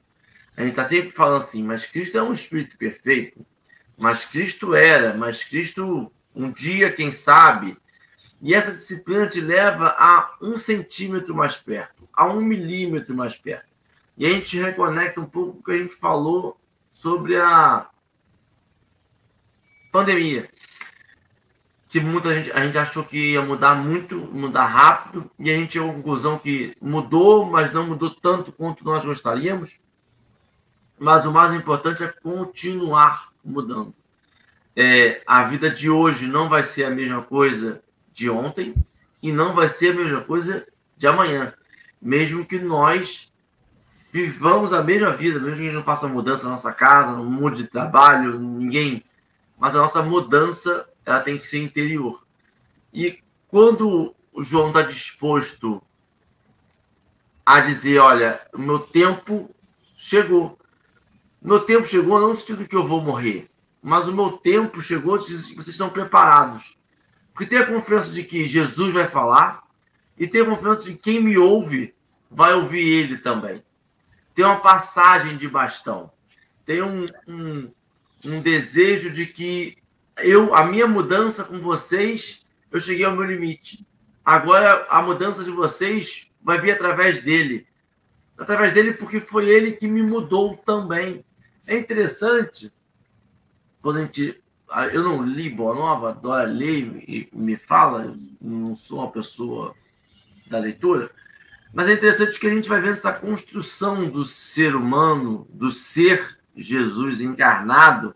A 0.57 0.61
gente 0.61 0.71
está 0.71 0.83
sempre 0.83 1.11
falando 1.11 1.41
assim, 1.41 1.63
mas 1.63 1.85
Cristo 1.85 2.17
é 2.17 2.23
um 2.23 2.33
espírito 2.33 2.75
perfeito. 2.75 3.45
Mas 3.99 4.25
Cristo 4.25 4.73
era, 4.73 5.15
mas 5.15 5.43
Cristo 5.43 6.11
um 6.35 6.51
dia, 6.51 6.91
quem 6.91 7.11
sabe. 7.11 7.77
E 8.41 8.53
essa 8.53 8.73
disciplina 8.73 9.27
te 9.27 9.39
leva 9.39 9.95
a 9.97 10.35
um 10.41 10.57
centímetro 10.57 11.35
mais 11.35 11.57
perto, 11.57 12.07
a 12.13 12.25
um 12.25 12.41
milímetro 12.41 13.15
mais 13.15 13.35
perto. 13.35 13.69
E 14.17 14.25
a 14.25 14.29
gente 14.29 14.59
reconecta 14.59 15.21
um 15.21 15.25
pouco 15.25 15.59
o 15.59 15.63
que 15.63 15.71
a 15.71 15.77
gente 15.77 15.95
falou 15.95 16.59
sobre 16.91 17.37
a 17.37 17.87
pandemia 19.91 20.49
que 21.91 21.99
muita 21.99 22.33
gente, 22.33 22.49
a 22.53 22.65
gente 22.65 22.77
achou 22.77 23.03
que 23.03 23.33
ia 23.33 23.41
mudar 23.41 23.75
muito, 23.75 24.15
mudar 24.15 24.65
rápido, 24.65 25.29
e 25.37 25.51
a 25.51 25.57
gente 25.57 25.73
chegou 25.73 25.89
à 25.89 25.93
conclusão 25.93 26.39
que 26.39 26.73
mudou, 26.81 27.45
mas 27.45 27.73
não 27.73 27.85
mudou 27.85 28.09
tanto 28.09 28.49
quanto 28.53 28.85
nós 28.85 29.03
gostaríamos. 29.03 29.81
Mas 30.97 31.25
o 31.25 31.33
mais 31.33 31.53
importante 31.53 32.01
é 32.01 32.07
continuar 32.07 33.33
mudando. 33.43 33.93
É, 34.75 35.21
a 35.25 35.43
vida 35.43 35.69
de 35.69 35.89
hoje 35.89 36.27
não 36.27 36.47
vai 36.47 36.63
ser 36.63 36.85
a 36.85 36.89
mesma 36.89 37.21
coisa 37.21 37.81
de 38.13 38.29
ontem 38.29 38.73
e 39.21 39.31
não 39.31 39.53
vai 39.53 39.69
ser 39.69 39.91
a 39.91 39.95
mesma 39.95 40.21
coisa 40.21 40.65
de 40.97 41.07
amanhã. 41.07 41.53
Mesmo 42.01 42.45
que 42.45 42.57
nós 42.57 43.31
vivamos 44.11 44.73
a 44.73 44.83
mesma 44.83 45.11
vida, 45.11 45.39
mesmo 45.39 45.55
que 45.55 45.61
a 45.61 45.65
gente 45.65 45.75
não 45.75 45.83
faça 45.83 46.07
mudança 46.07 46.45
na 46.45 46.51
nossa 46.51 46.71
casa, 46.71 47.11
não 47.11 47.25
mude 47.25 47.63
de 47.63 47.69
trabalho, 47.69 48.39
ninguém. 48.39 49.03
Mas 49.59 49.75
a 49.75 49.79
nossa 49.79 50.01
mudança 50.01 50.87
ela 51.05 51.19
tem 51.19 51.37
que 51.37 51.47
ser 51.47 51.61
interior. 51.61 52.25
E 52.93 53.19
quando 53.47 54.15
o 54.33 54.43
João 54.43 54.69
está 54.69 54.81
disposto 54.81 55.81
a 57.45 57.59
dizer, 57.59 57.99
olha, 57.99 58.41
meu 58.55 58.79
tempo 58.79 59.53
chegou. 59.95 60.57
Meu 61.41 61.59
tempo 61.59 61.85
chegou 61.85 62.19
não 62.19 62.29
no 62.29 62.35
sentido 62.35 62.67
que 62.67 62.75
eu 62.75 62.85
vou 62.87 63.01
morrer, 63.01 63.49
mas 63.81 64.07
o 64.07 64.13
meu 64.13 64.31
tempo 64.33 64.81
chegou 64.81 65.17
vocês 65.17 65.67
estão 65.67 65.89
preparados. 65.89 66.77
Porque 67.33 67.47
tem 67.47 67.57
a 67.57 67.65
confiança 67.65 68.13
de 68.13 68.23
que 68.23 68.47
Jesus 68.47 68.93
vai 68.93 69.07
falar 69.07 69.63
e 70.17 70.27
tem 70.27 70.41
a 70.41 70.45
confiança 70.45 70.83
de 70.83 70.93
que 70.93 71.01
quem 71.01 71.23
me 71.23 71.37
ouve 71.37 71.95
vai 72.29 72.53
ouvir 72.53 72.87
ele 72.87 73.17
também. 73.17 73.63
Tem 74.35 74.45
uma 74.45 74.59
passagem 74.59 75.37
de 75.37 75.47
bastão. 75.47 76.11
Tem 76.65 76.81
um, 76.81 77.05
um, 77.27 77.71
um 78.25 78.41
desejo 78.41 79.09
de 79.09 79.25
que 79.25 79.77
eu 80.17 80.53
a 80.53 80.65
minha 80.65 80.85
mudança 80.85 81.43
com 81.43 81.59
vocês, 81.59 82.45
eu 82.69 82.79
cheguei 82.79 83.05
ao 83.05 83.15
meu 83.15 83.23
limite. 83.23 83.85
Agora 84.23 84.85
a 84.89 85.01
mudança 85.01 85.43
de 85.43 85.49
vocês 85.49 86.31
vai 86.41 86.59
vir 86.61 86.71
através 86.71 87.23
dele. 87.23 87.65
Através 88.37 88.73
dele, 88.73 88.93
porque 88.93 89.19
foi 89.19 89.49
ele 89.49 89.71
que 89.71 89.87
me 89.87 90.03
mudou 90.03 90.57
também. 90.57 91.25
É 91.67 91.77
interessante 91.77 92.71
quando 93.81 93.97
a 93.97 94.01
gente. 94.01 94.41
Eu 94.93 95.03
não 95.03 95.21
li 95.21 95.49
Boa 95.49 95.75
Nova, 95.75 96.13
Dora 96.13 96.45
lê 96.45 96.79
e 96.79 97.29
me 97.33 97.57
fala, 97.57 98.13
não 98.39 98.73
sou 98.73 98.99
uma 98.99 99.11
pessoa 99.11 99.75
da 100.47 100.59
leitura, 100.59 101.11
mas 101.73 101.89
é 101.89 101.93
interessante 101.93 102.39
que 102.39 102.47
a 102.47 102.49
gente 102.49 102.69
vai 102.69 102.79
vendo 102.79 102.95
essa 102.95 103.11
construção 103.11 104.09
do 104.09 104.23
ser 104.23 104.73
humano, 104.75 105.45
do 105.51 105.71
ser 105.71 106.37
Jesus 106.55 107.19
encarnado, 107.19 108.15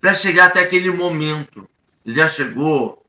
para 0.00 0.14
chegar 0.14 0.46
até 0.46 0.60
aquele 0.60 0.90
momento. 0.90 1.68
Ele 2.04 2.16
já 2.16 2.28
chegou 2.28 3.04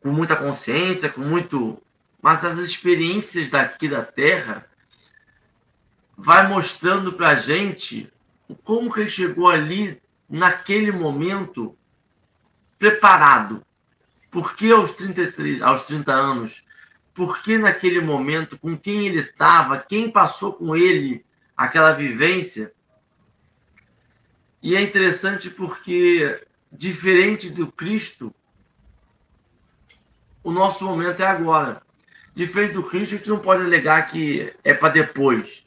com 0.00 0.10
muita 0.10 0.36
consciência, 0.36 1.08
com 1.08 1.22
muito. 1.22 1.80
Mas 2.20 2.44
as 2.44 2.58
experiências 2.58 3.50
daqui 3.50 3.88
da 3.88 4.04
Terra 4.04 4.66
vai 6.16 6.48
mostrando 6.48 7.12
para 7.12 7.30
a 7.30 7.34
gente 7.36 8.12
como 8.62 8.92
que 8.92 9.00
ele 9.00 9.10
chegou 9.10 9.48
ali 9.48 10.00
naquele 10.28 10.92
momento 10.92 11.76
preparado. 12.78 13.64
Por 14.30 14.54
que 14.54 14.70
aos 14.70 14.94
33, 14.94 15.62
aos 15.62 15.84
30 15.84 16.12
anos? 16.12 16.64
Por 17.14 17.40
que 17.42 17.56
naquele 17.56 18.00
momento, 18.00 18.58
com 18.58 18.76
quem 18.76 19.06
ele 19.06 19.20
estava, 19.20 19.78
quem 19.78 20.10
passou 20.10 20.52
com 20.52 20.74
ele 20.74 21.24
aquela 21.56 21.92
vivência, 21.92 22.74
e 24.64 24.74
é 24.74 24.80
interessante 24.80 25.50
porque, 25.50 26.42
diferente 26.72 27.50
do 27.50 27.70
Cristo, 27.70 28.34
o 30.42 30.50
nosso 30.50 30.86
momento 30.86 31.20
é 31.20 31.26
agora. 31.26 31.82
Diferente 32.34 32.72
do 32.72 32.82
Cristo, 32.82 33.14
a 33.14 33.18
gente 33.18 33.28
não 33.28 33.38
pode 33.38 33.62
alegar 33.62 34.06
que 34.06 34.54
é 34.64 34.72
para 34.72 34.88
depois. 34.88 35.63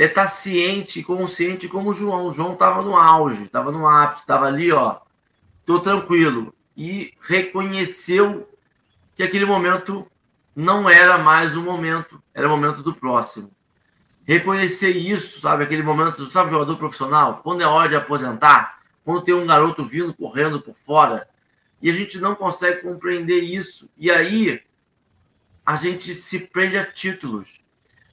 É 0.00 0.06
estar 0.06 0.24
tá 0.24 0.28
ciente, 0.28 1.02
consciente 1.02 1.68
como 1.68 1.92
João. 1.92 2.32
João 2.32 2.54
estava 2.54 2.82
no 2.82 2.96
auge, 2.96 3.44
estava 3.44 3.70
no 3.70 3.86
ápice, 3.86 4.22
estava 4.22 4.46
ali, 4.46 4.72
ó, 4.72 4.98
tô 5.66 5.78
tranquilo. 5.80 6.54
E 6.76 7.12
reconheceu 7.20 8.48
que 9.14 9.22
aquele 9.22 9.44
momento 9.44 10.10
não 10.56 10.88
era 10.88 11.18
mais 11.18 11.56
o 11.56 11.62
momento, 11.62 12.22
era 12.32 12.48
o 12.48 12.50
momento 12.50 12.82
do 12.82 12.94
próximo 12.94 13.50
reconhecer 14.30 14.90
isso, 14.90 15.40
sabe? 15.40 15.64
Aquele 15.64 15.82
momento, 15.82 16.24
sabe, 16.30 16.52
jogador 16.52 16.76
profissional, 16.76 17.40
quando 17.42 17.62
é 17.62 17.66
hora 17.66 17.88
de 17.88 17.96
aposentar, 17.96 18.78
quando 19.04 19.24
tem 19.24 19.34
um 19.34 19.44
garoto 19.44 19.84
vindo 19.84 20.14
correndo 20.14 20.60
por 20.60 20.76
fora, 20.76 21.28
e 21.82 21.90
a 21.90 21.92
gente 21.92 22.18
não 22.18 22.36
consegue 22.36 22.82
compreender 22.82 23.40
isso. 23.40 23.90
E 23.98 24.08
aí 24.08 24.62
a 25.66 25.74
gente 25.74 26.14
se 26.14 26.46
prende 26.46 26.78
a 26.78 26.86
títulos, 26.86 27.64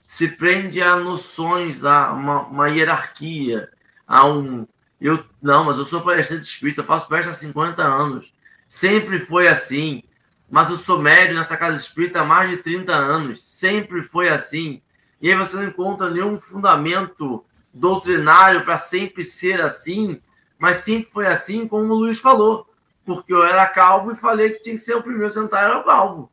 se 0.07 0.29
prende 0.29 0.81
a 0.81 0.95
noções, 0.95 1.83
a 1.83 2.13
uma, 2.13 2.43
uma 2.43 2.69
hierarquia, 2.69 3.69
a 4.07 4.25
um. 4.25 4.65
Eu, 4.99 5.23
não, 5.41 5.65
mas 5.65 5.77
eu 5.77 5.85
sou 5.85 6.01
palestrante 6.01 6.43
espírita, 6.43 6.81
faço 6.81 7.09
palestra 7.09 7.33
há 7.33 7.35
50 7.35 7.83
anos. 7.83 8.33
Sempre 8.69 9.19
foi 9.19 9.49
assim. 9.49 10.01
Mas 10.49 10.69
eu 10.69 10.77
sou 10.77 11.01
médio 11.01 11.35
nessa 11.35 11.57
casa 11.57 11.75
espírita 11.75 12.21
há 12.21 12.25
mais 12.25 12.49
de 12.49 12.57
30 12.57 12.95
anos. 12.95 13.43
Sempre 13.43 14.01
foi 14.01 14.29
assim. 14.29 14.81
E 15.21 15.29
aí 15.29 15.35
você 15.35 15.57
não 15.57 15.65
encontra 15.65 16.09
nenhum 16.09 16.39
fundamento 16.39 17.43
doutrinário 17.73 18.63
para 18.63 18.77
sempre 18.77 19.25
ser 19.25 19.61
assim, 19.61 20.21
mas 20.57 20.77
sempre 20.77 21.11
foi 21.11 21.27
assim, 21.27 21.67
como 21.67 21.93
o 21.93 21.97
Luiz 21.97 22.19
falou. 22.19 22.65
Porque 23.05 23.33
eu 23.33 23.43
era 23.43 23.65
calvo 23.67 24.13
e 24.13 24.15
falei 24.15 24.51
que 24.51 24.63
tinha 24.63 24.75
que 24.75 24.81
ser 24.81 24.95
o 24.95 25.03
primeiro 25.03 25.27
a 25.27 25.31
sentar, 25.31 25.65
era 25.65 25.79
o 25.79 25.83
calvo. 25.83 26.31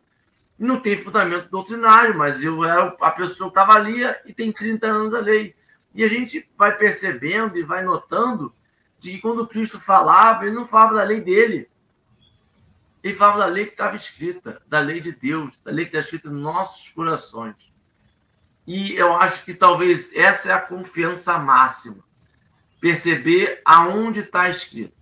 Não 0.65 0.81
tem 0.81 0.97
fundamento 0.97 1.51
doutrinário, 1.51 2.17
mas 2.17 2.43
eu 2.43 2.65
era 2.65 2.97
a 2.99 3.11
pessoa 3.11 3.51
que 3.51 3.59
estava 3.59 3.75
ali 3.75 4.03
e 4.25 4.33
tem 4.33 4.51
30 4.51 4.87
anos 4.87 5.13
a 5.13 5.21
lei. 5.21 5.55
E 5.95 6.03
a 6.03 6.09
gente 6.09 6.51
vai 6.57 6.75
percebendo 6.75 7.59
e 7.59 7.63
vai 7.63 7.85
notando 7.85 8.51
de 8.99 9.11
que 9.11 9.21
quando 9.21 9.47
Cristo 9.47 9.79
falava, 9.79 10.47
ele 10.47 10.55
não 10.55 10.67
falava 10.67 10.95
da 10.95 11.03
lei 11.03 11.21
dele. 11.21 11.69
Ele 13.03 13.15
falava 13.15 13.41
da 13.41 13.47
lei 13.47 13.67
que 13.67 13.73
estava 13.73 13.95
escrita, 13.95 14.63
da 14.67 14.81
lei 14.81 15.03
de 15.03 15.13
Deus, 15.13 15.61
da 15.63 15.71
lei 15.71 15.85
que 15.85 15.91
está 15.91 16.01
escrita 16.01 16.31
nos 16.31 16.43
nossos 16.43 16.89
corações. 16.89 17.75
E 18.67 18.95
eu 18.95 19.15
acho 19.17 19.45
que 19.45 19.53
talvez 19.53 20.17
essa 20.17 20.49
é 20.49 20.53
a 20.55 20.61
confiança 20.63 21.39
máxima. 21.39 22.03
Perceber 22.81 23.61
aonde 23.67 24.21
está 24.21 24.49
escrito. 24.49 24.95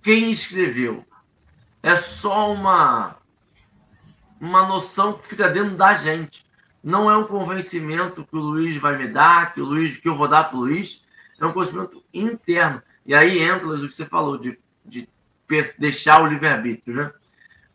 Quem 0.00 0.30
escreveu. 0.30 1.04
É 1.82 1.94
só 1.94 2.50
uma, 2.50 3.18
uma 4.40 4.66
noção 4.66 5.14
que 5.14 5.26
fica 5.26 5.48
dentro 5.48 5.76
da 5.76 5.94
gente. 5.94 6.46
Não 6.82 7.10
é 7.10 7.16
um 7.16 7.24
convencimento 7.24 8.24
que 8.24 8.36
o 8.36 8.40
Luiz 8.40 8.76
vai 8.76 8.96
me 8.96 9.08
dar, 9.08 9.52
que 9.52 9.60
o 9.60 9.64
Luiz, 9.64 9.96
que 9.96 10.08
eu 10.08 10.16
vou 10.16 10.28
dar 10.28 10.44
para 10.44 10.56
o 10.56 10.60
Luiz. 10.60 11.04
É 11.40 11.46
um 11.46 11.52
conhecimento 11.52 12.02
interno. 12.12 12.82
E 13.04 13.14
aí 13.14 13.38
entra 13.40 13.66
o 13.66 13.80
que 13.80 13.90
você 13.90 14.06
falou, 14.06 14.38
de, 14.38 14.58
de 14.84 15.08
deixar 15.78 16.22
o 16.22 16.26
livre-arbítrio, 16.26 16.94
né? 16.94 17.12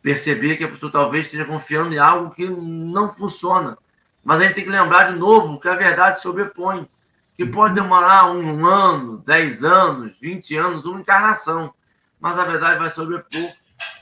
Perceber 0.02 0.56
que 0.56 0.64
a 0.64 0.68
pessoa 0.68 0.92
talvez 0.92 1.26
esteja 1.26 1.44
confiando 1.44 1.94
em 1.94 1.98
algo 1.98 2.34
que 2.34 2.48
não 2.48 3.10
funciona 3.10 3.76
mas 4.24 4.40
a 4.40 4.44
gente 4.44 4.54
tem 4.54 4.64
que 4.64 4.70
lembrar 4.70 5.04
de 5.04 5.18
novo 5.18 5.60
que 5.60 5.68
a 5.68 5.76
verdade 5.76 6.22
sobrepõe, 6.22 6.88
que 7.36 7.44
pode 7.44 7.74
demorar 7.74 8.32
um 8.32 8.64
ano, 8.64 9.18
dez 9.18 9.62
anos, 9.62 10.18
vinte 10.18 10.56
anos, 10.56 10.86
uma 10.86 11.00
encarnação, 11.00 11.74
mas 12.18 12.38
a 12.38 12.44
verdade 12.44 12.78
vai 12.78 12.90
sobrepor 12.90 13.52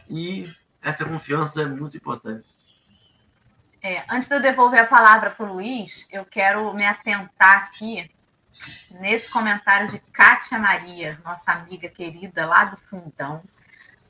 e 0.08 0.48
essa 0.82 1.04
confiança 1.04 1.62
é 1.62 1.66
muito 1.66 1.96
importante. 1.96 2.44
É, 3.82 4.04
antes 4.10 4.28
de 4.28 4.34
eu 4.34 4.40
devolver 4.40 4.80
a 4.80 4.86
palavra 4.86 5.30
para 5.30 5.44
o 5.44 5.54
Luiz, 5.54 6.08
eu 6.10 6.24
quero 6.24 6.72
me 6.74 6.84
atentar 6.84 7.64
aqui 7.64 8.10
nesse 9.00 9.30
comentário 9.30 9.88
de 9.88 9.98
Kátia 10.12 10.58
Maria, 10.58 11.18
nossa 11.24 11.52
amiga 11.52 11.88
querida 11.88 12.46
lá 12.46 12.66
do 12.66 12.76
Fundão, 12.76 13.42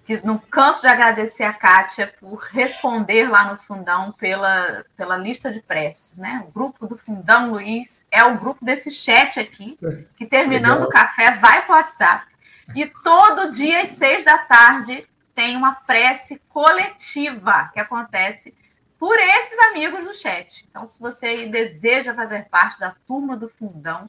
que 0.04 0.20
não 0.26 0.36
canso 0.36 0.82
de 0.82 0.88
agradecer 0.88 1.44
a 1.44 1.52
Kátia 1.52 2.12
por 2.20 2.36
responder 2.50 3.30
lá 3.30 3.52
no 3.52 3.58
Fundão 3.58 4.12
pela, 4.12 4.84
pela 4.96 5.16
lista 5.16 5.50
de 5.50 5.60
preces, 5.60 6.18
né? 6.18 6.44
O 6.46 6.50
grupo 6.50 6.86
do 6.86 6.98
Fundão 6.98 7.50
Luiz 7.50 8.04
é 8.10 8.24
o 8.24 8.38
grupo 8.38 8.64
desse 8.64 8.90
chat 8.90 9.38
aqui, 9.38 9.78
que 10.16 10.26
terminando 10.26 10.80
Legal. 10.80 10.88
o 10.88 10.90
café 10.90 11.36
vai 11.36 11.64
para 11.64 11.74
o 11.74 11.78
WhatsApp. 11.78 12.26
E 12.74 12.86
todo 12.86 13.52
dia 13.52 13.82
às 13.82 13.90
seis 13.90 14.24
da 14.24 14.38
tarde 14.38 15.06
tem 15.34 15.56
uma 15.56 15.74
prece 15.74 16.40
coletiva 16.48 17.70
que 17.72 17.80
acontece 17.80 18.56
por 18.98 19.18
esses 19.18 19.58
amigos 19.70 20.04
do 20.04 20.14
chat. 20.14 20.64
Então, 20.70 20.86
se 20.86 21.00
você 21.00 21.46
deseja 21.46 22.14
fazer 22.14 22.48
parte 22.48 22.78
da 22.78 22.94
turma 23.06 23.36
do 23.36 23.48
Fundão, 23.48 24.08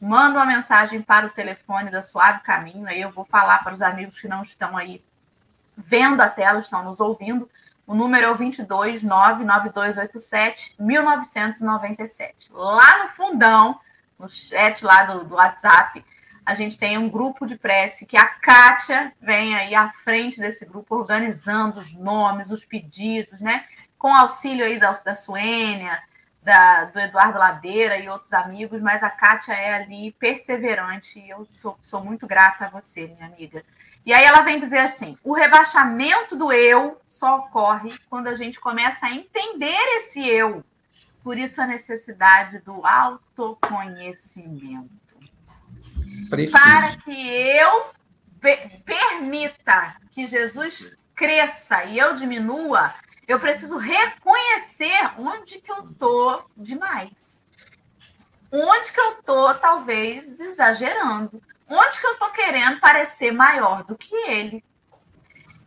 manda 0.00 0.38
uma 0.38 0.46
mensagem 0.46 1.00
para 1.00 1.26
o 1.26 1.30
telefone 1.30 1.90
da 1.90 2.02
Suave 2.02 2.40
Caminho, 2.40 2.86
aí 2.86 3.00
eu 3.00 3.10
vou 3.10 3.24
falar 3.24 3.64
para 3.64 3.72
os 3.72 3.80
amigos 3.80 4.20
que 4.20 4.28
não 4.28 4.42
estão 4.42 4.76
aí 4.76 5.02
vendo 5.76 6.20
a 6.20 6.28
tela, 6.28 6.60
estão 6.60 6.84
nos 6.84 7.00
ouvindo. 7.00 7.48
O 7.86 7.94
número 7.94 8.26
é 8.26 8.30
o 8.30 8.36
22 8.36 9.02
99287 9.02 10.74
1997. 10.78 12.48
Lá 12.52 13.04
no 13.04 13.08
fundão, 13.10 13.80
no 14.18 14.28
chat 14.28 14.84
lá 14.84 15.04
do, 15.04 15.24
do 15.24 15.34
WhatsApp, 15.34 16.04
a 16.44 16.54
gente 16.54 16.78
tem 16.78 16.98
um 16.98 17.08
grupo 17.08 17.46
de 17.46 17.56
prece 17.56 18.04
que 18.04 18.16
a 18.16 18.26
Kátia 18.26 19.12
vem 19.20 19.54
aí 19.54 19.74
à 19.74 19.90
frente 19.90 20.38
desse 20.38 20.66
grupo, 20.66 20.96
organizando 20.96 21.78
os 21.78 21.94
nomes, 21.94 22.50
os 22.50 22.64
pedidos, 22.64 23.40
né? 23.40 23.64
Com 23.98 24.14
auxílio 24.14 24.64
aí 24.64 24.78
da, 24.78 24.92
da 24.92 25.14
Suênia, 25.14 26.02
da, 26.42 26.84
do 26.84 27.00
Eduardo 27.00 27.38
Ladeira 27.38 27.96
e 27.96 28.08
outros 28.08 28.34
amigos, 28.34 28.82
mas 28.82 29.02
a 29.02 29.10
Kátia 29.10 29.54
é 29.54 29.74
ali 29.74 30.12
perseverante 30.12 31.18
e 31.18 31.30
eu 31.30 31.48
tô, 31.62 31.76
sou 31.80 32.04
muito 32.04 32.26
grata 32.26 32.66
a 32.66 32.70
você, 32.70 33.06
minha 33.06 33.26
amiga. 33.26 33.64
E 34.04 34.12
aí 34.12 34.24
ela 34.24 34.42
vem 34.42 34.58
dizer 34.58 34.80
assim: 34.80 35.16
o 35.24 35.32
rebaixamento 35.32 36.36
do 36.36 36.52
eu 36.52 37.00
só 37.06 37.38
ocorre 37.38 37.90
quando 38.10 38.26
a 38.26 38.34
gente 38.34 38.60
começa 38.60 39.06
a 39.06 39.12
entender 39.12 39.96
esse 39.96 40.28
eu. 40.28 40.62
Por 41.22 41.38
isso 41.38 41.62
a 41.62 41.66
necessidade 41.66 42.58
do 42.58 42.84
autoconhecimento. 42.84 45.03
Para 46.52 46.96
que 46.96 47.30
eu 47.30 47.86
permita 48.84 49.96
que 50.10 50.26
Jesus 50.26 50.92
cresça 51.14 51.84
e 51.84 51.98
eu 51.98 52.14
diminua, 52.14 52.94
eu 53.26 53.40
preciso 53.40 53.78
reconhecer 53.78 55.12
onde 55.18 55.60
que 55.60 55.70
eu 55.70 55.88
tô 55.98 56.42
demais. 56.56 57.46
Onde 58.52 58.92
que 58.92 59.00
eu 59.00 59.22
tô 59.22 59.54
talvez 59.54 60.38
exagerando. 60.38 61.42
Onde 61.68 62.00
que 62.00 62.06
eu 62.06 62.18
tô 62.18 62.30
querendo 62.30 62.78
parecer 62.78 63.32
maior 63.32 63.82
do 63.84 63.96
que 63.96 64.14
ele? 64.14 64.64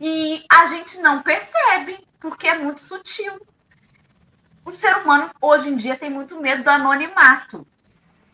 E 0.00 0.44
a 0.50 0.66
gente 0.68 0.98
não 1.00 1.22
percebe, 1.22 2.06
porque 2.20 2.46
é 2.46 2.56
muito 2.56 2.80
sutil. 2.80 3.34
O 4.64 4.70
ser 4.70 4.96
humano 4.98 5.30
hoje 5.40 5.68
em 5.68 5.76
dia 5.76 5.96
tem 5.96 6.08
muito 6.08 6.40
medo 6.40 6.62
do 6.62 6.70
anonimato. 6.70 7.66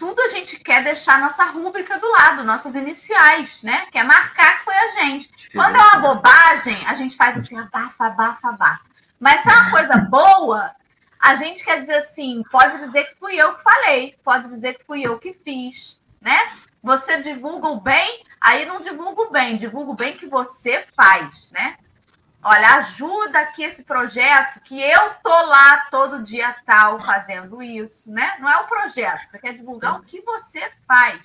Tudo 0.05 0.20
a 0.20 0.28
gente 0.28 0.59
quer 0.59 0.84
deixar 0.84 1.18
nossa 1.18 1.44
rúbrica 1.46 1.98
do 1.98 2.07
lado, 2.11 2.44
nossas 2.44 2.74
iniciais, 2.74 3.62
né? 3.62 3.86
Quer 3.90 4.05
marcar 4.05 4.59
que 4.59 4.64
foi 4.66 4.74
a 4.74 4.88
gente. 4.88 5.50
Quando 5.50 5.76
é 5.76 5.78
uma 5.78 5.96
bobagem, 5.96 6.76
a 6.86 6.94
gente 6.94 7.16
faz 7.16 7.38
assim, 7.38 7.59
abafa, 7.59 8.09
abafa, 8.09 8.50
abafa. 8.50 8.82
Mas 9.18 9.40
se 9.40 9.48
é 9.48 9.55
uma 9.55 9.70
coisa 9.70 9.96
boa, 9.96 10.70
a 11.18 11.36
gente 11.36 11.64
quer 11.64 11.80
dizer 11.80 11.94
assim, 11.94 12.42
pode 12.50 12.76
dizer 12.80 13.05
que 13.05 13.18
fui 13.18 13.34
eu 13.34 13.55
que 13.55 13.62
falei, 13.62 14.14
pode 14.22 14.46
dizer 14.48 14.74
que 14.74 14.84
fui 14.84 15.00
eu 15.00 15.18
que 15.18 15.32
fiz, 15.32 16.02
né? 16.20 16.38
Você 16.82 17.22
divulga 17.22 17.68
o 17.68 17.80
bem, 17.80 18.26
aí 18.38 18.66
não 18.66 18.82
divulga 18.82 19.22
o 19.22 19.30
bem, 19.30 19.57
divulga 19.57 19.92
o 19.92 19.96
bem 19.96 20.12
que 20.12 20.26
você 20.26 20.86
faz, 20.94 21.50
né? 21.50 21.78
Olha, 22.47 22.74
ajuda 22.74 23.40
aqui 23.40 23.62
esse 23.62 23.84
projeto 23.84 24.61
que 24.61 24.78
eu 24.78 25.14
tô 25.22 25.30
lá 25.30 25.86
todo 25.90 26.22
dia 26.22 26.55
tal 26.66 27.01
fazendo 27.01 27.62
isso, 27.62 28.12
né? 28.12 28.36
Não 28.38 28.51
é 28.51 28.59
o 28.59 28.66
projeto, 28.66 29.26
você 29.26 29.38
quer 29.38 29.55
divulgar 29.55 29.99
o 29.99 30.03
que 30.03 30.20
você 30.20 30.70
faz. 30.86 31.22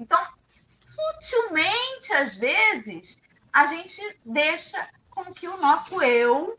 Então, 0.00 0.18
sutilmente, 0.46 2.14
às 2.14 2.36
vezes, 2.36 3.20
a 3.52 3.66
gente 3.66 4.00
deixa 4.24 4.88
com 5.10 5.24
que 5.34 5.46
o 5.46 5.58
nosso 5.58 6.00
eu 6.00 6.58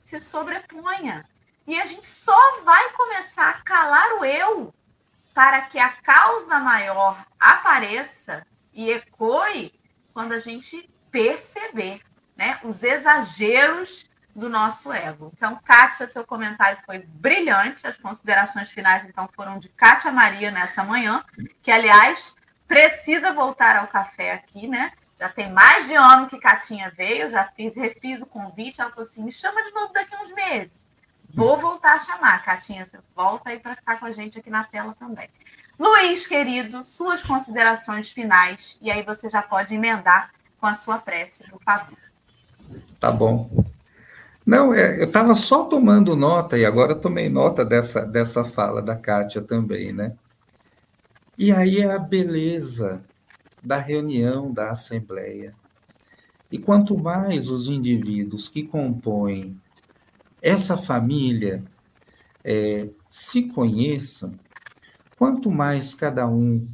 se 0.00 0.20
sobreponha. 0.20 1.24
E 1.64 1.80
a 1.80 1.86
gente 1.86 2.06
só 2.06 2.62
vai 2.62 2.90
começar 2.90 3.48
a 3.48 3.62
calar 3.62 4.14
o 4.14 4.24
eu 4.24 4.74
para 5.32 5.60
que 5.60 5.78
a 5.78 5.88
causa 5.88 6.58
maior 6.58 7.24
apareça 7.38 8.44
e 8.72 8.90
ecoe 8.90 9.72
quando 10.12 10.32
a 10.32 10.40
gente 10.40 10.92
perceber 11.12 12.02
né, 12.42 12.58
os 12.64 12.82
exageros 12.82 14.10
do 14.34 14.48
nosso 14.48 14.92
ego. 14.92 15.32
Então, 15.36 15.60
Kátia, 15.64 16.08
seu 16.08 16.26
comentário 16.26 16.78
foi 16.84 16.98
brilhante. 16.98 17.86
As 17.86 17.96
considerações 17.96 18.68
finais, 18.68 19.04
então, 19.04 19.28
foram 19.28 19.60
de 19.60 19.68
Kátia 19.68 20.10
Maria 20.10 20.50
nessa 20.50 20.82
manhã, 20.82 21.24
que, 21.62 21.70
aliás, 21.70 22.34
precisa 22.66 23.32
voltar 23.32 23.76
ao 23.76 23.86
café 23.86 24.32
aqui, 24.32 24.66
né? 24.66 24.90
Já 25.16 25.28
tem 25.28 25.52
mais 25.52 25.86
de 25.86 25.94
ano 25.94 26.28
que 26.28 26.40
Catinha 26.40 26.90
veio, 26.96 27.30
já 27.30 27.44
fiz, 27.44 27.76
refiz 27.76 28.20
o 28.22 28.26
convite. 28.26 28.80
Ela 28.80 28.90
falou 28.90 29.08
assim: 29.08 29.22
me 29.22 29.30
chama 29.30 29.62
de 29.62 29.70
novo 29.70 29.92
daqui 29.92 30.16
uns 30.16 30.32
meses. 30.32 30.80
Vou 31.28 31.56
voltar 31.58 31.94
a 31.94 31.98
chamar, 32.00 32.44
Catinha. 32.44 32.84
Você 32.84 32.98
volta 33.14 33.50
aí 33.50 33.60
para 33.60 33.76
ficar 33.76 34.00
com 34.00 34.06
a 34.06 34.10
gente 34.10 34.36
aqui 34.36 34.50
na 34.50 34.64
tela 34.64 34.96
também. 34.98 35.28
Luiz, 35.78 36.26
querido, 36.26 36.82
suas 36.82 37.22
considerações 37.22 38.10
finais. 38.10 38.78
E 38.82 38.90
aí 38.90 39.04
você 39.04 39.30
já 39.30 39.42
pode 39.42 39.72
emendar 39.72 40.32
com 40.58 40.66
a 40.66 40.74
sua 40.74 40.98
prece, 40.98 41.48
por 41.50 41.62
favor. 41.62 41.98
Tá 42.98 43.10
bom. 43.10 43.64
Não, 44.44 44.74
é, 44.74 45.00
eu 45.00 45.04
estava 45.04 45.34
só 45.34 45.64
tomando 45.64 46.16
nota, 46.16 46.58
e 46.58 46.64
agora 46.64 46.94
tomei 46.94 47.28
nota 47.28 47.64
dessa, 47.64 48.02
dessa 48.02 48.44
fala 48.44 48.82
da 48.82 48.96
Kátia 48.96 49.40
também, 49.40 49.92
né? 49.92 50.16
E 51.38 51.52
aí 51.52 51.78
é 51.78 51.92
a 51.92 51.98
beleza 51.98 53.02
da 53.62 53.78
reunião 53.78 54.52
da 54.52 54.70
Assembleia. 54.70 55.54
E 56.50 56.58
quanto 56.58 56.98
mais 56.98 57.48
os 57.48 57.68
indivíduos 57.68 58.48
que 58.48 58.64
compõem 58.64 59.56
essa 60.42 60.76
família 60.76 61.64
é, 62.44 62.88
se 63.08 63.44
conheçam, 63.44 64.34
quanto 65.16 65.50
mais 65.50 65.94
cada 65.94 66.26
um 66.26 66.66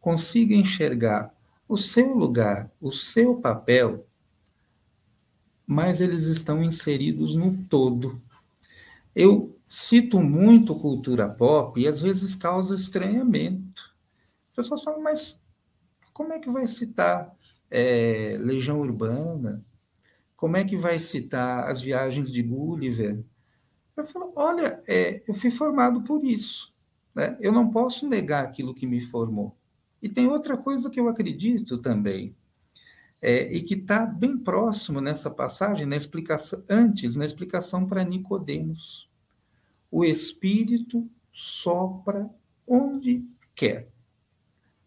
consiga 0.00 0.54
enxergar 0.54 1.32
o 1.66 1.76
seu 1.76 2.14
lugar, 2.14 2.70
o 2.80 2.92
seu 2.92 3.36
papel, 3.36 4.06
mais 5.68 6.00
eles 6.00 6.24
estão 6.24 6.64
inseridos 6.64 7.36
no 7.36 7.54
todo. 7.64 8.18
Eu 9.14 9.54
cito 9.68 10.22
muito 10.22 10.74
cultura 10.74 11.28
pop 11.28 11.78
e 11.78 11.86
às 11.86 12.00
vezes 12.00 12.34
causa 12.34 12.74
estranhamento. 12.74 13.94
As 14.50 14.56
pessoas 14.56 14.82
falam, 14.82 15.02
mas 15.02 15.38
como 16.14 16.32
é 16.32 16.38
que 16.38 16.48
vai 16.48 16.66
citar 16.66 17.36
é, 17.70 18.38
Legião 18.40 18.80
Urbana? 18.80 19.62
Como 20.34 20.56
é 20.56 20.64
que 20.64 20.74
vai 20.74 20.98
citar 20.98 21.68
as 21.68 21.82
viagens 21.82 22.32
de 22.32 22.42
Gulliver? 22.42 23.22
Eu 23.94 24.04
falo, 24.04 24.32
olha, 24.36 24.80
é, 24.88 25.22
eu 25.28 25.34
fui 25.34 25.50
formado 25.50 26.00
por 26.00 26.24
isso. 26.24 26.72
Né? 27.14 27.36
Eu 27.40 27.52
não 27.52 27.70
posso 27.70 28.08
negar 28.08 28.42
aquilo 28.42 28.74
que 28.74 28.86
me 28.86 29.02
formou. 29.02 29.54
E 30.00 30.08
tem 30.08 30.28
outra 30.28 30.56
coisa 30.56 30.88
que 30.88 30.98
eu 30.98 31.08
acredito 31.08 31.76
também, 31.76 32.34
é, 33.20 33.52
e 33.52 33.62
que 33.62 33.74
está 33.74 34.06
bem 34.06 34.38
próximo 34.38 35.00
nessa 35.00 35.30
passagem, 35.30 35.86
na 35.86 35.96
explicação, 35.96 36.62
antes, 36.68 37.16
na 37.16 37.26
explicação 37.26 37.86
para 37.86 38.04
Nicodemos. 38.04 39.08
O 39.90 40.04
Espírito 40.04 41.08
sopra 41.32 42.28
onde 42.66 43.24
quer. 43.54 43.88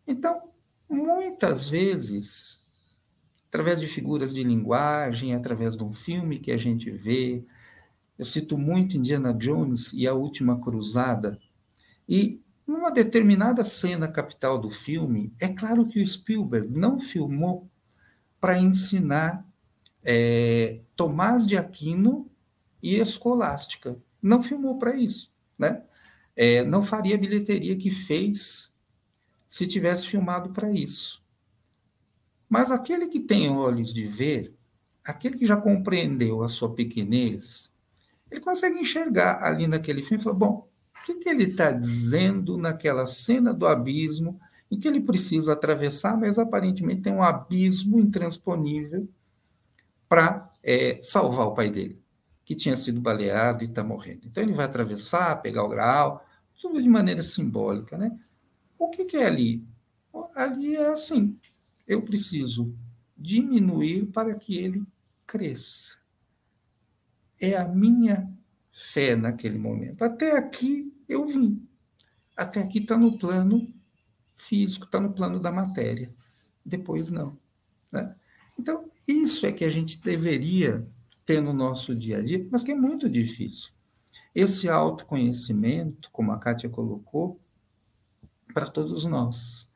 Então, 0.07 0.49
muitas 0.89 1.69
vezes, 1.69 2.61
através 3.49 3.79
de 3.79 3.87
figuras 3.87 4.33
de 4.33 4.43
linguagem, 4.43 5.33
através 5.33 5.75
de 5.75 5.83
um 5.83 5.91
filme 5.91 6.39
que 6.39 6.51
a 6.51 6.57
gente 6.57 6.91
vê, 6.91 7.43
eu 8.17 8.25
cito 8.25 8.57
muito 8.57 8.95
Indiana 8.95 9.33
Jones 9.33 9.91
e 9.93 10.07
a 10.07 10.13
Última 10.13 10.59
Cruzada, 10.59 11.39
e 12.07 12.41
numa 12.67 12.91
determinada 12.91 13.63
cena 13.63 14.07
capital 14.07 14.57
do 14.57 14.69
filme, 14.69 15.33
é 15.39 15.49
claro 15.49 15.87
que 15.87 16.01
o 16.01 16.07
Spielberg 16.07 16.69
não 16.69 16.99
filmou 16.99 17.70
para 18.41 18.57
ensinar 18.57 19.47
é, 20.03 20.79
Tomás 20.95 21.45
de 21.45 21.55
Aquino 21.55 22.29
e 22.81 22.95
Escolástica. 22.95 24.01
Não 24.19 24.41
filmou 24.41 24.79
para 24.79 24.95
isso, 24.95 25.31
né? 25.57 25.83
É, 26.35 26.63
não 26.63 26.81
faria 26.81 27.15
a 27.15 27.19
bilheteria 27.19 27.77
que 27.77 27.91
fez 27.91 28.73
se 29.47 29.67
tivesse 29.67 30.07
filmado 30.07 30.49
para 30.51 30.71
isso. 30.71 31.23
Mas 32.49 32.71
aquele 32.71 33.07
que 33.07 33.19
tem 33.19 33.49
olhos 33.49 33.93
de 33.93 34.07
ver, 34.07 34.55
aquele 35.03 35.37
que 35.37 35.45
já 35.45 35.55
compreendeu 35.55 36.41
a 36.41 36.49
sua 36.49 36.73
pequenez, 36.73 37.71
ele 38.29 38.41
consegue 38.41 38.79
enxergar 38.79 39.43
ali 39.43 39.67
naquele 39.67 40.01
filme 40.01 40.19
e 40.19 40.23
falar: 40.23 40.35
bom, 40.35 40.67
o 40.97 41.05
que, 41.05 41.15
que 41.15 41.29
ele 41.29 41.43
está 41.43 41.71
dizendo 41.71 42.57
naquela 42.57 43.05
cena 43.05 43.53
do 43.53 43.67
abismo 43.67 44.39
em 44.71 44.79
que 44.79 44.87
ele 44.87 45.01
precisa 45.01 45.51
atravessar, 45.51 46.17
mas 46.17 46.39
aparentemente 46.39 47.01
tem 47.01 47.13
um 47.13 47.21
abismo 47.21 47.99
intransponível 47.99 49.07
para 50.07 50.49
é, 50.63 50.99
salvar 51.03 51.47
o 51.47 51.53
pai 51.53 51.69
dele, 51.69 52.01
que 52.45 52.55
tinha 52.55 52.77
sido 52.77 53.01
baleado 53.01 53.63
e 53.63 53.67
está 53.67 53.83
morrendo. 53.83 54.27
Então 54.27 54.41
ele 54.41 54.53
vai 54.53 54.65
atravessar, 54.65 55.41
pegar 55.41 55.63
o 55.63 55.69
grau, 55.69 56.25
tudo 56.59 56.81
de 56.81 56.87
maneira 56.87 57.21
simbólica, 57.21 57.97
né? 57.97 58.17
O 58.79 58.89
que, 58.89 59.03
que 59.03 59.17
é 59.17 59.25
ali? 59.25 59.67
Ali 60.35 60.77
é 60.77 60.87
assim: 60.87 61.37
eu 61.85 62.01
preciso 62.01 62.73
diminuir 63.17 64.05
para 64.07 64.33
que 64.35 64.57
ele 64.57 64.83
cresça. 65.27 65.97
É 67.39 67.57
a 67.57 67.67
minha 67.67 68.31
fé 68.71 69.15
naquele 69.15 69.57
momento. 69.57 70.03
Até 70.03 70.37
aqui 70.37 70.93
eu 71.09 71.25
vim. 71.25 71.67
Até 72.37 72.61
aqui 72.61 72.79
está 72.79 72.97
no 72.97 73.17
plano 73.17 73.67
físico, 74.41 74.85
está 74.85 74.99
no 74.99 75.13
plano 75.13 75.39
da 75.39 75.51
matéria. 75.51 76.13
Depois 76.65 77.11
não. 77.11 77.37
Né? 77.91 78.15
Então, 78.59 78.89
isso 79.07 79.45
é 79.45 79.51
que 79.51 79.65
a 79.65 79.69
gente 79.69 79.99
deveria 79.99 80.87
ter 81.25 81.41
no 81.41 81.53
nosso 81.53 81.95
dia 81.95 82.17
a 82.17 82.21
dia, 82.21 82.45
mas 82.51 82.63
que 82.63 82.71
é 82.71 82.75
muito 82.75 83.09
difícil. 83.09 83.71
Esse 84.33 84.69
autoconhecimento, 84.69 86.09
como 86.11 86.31
a 86.31 86.37
Kátia 86.37 86.69
colocou, 86.69 87.39
para 88.53 88.67
todos 88.67 89.05
nós. 89.05 89.69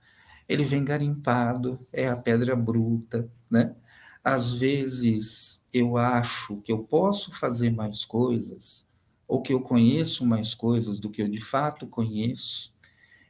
Ele 0.48 0.64
vem 0.64 0.84
garimpado, 0.84 1.86
é 1.92 2.08
a 2.08 2.16
pedra 2.16 2.56
bruta, 2.56 3.30
né? 3.50 3.76
Às 4.24 4.54
vezes 4.54 5.64
eu 5.74 5.98
acho 5.98 6.58
que 6.62 6.72
eu 6.72 6.80
posso 6.80 7.32
fazer 7.32 7.70
mais 7.70 8.06
coisas, 8.06 8.86
ou 9.28 9.42
que 9.42 9.54
eu 9.54 9.62
conheço 9.62 10.26
mais 10.26 10.54
coisas 10.54 11.00
do 11.00 11.10
que 11.10 11.22
eu 11.22 11.28
de 11.28 11.42
fato 11.42 11.88
conheço, 11.88 12.74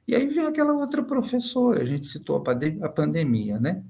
e 0.07 0.15
aí 0.15 0.27
vem 0.27 0.45
aquela 0.45 0.73
outra 0.73 1.03
professora, 1.03 1.81
a 1.81 1.85
gente 1.85 2.05
citou 2.05 2.43
a 2.81 2.89
pandemia, 2.89 3.59
né? 3.59 3.83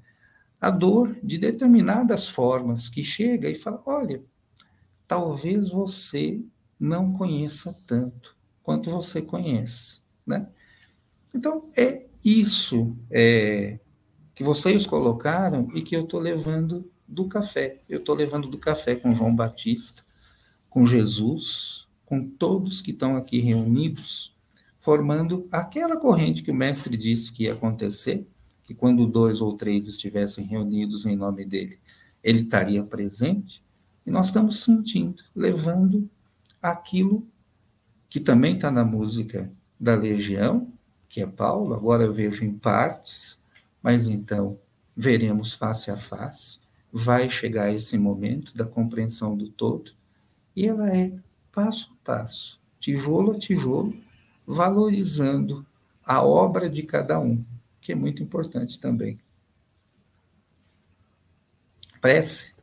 A 0.60 0.70
dor 0.70 1.16
de 1.22 1.38
determinadas 1.38 2.28
formas 2.30 2.88
que 2.88 3.04
chega 3.04 3.50
e 3.50 3.56
fala: 3.56 3.82
olha, 3.86 4.24
talvez 5.08 5.70
você 5.70 6.42
não 6.80 7.12
conheça 7.12 7.76
tanto 7.86 8.36
quanto 8.64 8.90
você 8.90 9.22
conhece, 9.22 10.02
né? 10.26 10.48
Então, 11.34 11.70
é 11.78 12.06
isso 12.24 12.96
é, 13.12 13.80
que 14.34 14.44
vocês 14.44 14.88
colocaram 14.88 15.70
e 15.76 15.82
que 15.82 15.96
eu 15.96 16.06
estou 16.06 16.20
levando 16.20 16.90
do 17.08 17.28
café. 17.28 17.82
Eu 17.90 18.00
estou 18.00 18.16
levando 18.16 18.48
do 18.48 18.58
café 18.58 18.96
com 18.96 19.14
João 19.14 19.36
Batista, 19.36 20.04
com 20.70 20.86
Jesus, 20.86 21.88
com 22.06 22.22
todos 22.26 22.82
que 22.82 22.92
estão 22.92 23.18
aqui 23.18 23.40
reunidos 23.40 24.35
formando 24.86 25.48
aquela 25.52 25.98
corrente 25.98 26.44
que 26.44 26.52
o 26.52 26.56
mestre 26.56 26.96
disse 26.96 27.34
que 27.34 27.46
ia 27.46 27.54
acontecer, 27.54 28.24
que 28.64 28.76
quando 28.76 29.08
dois 29.08 29.42
ou 29.42 29.58
três 29.58 29.88
estivessem 29.88 30.46
reunidos 30.46 31.08
em 31.08 31.16
nome 31.16 31.44
dele, 31.44 31.80
ele 32.24 32.42
estaria 32.42 32.84
presente, 32.84 33.64
e 34.06 34.12
nós 34.12 34.28
estamos 34.28 34.62
sentindo, 34.62 35.24
levando 35.36 36.08
aquilo 36.62 37.28
que 38.08 38.20
também 38.20 38.54
está 38.54 38.70
na 38.70 38.86
música 38.86 39.52
da 39.80 39.96
Legião, 39.96 40.72
que 41.10 41.20
é 41.20 41.26
Paulo, 41.26 41.74
agora 41.74 42.04
eu 42.04 42.14
vejo 42.14 42.46
em 42.46 42.54
partes, 42.54 43.40
mas 43.82 44.06
então 44.06 44.60
veremos 44.96 45.56
face 45.56 45.90
a 45.90 45.98
face, 45.98 46.60
vai 46.94 47.28
chegar 47.28 47.74
esse 47.74 47.98
momento 47.98 48.56
da 48.56 48.66
compreensão 48.66 49.36
do 49.36 49.50
todo, 49.50 49.94
e 50.56 50.68
ela 50.68 50.96
é 50.96 51.12
passo 51.52 51.92
a 51.92 52.06
passo, 52.06 52.62
tijolo 52.80 53.32
a 53.32 53.40
tijolo, 53.40 54.05
valorizando 54.46 55.66
a 56.06 56.22
obra 56.22 56.70
de 56.70 56.84
cada 56.84 57.20
um, 57.20 57.44
que 57.82 57.92
é 57.92 57.96
muito 57.96 58.22
importante 58.22 58.80
também. 58.80 59.20
Prece. 62.00 62.54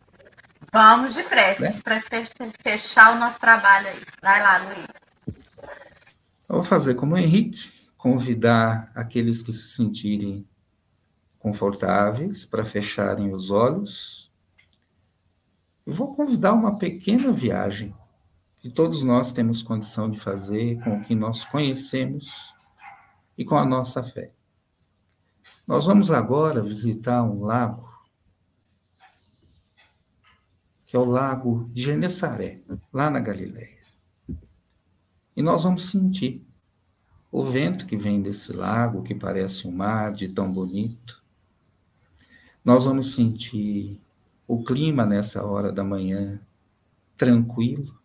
Vamos 0.73 1.15
de 1.15 1.23
prece, 1.25 1.63
né? 1.63 1.81
para 1.83 2.01
fechar 2.63 3.17
o 3.17 3.19
nosso 3.19 3.39
trabalho 3.41 3.89
aí. 3.89 4.01
Vai 4.23 4.43
lá, 4.43 4.59
Luiz. 4.59 4.87
Eu 6.49 6.57
vou 6.57 6.63
fazer 6.63 6.95
como 6.95 7.15
o 7.15 7.19
Henrique, 7.19 7.73
convidar 7.97 8.91
aqueles 8.95 9.43
que 9.43 9.53
se 9.53 9.69
sentirem 9.69 10.47
confortáveis 11.39 12.47
para 12.47 12.65
fecharem 12.65 13.35
os 13.35 13.51
olhos. 13.51 14.31
Eu 15.85 15.93
vou 15.93 16.15
convidar 16.15 16.53
uma 16.53 16.79
pequena 16.79 17.33
viagem 17.33 17.95
que 18.63 18.71
todos 18.71 19.03
nós 19.03 19.33
temos 19.33 19.61
condição 19.61 20.09
de 20.09 20.21
fazer 20.21 20.81
com 20.85 20.99
o 20.99 21.03
que 21.03 21.17
nós 21.17 21.45
conhecemos 21.45 22.55
e 23.37 23.45
com 23.45 23.57
a 23.57 23.65
nossa 23.65 24.05
fé. 24.05 24.33
Nós 25.67 25.85
vamos 25.85 26.13
agora 26.13 26.63
visitar 26.63 27.25
um 27.25 27.45
lago, 27.45 27.93
que 30.87 30.95
é 30.95 30.99
o 30.99 31.05
lago 31.05 31.69
de 31.73 31.83
Genesaré, 31.83 32.63
lá 32.93 33.11
na 33.11 33.19
Galileia. 33.19 33.83
E 35.37 35.43
nós 35.43 35.65
vamos 35.65 35.89
sentir 35.89 36.47
o 37.33 37.43
vento 37.43 37.85
que 37.85 37.97
vem 37.97 38.23
desse 38.23 38.53
lago, 38.53 39.03
que 39.03 39.15
parece 39.15 39.67
um 39.67 39.73
mar 39.73 40.13
de 40.13 40.29
tão 40.29 40.53
bonito. 40.53 41.21
Nós 42.65 42.85
vamos 42.85 43.13
sentir 43.13 44.01
o 44.47 44.63
clima 44.63 45.05
nessa 45.05 45.45
hora 45.45 45.73
da 45.73 45.83
manhã 45.83 46.41
tranquilo 47.17 48.02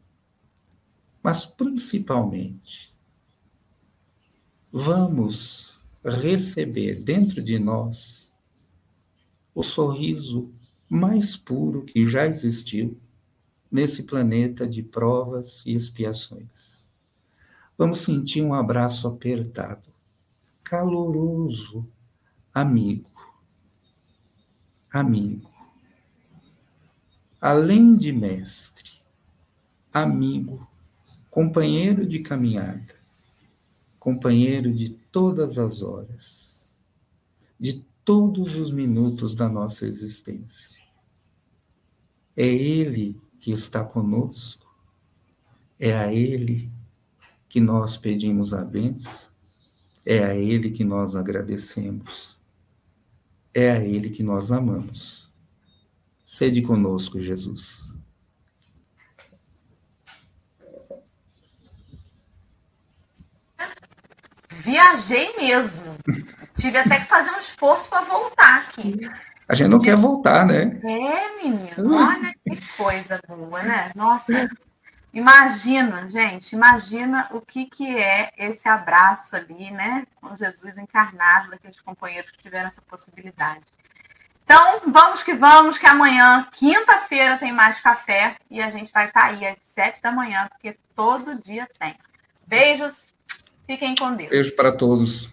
mas 1.27 1.45
principalmente, 1.45 2.95
vamos 4.71 5.81
receber 6.01 7.03
dentro 7.03 7.41
de 7.41 7.59
nós 7.59 8.39
o 9.53 9.61
sorriso 9.61 10.49
mais 10.87 11.35
puro 11.35 11.83
que 11.83 12.05
já 12.05 12.25
existiu 12.25 12.97
nesse 13.69 14.03
planeta 14.03 14.65
de 14.65 14.81
provas 14.81 15.65
e 15.65 15.73
expiações. 15.73 16.89
Vamos 17.77 17.99
sentir 17.99 18.41
um 18.41 18.53
abraço 18.53 19.05
apertado, 19.05 19.89
caloroso, 20.63 21.85
amigo, 22.53 23.35
amigo. 24.89 25.51
Além 27.41 27.97
de 27.97 28.13
mestre, 28.13 28.93
amigo, 29.93 30.65
companheiro 31.37 32.03
de 32.03 32.17
caminhada, 32.17 32.95
companheiro 33.99 34.73
de 34.73 34.89
todas 34.89 35.59
as 35.59 35.83
horas, 35.83 36.79
de 37.59 37.85
todos 38.03 38.55
os 38.55 38.71
minutos 38.71 39.35
da 39.35 39.47
nossa 39.47 39.85
existência. 39.85 40.81
É 42.35 42.43
Ele 42.43 43.21
que 43.39 43.51
está 43.51 43.83
conosco, 43.83 44.65
é 45.77 45.95
a 45.95 46.11
Ele 46.11 46.71
que 47.47 47.61
nós 47.61 47.99
pedimos 47.99 48.51
a 48.51 48.65
benção, 48.65 49.31
é 50.03 50.23
a 50.23 50.33
Ele 50.33 50.71
que 50.71 50.83
nós 50.83 51.15
agradecemos, 51.15 52.41
é 53.53 53.69
a 53.73 53.85
Ele 53.85 54.09
que 54.09 54.23
nós 54.23 54.51
amamos. 54.51 55.31
Sede 56.25 56.63
conosco, 56.63 57.19
Jesus. 57.19 57.96
Viajei 64.67 65.33
mesmo. 65.37 65.95
Tive 66.57 66.77
até 66.77 66.99
que 66.99 67.05
fazer 67.05 67.31
um 67.31 67.39
esforço 67.39 67.89
para 67.89 68.01
voltar 68.01 68.57
aqui. 68.57 68.99
A 69.47 69.55
gente 69.55 69.69
não 69.69 69.79
quer 69.79 69.95
voltar, 69.95 70.45
né? 70.45 70.77
É, 70.83 71.41
menino. 71.41 71.95
Olha 71.95 72.33
que 72.45 72.73
coisa 72.75 73.17
boa, 73.25 73.63
né? 73.63 73.91
Nossa. 73.95 74.49
Imagina, 75.13 76.09
gente, 76.09 76.51
imagina 76.51 77.29
o 77.31 77.39
que, 77.39 77.65
que 77.65 77.97
é 77.97 78.33
esse 78.37 78.67
abraço 78.67 79.37
ali, 79.37 79.71
né? 79.71 80.05
Com 80.17 80.35
Jesus 80.35 80.77
encarnado, 80.77 81.49
daqueles 81.49 81.79
companheiros 81.79 82.29
que 82.31 82.39
tiveram 82.39 82.67
essa 82.67 82.81
possibilidade. 82.81 83.61
Então, 84.43 84.81
vamos 84.87 85.23
que 85.23 85.33
vamos, 85.33 85.77
que 85.77 85.87
amanhã, 85.87 86.45
quinta-feira, 86.51 87.37
tem 87.37 87.53
mais 87.53 87.79
café 87.79 88.35
e 88.51 88.61
a 88.61 88.69
gente 88.69 88.91
vai 88.91 89.07
estar 89.07 89.23
aí 89.23 89.47
às 89.47 89.59
sete 89.63 90.01
da 90.01 90.11
manhã, 90.11 90.45
porque 90.49 90.77
todo 90.93 91.41
dia 91.41 91.65
tem. 91.79 91.95
Beijos, 92.45 93.15
fiquem 93.67 93.95
com 93.95 94.15
Deus. 94.15 94.29
Beijo 94.29 94.55
para 94.55 94.71
todos. 94.71 95.31